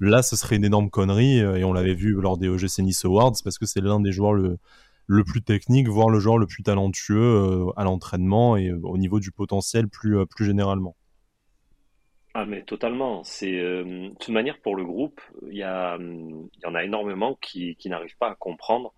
Là, 0.00 0.22
ce 0.22 0.34
serait 0.34 0.56
une 0.56 0.64
énorme 0.64 0.88
connerie, 0.88 1.40
euh, 1.40 1.56
et 1.56 1.64
on 1.64 1.74
l'avait 1.74 1.94
vu 1.94 2.14
lors 2.14 2.38
des 2.38 2.48
OGC 2.48 2.78
Nice 2.78 3.04
Awards, 3.04 3.34
parce 3.44 3.58
que 3.58 3.66
c'est 3.66 3.82
l'un 3.82 4.00
des 4.00 4.12
joueurs 4.12 4.32
le, 4.32 4.56
le 5.12 5.24
plus 5.24 5.42
technique, 5.42 5.88
voire 5.88 6.08
le 6.08 6.20
joueur 6.20 6.38
le 6.38 6.46
plus 6.46 6.62
talentueux 6.62 7.16
euh, 7.18 7.72
à 7.76 7.82
l'entraînement 7.82 8.56
et 8.56 8.68
euh, 8.68 8.78
au 8.84 8.96
niveau 8.96 9.18
du 9.18 9.32
potentiel 9.32 9.88
plus, 9.88 10.24
plus 10.26 10.46
généralement. 10.46 10.94
Ah 12.32 12.46
mais 12.46 12.62
totalement. 12.62 13.24
C'est 13.24 13.50
de 13.50 14.14
toute 14.20 14.28
manière 14.32 14.60
pour 14.60 14.76
le 14.76 14.84
groupe, 14.84 15.20
il 15.50 15.56
y, 15.56 15.64
a, 15.64 15.98
y 15.98 16.66
en 16.66 16.74
a 16.76 16.84
énormément 16.84 17.36
qui, 17.40 17.74
qui 17.74 17.88
n'arrivent 17.88 18.16
pas 18.18 18.30
à 18.30 18.34
comprendre 18.36 18.94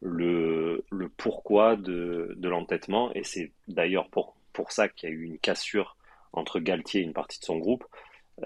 le, 0.00 0.84
le 0.92 1.08
pourquoi 1.08 1.74
de, 1.74 2.34
de 2.36 2.48
l'entêtement 2.48 3.12
et 3.14 3.24
c'est 3.24 3.50
d'ailleurs 3.66 4.08
pour, 4.10 4.36
pour 4.52 4.70
ça 4.70 4.88
qu'il 4.88 5.08
y 5.08 5.12
a 5.12 5.14
eu 5.16 5.24
une 5.24 5.40
cassure 5.40 5.96
entre 6.32 6.60
Galtier 6.60 7.00
et 7.00 7.04
une 7.04 7.14
partie 7.14 7.40
de 7.40 7.44
son 7.44 7.58
groupe. 7.58 7.84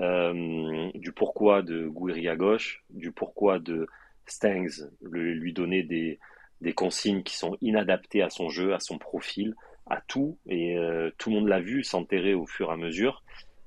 Euh, 0.01 0.91
du 0.95 1.13
pourquoi 1.13 1.61
de 1.61 1.87
Gouiri 1.87 2.27
à 2.29 2.37
gauche, 2.37 2.83
du 2.89 3.13
pourquoi 3.13 3.59
de 3.59 3.87
Stangs, 4.25 4.89
lui 5.03 5.53
donner 5.53 5.83
des, 5.83 6.19
des, 6.63 6.73
consignes 6.73 7.23
qui 7.23 7.37
sont 7.37 7.57
inadaptées 7.61 8.23
à 8.23 8.31
son 8.31 8.49
jeu, 8.49 8.75
à 8.75 8.81
son 8.81 8.99
profil, 8.99 9.55
à 9.87 10.01
tout. 10.07 10.39
Et 10.49 10.77
euh, 10.77 11.11
tout 11.19 11.31
le 11.31 11.37
monde 11.37 11.49
l'a 11.49 11.61
vu 11.61 11.85
s'enterrer 11.85 12.35
au 12.35 12.47
fur 12.47 12.71
et 12.71 12.73
à 12.73 12.77
mesure. 12.77 13.23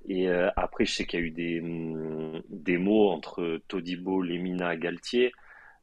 Et 0.08 0.30
euh, 0.30 0.50
après, 0.56 0.86
je 0.86 0.94
sais 0.94 1.06
qu'il 1.06 1.20
y 1.20 1.24
a 1.24 1.26
eu 1.26 1.32
des, 1.32 1.62
hum, 1.62 2.42
des 2.50 2.78
mots 2.78 3.10
entre 3.10 3.62
Todibo, 3.68 4.22
Lemina, 4.22 4.76
Galtier. 4.76 5.32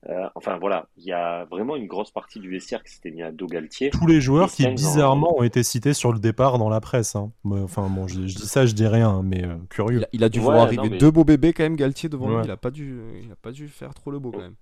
Euh, 0.08 0.28
enfin 0.34 0.58
voilà, 0.58 0.88
il 0.96 1.04
y 1.04 1.12
a 1.12 1.44
vraiment 1.44 1.76
une 1.76 1.86
grosse 1.86 2.10
partie 2.10 2.40
du 2.40 2.50
vestiaire 2.50 2.82
qui 2.82 2.92
s'était 2.92 3.12
mis 3.12 3.22
à 3.22 3.30
dos 3.30 3.46
Galtier. 3.46 3.90
Tous 3.90 4.06
les 4.06 4.20
joueurs 4.20 4.50
qui 4.50 4.66
bizarrement 4.66 5.38
ont 5.38 5.44
été 5.44 5.62
cités 5.62 5.94
sur 5.94 6.12
le 6.12 6.18
départ 6.18 6.58
dans 6.58 6.68
la 6.68 6.80
presse. 6.80 7.14
Hein. 7.14 7.30
Enfin 7.44 7.88
bon, 7.88 8.08
je, 8.08 8.18
dis 8.18 8.32
ça, 8.32 8.66
je 8.66 8.72
dis 8.72 8.86
rien, 8.86 9.22
mais 9.22 9.44
euh, 9.44 9.54
curieux. 9.70 10.04
Il 10.12 10.24
a, 10.24 10.28
dû 10.28 10.40
voir 10.40 10.58
arriver 10.58 10.88
deux 10.88 11.10
beaux 11.12 11.24
bébés 11.24 11.52
quand 11.52 11.62
même 11.62 11.76
Galtier 11.76 12.08
devant 12.08 12.28
lui. 12.28 12.44
Il 12.44 12.50
a 12.50 12.56
pas 12.56 12.72
dû, 12.72 13.00
il 13.22 13.30
a 13.30 13.36
pas 13.36 13.52
dû 13.52 13.68
faire 13.68 13.94
trop 13.94 14.10
le 14.10 14.18
beau 14.18 14.32
quand 14.32 14.40
même. 14.40 14.56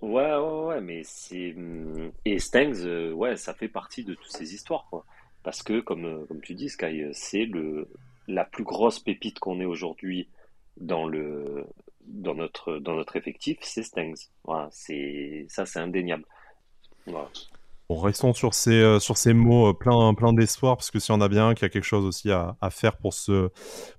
Ouais 0.00 0.36
ouais 0.36 0.64
ouais, 0.66 0.80
mais 0.80 1.02
c'est 1.04 1.54
hum, 1.54 2.12
et 2.24 2.38
Stengs, 2.38 2.84
euh, 2.86 3.12
ouais, 3.12 3.36
ça 3.36 3.52
fait 3.54 3.68
partie 3.68 4.04
de 4.04 4.14
toutes 4.14 4.30
ces 4.30 4.54
histoires 4.54 4.86
quoi. 4.90 5.04
Parce 5.42 5.62
que 5.62 5.80
comme 5.80 6.26
comme 6.26 6.40
tu 6.40 6.54
dis 6.54 6.68
Sky, 6.68 7.04
c'est 7.12 7.44
le 7.46 7.88
la 8.28 8.44
plus 8.44 8.64
grosse 8.64 9.00
pépite 9.00 9.38
qu'on 9.40 9.60
ait 9.60 9.64
aujourd'hui 9.64 10.28
dans 10.76 11.06
le 11.08 11.66
dans 12.02 12.34
notre 12.34 12.78
dans 12.78 12.94
notre 12.94 13.16
effectif, 13.16 13.58
c'est 13.62 13.82
Stengs. 13.82 14.28
Voilà, 14.44 14.68
c'est 14.70 15.46
ça, 15.48 15.66
c'est 15.66 15.80
indéniable. 15.80 16.24
Voilà. 17.06 17.28
Bon, 17.90 17.98
restons 18.00 18.34
sur 18.34 18.52
ces, 18.52 18.82
euh, 18.82 18.98
sur 18.98 19.16
ces 19.16 19.32
mots 19.32 19.68
euh, 19.68 19.72
plein, 19.72 20.12
plein 20.12 20.34
d'espoir, 20.34 20.76
parce 20.76 20.90
que 20.90 20.98
si 20.98 21.10
on 21.10 21.22
a 21.22 21.28
bien 21.28 21.54
qu'il 21.54 21.62
y 21.62 21.64
a 21.64 21.70
quelque 21.70 21.84
chose 21.84 22.04
aussi 22.04 22.30
à, 22.30 22.54
à, 22.60 22.68
faire 22.68 22.98
pour 22.98 23.14
se, 23.14 23.48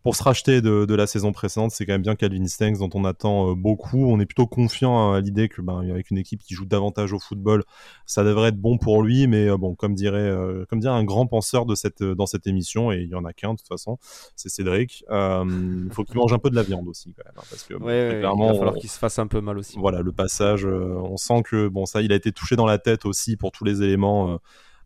pour 0.03 0.15
se 0.15 0.21
racheter 0.21 0.61
de, 0.61 0.85
de 0.85 0.93
la 0.93 1.07
saison 1.07 1.31
précédente, 1.31 1.71
c'est 1.71 1.87
quand 1.87 1.93
même 1.93 2.03
bien 2.03 2.13
Calvin 2.13 2.45
Stengs 2.45 2.77
dont 2.77 2.91
on 2.93 3.03
attend 3.03 3.49
euh, 3.49 3.55
beaucoup. 3.55 4.05
On 4.05 4.19
est 4.19 4.27
plutôt 4.27 4.45
confiant 4.45 5.13
à 5.13 5.21
l'idée 5.21 5.49
que, 5.49 5.63
ben, 5.63 5.79
avec 5.89 6.11
une 6.11 6.19
équipe 6.19 6.43
qui 6.43 6.53
joue 6.53 6.67
davantage 6.67 7.13
au 7.13 7.19
football, 7.19 7.63
ça 8.05 8.23
devrait 8.23 8.49
être 8.49 8.61
bon 8.61 8.77
pour 8.77 9.01
lui, 9.01 9.25
mais 9.25 9.49
bon, 9.57 9.73
comme 9.73 9.95
dirait, 9.95 10.35
comme 10.69 10.79
dirait 10.79 10.93
un 10.93 11.03
grand 11.03 11.25
penseur 11.25 11.65
de 11.65 11.73
cette, 11.73 12.03
dans 12.03 12.27
cette 12.27 12.45
émission, 12.45 12.91
et 12.91 12.97
il 12.97 13.09
y 13.09 13.15
en 13.15 13.25
a 13.25 13.33
qu'un 13.33 13.53
de 13.53 13.57
toute 13.57 13.67
façon, 13.67 13.97
c'est 14.35 14.49
Cédric. 14.49 15.03
Il 15.09 15.89
faut 15.91 16.03
qu'il 16.03 16.17
mange 16.17 16.33
un 16.33 16.37
peu 16.37 16.51
de 16.51 16.55
la 16.55 16.63
viande 16.63 16.87
aussi, 16.87 17.11
quand 17.17 17.25
même, 17.25 17.33
hein, 17.37 17.47
parce 17.49 17.63
que 17.63 17.73
clairement, 17.73 18.49
il 18.49 18.51
va 18.51 18.57
falloir 18.59 18.75
qu'il 18.75 18.89
se 18.89 18.99
fasse 18.99 19.17
un 19.17 19.27
peu 19.27 19.41
mal 19.41 19.57
aussi. 19.57 19.79
Voilà, 19.79 20.01
le 20.01 20.11
passage, 20.11 20.65
on 20.65 21.17
sent 21.17 21.41
que 21.43 21.67
bon, 21.67 21.87
ça, 21.87 22.03
il 22.03 22.11
a 22.11 22.15
été 22.15 22.31
touché 22.31 22.55
dans 22.55 22.67
la 22.67 22.77
tête 22.77 23.07
aussi 23.07 23.35
pour 23.35 23.51
tous 23.51 23.63
les 23.63 23.78
éléments 23.81 24.33
euh, 24.33 24.37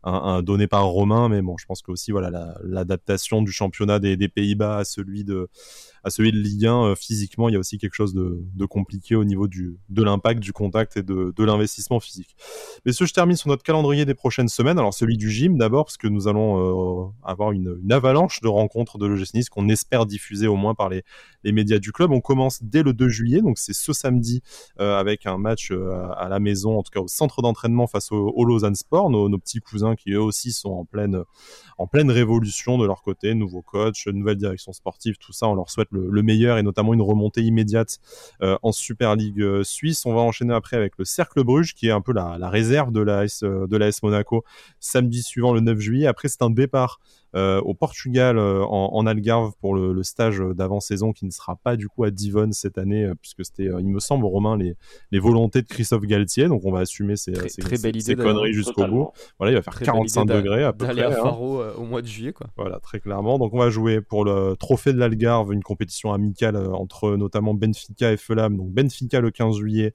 un, 0.04 0.42
donné 0.42 0.66
par 0.66 0.84
Romain, 0.86 1.28
mais 1.28 1.40
bon, 1.40 1.56
je 1.56 1.64
pense 1.66 1.80
que 1.80 1.90
aussi 1.90 2.10
voilà 2.10 2.58
l'adaptation 2.62 3.40
du 3.40 3.52
championnat 3.52 3.98
des 3.98 4.28
Pays-Bas 4.28 4.78
à 4.78 4.84
celui 4.84 5.24
de 5.24 5.48
à 6.04 6.10
celui 6.10 6.32
de 6.32 6.38
Ligue 6.38 6.66
1, 6.66 6.84
euh, 6.84 6.94
physiquement, 6.94 7.48
il 7.48 7.52
y 7.52 7.56
a 7.56 7.58
aussi 7.58 7.78
quelque 7.78 7.94
chose 7.94 8.14
de, 8.14 8.66
compliqué 8.66 9.14
au 9.14 9.24
niveau 9.24 9.48
de 9.48 10.02
l'impact, 10.02 10.40
du 10.40 10.52
contact 10.52 10.96
et 10.96 11.02
de, 11.02 11.44
l'investissement 11.44 12.00
physique. 12.00 12.36
Messieurs, 12.84 13.06
je 13.06 13.12
termine 13.12 13.36
sur 13.36 13.48
notre 13.48 13.62
calendrier 13.62 14.04
des 14.04 14.14
prochaines 14.14 14.48
semaines. 14.48 14.78
Alors 14.78 14.94
celui 14.94 15.16
du 15.16 15.30
gym 15.30 15.58
d'abord, 15.58 15.84
parce 15.84 15.96
que 15.96 16.08
nous 16.08 16.28
allons 16.28 17.06
euh, 17.06 17.10
avoir 17.22 17.52
une, 17.52 17.78
avalanche 17.90 18.40
de 18.40 18.48
rencontres 18.48 18.98
de 18.98 19.06
l'OGC 19.06 19.48
qu'on 19.50 19.68
espère 19.68 20.04
diffuser 20.06 20.46
au 20.46 20.56
moins 20.56 20.74
par 20.74 20.88
les, 20.88 21.02
médias 21.44 21.78
du 21.78 21.92
club. 21.92 22.10
On 22.10 22.20
commence 22.20 22.62
dès 22.62 22.82
le 22.82 22.92
2 22.92 23.08
juillet, 23.08 23.40
donc 23.40 23.58
c'est 23.58 23.74
ce 23.74 23.92
samedi 23.92 24.42
euh, 24.80 24.98
avec 24.98 25.26
un 25.26 25.38
match 25.38 25.70
à 26.16 26.28
la 26.28 26.40
maison, 26.40 26.78
en 26.78 26.82
tout 26.82 26.90
cas 26.90 27.00
au 27.00 27.08
centre 27.08 27.42
d'entraînement 27.42 27.86
face 27.86 28.10
au, 28.12 28.32
au 28.34 28.44
Lausanne 28.44 28.74
Sport, 28.74 29.10
nos, 29.10 29.28
nos, 29.28 29.38
petits 29.38 29.60
cousins 29.60 29.94
qui 29.94 30.12
eux 30.12 30.20
aussi 30.20 30.52
sont 30.52 30.70
en 30.70 30.84
pleine, 30.84 31.22
en 31.78 31.86
pleine 31.86 32.10
révolution 32.10 32.78
de 32.78 32.86
leur 32.86 33.02
côté, 33.02 33.34
nouveau 33.34 33.62
coach, 33.62 34.06
nouvelle 34.08 34.36
direction 34.36 34.72
sportive, 34.72 35.16
tout 35.18 35.32
ça, 35.32 35.48
on 35.48 35.54
leur 35.54 35.70
souhaite 35.70 35.92
le, 35.94 36.22
meilleur 36.22 36.58
et 36.58 36.62
notamment 36.62 36.94
une 36.94 37.02
remontée 37.02 37.42
immédiate 37.42 37.98
euh, 38.42 38.56
en 38.62 38.72
Super 38.72 39.16
League 39.16 39.40
euh, 39.40 39.62
suisse. 39.62 40.06
On 40.06 40.14
va 40.14 40.20
enchaîner 40.20 40.54
après 40.54 40.76
avec 40.76 40.94
le 40.98 41.04
Cercle 41.04 41.44
Bruges 41.44 41.74
qui 41.74 41.88
est 41.88 41.92
un 41.92 42.00
peu 42.00 42.12
la, 42.12 42.48
réserve 42.48 42.92
de 42.92 43.00
la 43.00 43.24
euh, 43.42 43.66
de 43.66 43.90
Monaco 44.02 44.44
samedi 44.80 45.22
suivant 45.22 45.52
le 45.52 45.60
9 45.60 45.78
juillet. 45.78 46.06
Après 46.06 46.28
c'est 46.28 46.42
un 46.42 46.50
départ 46.50 47.00
au 47.34 47.74
Portugal 47.74 48.38
en, 48.38 49.06
Algarve 49.06 49.52
pour 49.60 49.74
le, 49.74 50.02
stage 50.02 50.38
d'avant-saison 50.38 51.12
qui 51.12 51.24
ne 51.24 51.30
sera 51.30 51.56
pas 51.56 51.76
du 51.76 51.88
coup 51.88 52.04
à 52.04 52.10
Divonne 52.10 52.52
cette 52.52 52.78
année 52.78 53.10
puisque 53.20 53.44
c'était, 53.44 53.64
il 53.64 53.88
me 53.88 54.00
semble, 54.00 54.24
Romain, 54.26 54.56
les, 54.56 54.76
les 55.10 55.18
volontés 55.18 55.62
de 55.62 55.66
Christophe 55.66 56.02
Galtier. 56.02 56.46
Donc 56.46 56.62
on 56.64 56.72
va 56.72 56.80
assumer 56.80 57.16
ces, 57.16 57.34
ces, 57.48 58.14
conneries 58.14 58.52
jusqu'au 58.52 58.86
bout. 58.86 59.10
Voilà, 59.38 59.52
il 59.52 59.56
va 59.56 59.62
faire 59.62 59.78
45 59.78 60.26
degrés 60.26 60.64
à 60.64 60.72
peu 60.72 60.86
près. 60.86 61.02
à 61.02 61.08
hein. 61.08 61.12
Faro 61.12 61.62
au 61.76 61.84
mois 61.84 62.02
de 62.02 62.06
juillet, 62.06 62.32
quoi. 62.32 62.48
Voilà, 62.56 62.78
très 62.80 63.00
clairement. 63.00 63.38
Donc 63.38 63.52
on 63.54 63.58
va 63.58 63.70
jouer 63.70 64.00
pour 64.00 64.24
le 64.24 64.54
trophée 64.56 64.92
de 64.92 64.98
l'Algarve, 64.98 65.52
une 65.52 65.62
compétition 65.62 66.12
amicale 66.12 66.56
entre 66.56 67.16
notamment 67.16 67.54
Benfica 67.54 68.12
et 68.12 68.16
Fulham. 68.16 68.56
Donc 68.56 68.70
Benfica 68.70 69.20
le 69.20 69.30
15 69.30 69.56
juillet, 69.56 69.94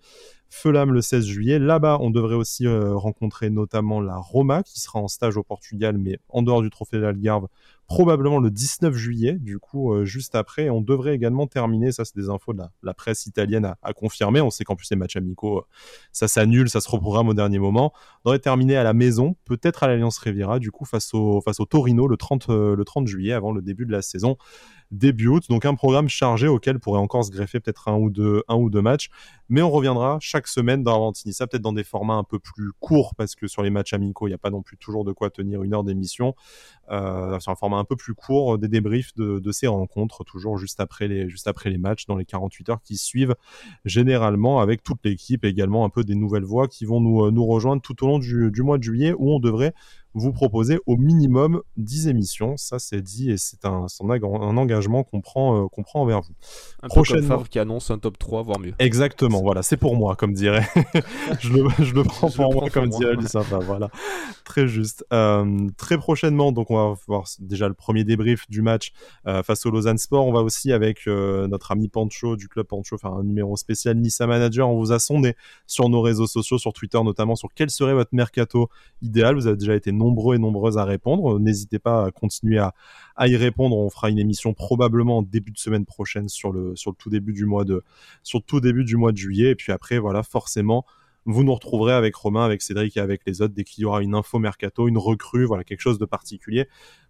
Fulham 0.50 0.91
le 0.91 1.02
16 1.02 1.26
juillet. 1.26 1.60
Là-bas, 1.60 1.97
on 2.02 2.10
devrait 2.10 2.36
aussi 2.36 2.66
euh, 2.66 2.95
rencontrer 2.95 3.50
notamment 3.50 4.02
la 4.02 4.18
Roma 4.18 4.64
qui 4.64 4.80
sera 4.80 5.00
en 5.00 5.08
stage 5.08 5.38
au 5.38 5.43
Portugal, 5.43 5.97
mais 5.97 6.20
en 6.28 6.41
dehors 6.41 6.62
du 6.62 6.70
trophée 6.70 6.97
de 6.97 7.04
l'Algarve, 7.04 7.47
probablement 7.88 8.39
le 8.39 8.50
19 8.50 8.93
juillet, 8.95 9.34
du 9.34 9.60
coup, 9.60 9.93
euh, 9.93 10.06
juste 10.06 10.36
après. 10.36 10.70
On 10.70 10.82
devrait 10.82 11.14
également 11.14 11.47
terminer, 11.47 11.91
ça 11.91 12.04
c'est 12.04 12.16
des 12.16 12.30
infos 12.30 12.54
de 12.54 12.64
la, 12.84 12.93
presse 12.93 13.28
italienne 13.28 13.74
à, 13.82 13.93
confirmer. 13.93 14.41
On 14.41 14.50
sait 14.50 14.64
qu'en 14.64 14.76
plus 14.76 14.89
les 14.89 14.97
matchs 14.97 15.16
amicaux, 15.16 15.60
euh, 15.60 15.66
ça 16.12 16.28
s'annule, 16.28 16.70
ça 16.70 16.82
se 16.82 16.89
reprogramme 16.89 17.30
au 17.30 17.34
dernier 17.36 17.60
moment. 17.60 17.93
On 18.26 18.30
devrait 18.30 18.39
terminer 18.39 18.76
à 18.76 18.84
la 18.84 18.93
maison, 18.93 19.36
peut-être 19.45 19.84
à 19.84 19.88
l'Alliance 19.88 20.18
Riviera, 20.18 20.58
du 20.60 20.72
coup, 20.72 20.86
face 20.86 21.14
au, 21.14 21.41
face 21.41 21.60
au 21.60 21.66
Torino 21.66 22.08
le 22.08 22.18
30, 22.18 22.50
le 22.50 22.84
30 22.84 23.08
juillet, 23.08 23.34
avant 23.34 23.52
le 23.52 23.62
début 23.62 23.86
de 23.86 23.91
la 23.91 24.02
saison 24.02 24.38
début 24.92 25.30
Donc 25.50 25.66
un 25.66 25.76
programme 25.76 26.10
chargé 26.10 26.48
auquel 26.48 26.80
pourrait 26.80 27.00
encore 27.00 27.24
se 27.24 27.32
greffer 27.32 27.60
peut-être 27.60 27.88
un 27.88 27.96
ou 27.96 28.10
deux, 28.10 28.44
un 28.48 28.56
ou 28.56 28.70
deux 28.70 28.82
matchs. 28.82 29.10
Mais 29.48 29.62
on 29.62 29.70
reviendra 29.70 30.18
chaque 30.22 30.48
semaine 30.48 30.84
dans 30.84 30.96
Avantinissa, 30.96 31.48
peut-être 31.48 31.62
dans 31.62 31.74
des 31.74 31.84
formats 31.84 32.16
un 32.16 32.24
peu 32.24 32.40
plus 32.40 32.72
courts 32.80 33.16
parce 33.16 33.36
que 33.36 33.48
sur 33.48 33.64
les 33.64 33.70
matchs 33.70 33.94
amicaux, 33.94 34.28
il 34.28 34.32
n'y 34.32 34.36
a 34.36 34.40
pas 34.40 34.50
non 34.50 34.62
plus 34.62 34.78
toujours 34.78 35.06
de 35.06 35.12
quoi 35.12 35.30
tenir 35.30 35.64
une 35.64 35.74
heure 35.74 35.84
d'émission. 35.84 36.36
Euh, 36.92 37.40
sur 37.40 37.52
un 37.52 37.56
format 37.56 37.78
un 37.78 37.84
peu 37.84 37.96
plus 37.96 38.14
court, 38.14 38.58
des 38.58 38.68
débriefs 38.68 39.14
de, 39.16 39.40
de, 39.40 39.52
ces 39.52 39.68
rencontres, 39.68 40.24
toujours 40.24 40.58
juste 40.58 40.80
après 40.80 41.08
les, 41.08 41.30
juste 41.30 41.48
après 41.48 41.70
les 41.70 41.78
matchs, 41.78 42.06
dans 42.06 42.16
les 42.16 42.26
48 42.26 42.70
heures 42.70 42.82
qui 42.82 42.98
suivent, 42.98 43.36
généralement 43.86 44.60
avec 44.60 44.84
toute 44.84 45.00
l'équipe, 45.04 45.46
également 45.46 45.86
un 45.86 45.90
peu 45.90 46.04
des 46.04 46.16
nouvelles 46.16 46.44
voix 46.44 46.68
qui 46.68 46.86
vont 46.86 47.00
nous, 47.00 47.26
euh, 47.26 47.32
nous 47.32 47.46
rejoindre 47.46 47.82
tout 47.82 48.04
au 48.04 48.08
long 48.08 48.20
du, 48.20 48.52
du 48.52 48.64
mois 48.64 48.78
de 48.78 48.84
juillet 48.84 49.14
où 49.18 49.32
on 49.32 49.40
devrait 49.40 49.74
vous 50.20 50.32
proposez 50.32 50.80
au 50.86 50.98
minimum 50.98 51.62
10 51.78 52.08
émissions. 52.08 52.58
Ça, 52.58 52.78
c'est 52.80 53.02
dit 53.02 53.32
et 53.32 53.38
c'est 53.38 53.66
un, 53.66 53.86
un, 54.02 54.58
engagement 54.58 55.04
qu'on 55.04 55.22
prend, 55.22 55.64
euh, 55.64 55.68
qu'on 55.68 55.84
prend 55.84 56.02
envers 56.02 56.22
vous. 56.22 56.34
Un 56.84 56.88
Prochainement... 56.88 57.44
qui 57.44 57.60
annonce 57.60 57.90
un 57.92 57.98
top 57.98 58.18
3, 58.18 58.44
voire 58.44 58.60
mieux. 58.60 58.74
Exactement, 58.80 59.42
voilà, 59.42 59.64
c'est 59.64 59.78
pour 59.78 59.96
moi, 59.96 60.16
comme 60.16 60.34
dirait. 60.34 60.68
je, 61.40 61.50
le, 61.50 61.68
je, 61.80 61.94
le, 61.94 62.04
prends 62.04 62.30
pour 62.30 62.54
moi, 62.54 62.70
comme 62.70 62.90
dirait 62.90 63.16
Lucien. 63.16 63.42
Voilà, 63.42 63.90
très 64.44 64.68
juste. 64.68 65.06
Euh, 65.14 65.68
très 65.78 65.98
prochainement, 65.98 66.52
donc 66.52 66.70
on 66.72 66.76
va 66.76 66.96
voir 67.08 67.26
déjà 67.40 67.68
le 67.68 67.74
premier 67.74 68.04
débrief 68.04 68.50
du 68.50 68.62
match 68.62 68.92
euh, 69.28 69.44
face 69.44 69.66
au 69.66 69.72
Lausanne 69.72 69.98
Sport. 69.98 70.26
On 70.26 70.34
va 70.34 70.42
aussi 70.42 70.72
avec 70.72 71.08
notre 71.08 71.72
ami 71.72 71.88
Pancho 71.88 72.36
du 72.36 72.48
club 72.48 72.66
Pancho 72.68 72.98
faire 72.98 73.14
un 73.14 73.24
numéro 73.24 73.56
spécial 73.56 73.98
Nissa 73.98 74.28
Manager. 74.28 74.70
On 74.70 74.78
vous 74.78 74.92
a 74.92 75.00
sondé 75.00 75.36
sur 75.66 75.90
nos 75.90 76.02
réseaux 76.02 76.28
sociaux, 76.28 76.58
sur 76.58 76.74
Twitter 76.74 77.02
notamment, 77.04 77.36
sur 77.36 77.50
quel 77.56 77.70
serait 77.70 77.94
votre 77.94 78.14
mercato 78.14 78.70
idéal. 79.02 79.36
Vous 79.36 79.48
avez 79.48 79.58
déjà 79.58 79.76
été 79.76 79.92
nombreux 79.92 80.09
et 80.34 80.38
nombreuses 80.38 80.78
à 80.78 80.86
répondre. 80.86 81.39
N'hésitez 81.39 81.80
pas 81.80 82.05
à 82.05 82.12
continuer 82.12 82.60
à, 82.60 82.74
y 83.28 83.36
répondre. 83.36 83.78
On 83.78 83.89
fera 83.89 84.10
une 84.10 84.20
émission 84.20 84.53
probablement 84.53 85.18
en 85.18 85.22
début 85.22 85.51
de 85.51 85.57
semaine 85.57 85.86
prochaine 85.86 86.30
sur 86.30 86.51
le, 86.51 86.76
sur 86.76 86.91
le 86.91 86.95
tout 86.95 87.10
début 87.10 87.34
du 87.34 87.45
mois 87.45 87.66
de, 87.66 87.84
sur 88.24 88.39
le 88.39 88.43
tout 88.43 88.60
début 88.60 88.86
du 88.86 88.95
mois 88.97 89.12
de 89.12 89.18
juillet. 89.18 89.51
Et 89.51 89.55
puis 89.55 89.72
après, 89.72 89.99
voilà, 89.99 90.24
forcément, 90.24 90.86
vous 91.26 91.44
nous 91.44 91.54
retrouverez 91.54 91.94
avec 91.94 92.16
Romain, 92.16 92.44
avec 92.44 92.62
Cédric 92.62 92.98
et 92.98 93.00
avec 93.00 93.22
les 93.26 93.42
autres 93.42 93.54
dès 93.54 93.64
qu'il 93.64 93.84
y 93.84 93.86
aura 93.86 94.02
une 94.02 94.16
info 94.16 94.40
mercato, 94.40 94.88
une 94.88 94.98
recrue, 94.98 95.46
voilà, 95.46 95.64
quelque 95.64 95.82
chose 95.82 96.00
de 96.00 96.06
particulier 96.06 96.68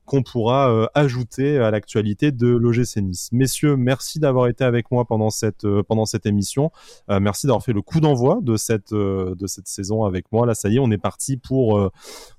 qu'on 0.09 0.23
pourra 0.23 0.71
euh, 0.71 0.87
ajouter 0.95 1.59
à 1.59 1.69
l'actualité 1.69 2.31
de 2.31 2.47
l'OGC 2.47 2.97
Nice. 2.97 3.29
Messieurs, 3.31 3.77
merci 3.77 4.19
d'avoir 4.19 4.47
été 4.47 4.63
avec 4.63 4.89
moi 4.89 5.05
pendant 5.05 5.29
cette, 5.29 5.65
euh, 5.65 5.83
pendant 5.83 6.05
cette 6.05 6.25
émission. 6.25 6.71
Euh, 7.11 7.19
merci 7.19 7.45
d'avoir 7.45 7.63
fait 7.63 7.73
le 7.73 7.83
coup 7.83 7.99
d'envoi 7.99 8.39
de 8.41 8.57
cette, 8.57 8.91
de 8.91 9.47
cette 9.47 9.67
saison 9.67 10.05
avec 10.05 10.25
moi. 10.31 10.47
Là, 10.47 10.55
ça 10.55 10.67
y 10.69 10.77
est, 10.77 10.79
on 10.79 10.89
est 10.89 10.97
parti 10.97 11.37
pour, 11.37 11.73
on 11.75 11.91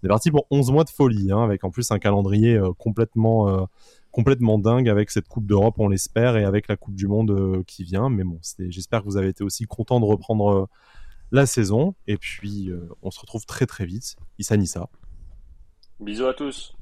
est 0.02 0.08
parti 0.08 0.32
pour 0.32 0.48
11 0.50 0.72
mois 0.72 0.82
de 0.82 0.90
folie, 0.90 1.30
hein, 1.30 1.44
avec 1.44 1.62
en 1.62 1.70
plus 1.70 1.92
un 1.92 2.00
calendrier 2.00 2.60
complètement 2.78 3.68
complètement 4.10 4.58
dingue 4.58 4.88
avec 4.88 5.08
cette 5.10 5.28
Coupe 5.28 5.46
d'Europe, 5.46 5.76
on 5.78 5.86
l'espère, 5.86 6.36
et 6.36 6.44
avec 6.44 6.66
la 6.66 6.74
Coupe 6.74 6.96
du 6.96 7.06
Monde 7.06 7.62
qui 7.68 7.84
vient. 7.84 8.10
Mais 8.10 8.24
bon, 8.24 8.40
j'espère 8.58 9.02
que 9.02 9.04
vous 9.04 9.16
avez 9.16 9.28
été 9.28 9.44
aussi 9.44 9.66
content 9.66 10.00
de 10.00 10.04
reprendre 10.04 10.68
la 11.30 11.46
saison. 11.46 11.94
Et 12.06 12.16
puis, 12.16 12.70
on 13.02 13.10
se 13.10 13.20
retrouve 13.20 13.46
très 13.46 13.66
très 13.66 13.86
vite. 13.86 14.16
Issa 14.38 14.56
Nissa. 14.56 14.88
Bisous 16.00 16.26
à 16.26 16.34
tous. 16.34 16.74